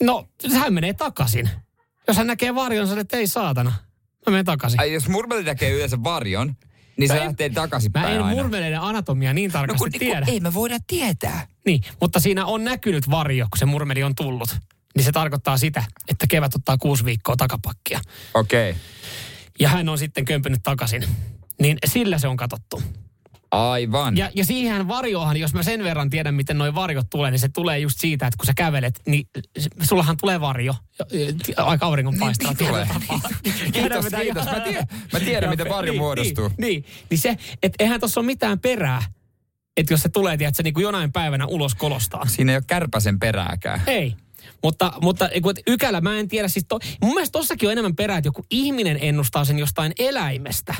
No, 0.02 0.28
hän 0.52 0.74
menee 0.74 0.92
takaisin. 0.92 1.50
Jos 2.08 2.16
hän 2.16 2.26
näkee 2.26 2.54
varjonsa, 2.54 3.00
että 3.00 3.16
ei 3.16 3.26
saatana. 3.26 3.70
Mä 4.26 4.30
menen 4.30 4.44
takaisin. 4.44 4.80
Ai, 4.80 4.92
jos 4.92 5.08
murmeli 5.08 5.42
näkee 5.42 5.70
yleensä 5.70 6.02
varjon, 6.04 6.56
niin 6.96 7.08
se 7.08 7.16
lähtee 7.16 7.50
takaisinpäin 7.50 8.06
Mä 8.06 8.12
en 8.14 8.22
aina. 8.22 8.42
murmeleiden 8.42 8.80
anatomia 8.80 9.32
niin 9.32 9.48
no 9.48 9.52
tarkasti 9.52 9.78
kun, 9.78 9.90
tiedä. 9.98 10.20
kun 10.20 10.34
ei 10.34 10.40
me 10.40 10.54
voida 10.54 10.78
tietää. 10.86 11.46
Niin, 11.66 11.80
mutta 12.00 12.20
siinä 12.20 12.46
on 12.46 12.64
näkynyt 12.64 13.10
varjo, 13.10 13.46
kun 13.50 13.58
se 13.58 13.66
murmeli 13.66 14.02
on 14.02 14.14
tullut. 14.14 14.56
Niin 14.96 15.04
se 15.04 15.12
tarkoittaa 15.12 15.58
sitä, 15.58 15.84
että 16.08 16.26
kevät 16.26 16.54
ottaa 16.54 16.78
kuusi 16.78 17.04
viikkoa 17.04 17.36
takapakkia. 17.36 18.00
Okei. 18.34 18.70
Okay. 18.70 18.82
Ja 19.60 19.68
hän 19.68 19.88
on 19.88 19.98
sitten 19.98 20.24
kömpynyt 20.24 20.60
takaisin. 20.62 21.04
Niin 21.60 21.78
sillä 21.86 22.18
se 22.18 22.28
on 22.28 22.36
katsottu. 22.36 22.82
Aivan. 23.56 24.16
Ja, 24.16 24.30
ja 24.34 24.44
siihen 24.44 24.88
varjohan, 24.88 25.36
jos 25.36 25.54
mä 25.54 25.62
sen 25.62 25.84
verran 25.84 26.10
tiedän, 26.10 26.34
miten 26.34 26.58
noi 26.58 26.74
varjot 26.74 27.06
tulee, 27.10 27.30
niin 27.30 27.38
se 27.38 27.48
tulee 27.48 27.78
just 27.78 28.00
siitä, 28.00 28.26
että 28.26 28.36
kun 28.36 28.46
sä 28.46 28.52
kävelet, 28.56 29.00
niin 29.06 29.28
sullahan 29.82 30.16
tulee 30.16 30.40
varjo. 30.40 30.74
Aika 31.56 31.86
auringonpaistava. 31.86 32.50
Niin, 32.50 32.58
niin 32.58 32.68
tulee. 32.68 32.86
Kiitos, 33.72 34.06
kiitos. 34.20 34.44
Mä 34.44 34.60
tiedän- 34.60 34.86
mä 35.12 35.20
tiedän, 35.20 35.50
miten 35.50 35.68
varjo 35.68 35.92
niin, 35.92 36.02
muodostuu. 36.02 36.48
Niin, 36.48 36.56
niin, 36.58 36.84
niin 37.10 37.18
se, 37.18 37.36
että 37.62 37.84
eihän 37.84 38.00
tuossa 38.00 38.20
ole 38.20 38.26
mitään 38.26 38.58
perää, 38.58 39.02
että 39.76 39.92
jos 39.92 40.02
se 40.02 40.08
tulee, 40.08 40.36
tiedätkö, 40.36 40.62
niin 40.62 40.74
kuin 40.74 40.82
jonain 40.82 41.12
päivänä 41.12 41.46
ulos 41.46 41.74
kolostaan. 41.74 42.28
Siinä 42.28 42.52
ei 42.52 42.56
ole 42.56 42.64
kärpäsen 42.66 43.18
perääkään. 43.18 43.82
Ei. 43.86 44.14
Mutta, 44.62 44.92
mutta 45.02 45.28
ykälä 45.66 46.00
mä 46.00 46.18
en 46.18 46.28
tiedä, 46.28 46.48
siis 46.48 46.64
to, 46.68 46.78
mun 47.02 47.14
mielestä 47.14 47.32
tossakin 47.32 47.68
on 47.68 47.72
enemmän 47.72 47.96
perää, 47.96 48.18
että 48.18 48.28
joku 48.28 48.44
ihminen 48.50 48.98
ennustaa 49.00 49.44
sen 49.44 49.58
jostain 49.58 49.92
eläimestä, 49.98 50.74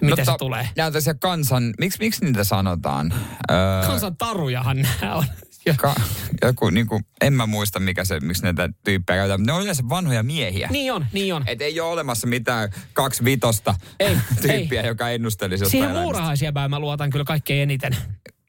miten 0.00 0.26
se 0.26 0.32
tulee. 0.38 0.68
Nämä 0.76 0.86
on 0.86 0.92
tässä 0.92 1.14
kansan, 1.14 1.74
miksi, 1.78 1.98
miksi 2.00 2.24
niitä 2.24 2.44
sanotaan? 2.44 3.14
Öö, 3.50 3.86
Kansan 3.86 4.16
tarujahan 4.16 4.86
nämä 5.00 5.14
on. 5.14 5.24
Ka, 5.76 5.94
joku, 6.42 6.70
niin 6.70 6.86
kuin, 6.86 7.04
en 7.20 7.32
mä 7.32 7.46
muista 7.46 7.80
mikä 7.80 8.04
se, 8.04 8.20
miksi 8.20 8.42
näitä 8.42 8.68
tyyppejä 8.84 9.16
käytetään. 9.18 9.42
Ne 9.46 9.52
on 9.52 9.62
yleensä 9.62 9.82
vanhoja 9.88 10.22
miehiä. 10.22 10.68
Niin 10.72 10.92
on, 10.92 11.06
niin 11.12 11.34
on. 11.34 11.44
Et 11.46 11.62
ei 11.62 11.80
ole 11.80 11.92
olemassa 11.92 12.26
mitään 12.26 12.70
kaksi 12.92 13.24
vitosta 13.24 13.74
Ei, 14.00 14.16
tyyppiä, 14.42 14.82
joka 14.82 15.08
ennustelisi 15.08 15.64
jostain 15.64 15.82
Siihen 15.82 16.02
muurahaisjäbään 16.02 16.70
mä 16.70 16.78
luotan 16.78 17.10
kyllä 17.10 17.24
kaikkein 17.24 17.62
eniten. 17.62 17.96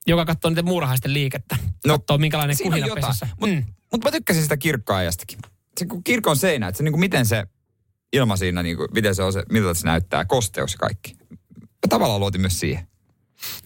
Joka 0.08 0.26
katsoo 0.26 0.50
niiden 0.50 0.66
muurahaisten 0.66 1.14
liikettä. 1.14 1.58
No, 1.86 2.00
katsoo 2.00 2.18
minkälainen 2.18 2.58
kuhina 2.64 2.88
jotain. 2.88 3.06
pesässä. 3.06 3.28
Mutta 3.40 3.56
Mm. 3.56 3.64
mut 3.92 4.04
mä 4.04 4.12
tykkäsin 4.12 4.44
sitä 4.44 4.58
kirkkoajastakin. 4.58 5.40
Se 5.80 5.86
kun 5.86 6.04
kirkon 6.04 6.38
seinä, 6.38 6.68
että 6.68 6.78
se 6.78 6.84
niin 6.84 6.92
kuin 6.94 7.00
miten 7.00 7.26
se 7.26 7.44
ilma 8.14 8.36
siinä, 8.36 8.64
niin 8.64 8.78
kuin, 8.78 8.88
miten 8.94 9.16
se 9.16 9.24
on 9.24 9.34
se, 9.34 9.44
miltä 9.52 9.74
se 9.74 9.88
näyttää, 9.88 10.26
kosteus 10.26 10.72
ja 10.74 10.78
kaikki. 10.78 11.16
Mä 11.86 11.90
tavallaan 11.90 12.20
luotin 12.20 12.42
myös 12.42 12.60
siihen. 12.60 12.88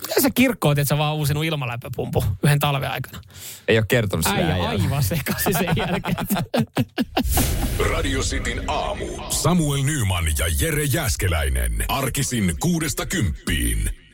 Miten 0.01 0.23
sä 0.23 0.29
kirkko 0.35 0.67
oot, 0.67 0.79
että 0.79 0.89
sä 0.89 0.97
vaan 0.97 1.15
uusinut 1.15 1.45
ilmalämpöpumpu 1.45 2.23
yhden 2.43 2.59
talven 2.59 2.91
aikana? 2.91 3.21
Ei 3.67 3.77
ole 3.77 3.85
kertonut 3.87 4.25
sitä 4.25 4.35
Äijä 4.35 4.69
aivan 4.69 5.03
sekaisin 5.03 5.53
sen 5.53 5.75
jälkeen. 5.75 6.15
Radio 7.93 8.21
Cityn 8.21 8.63
aamu. 8.67 9.05
Samuel 9.29 9.83
Nyman 9.83 10.25
ja 10.37 10.45
Jere 10.59 10.83
Jäskeläinen. 10.83 11.85
Arkisin 11.87 12.55
kuudesta 12.59 13.05
kymppiin. 13.05 14.04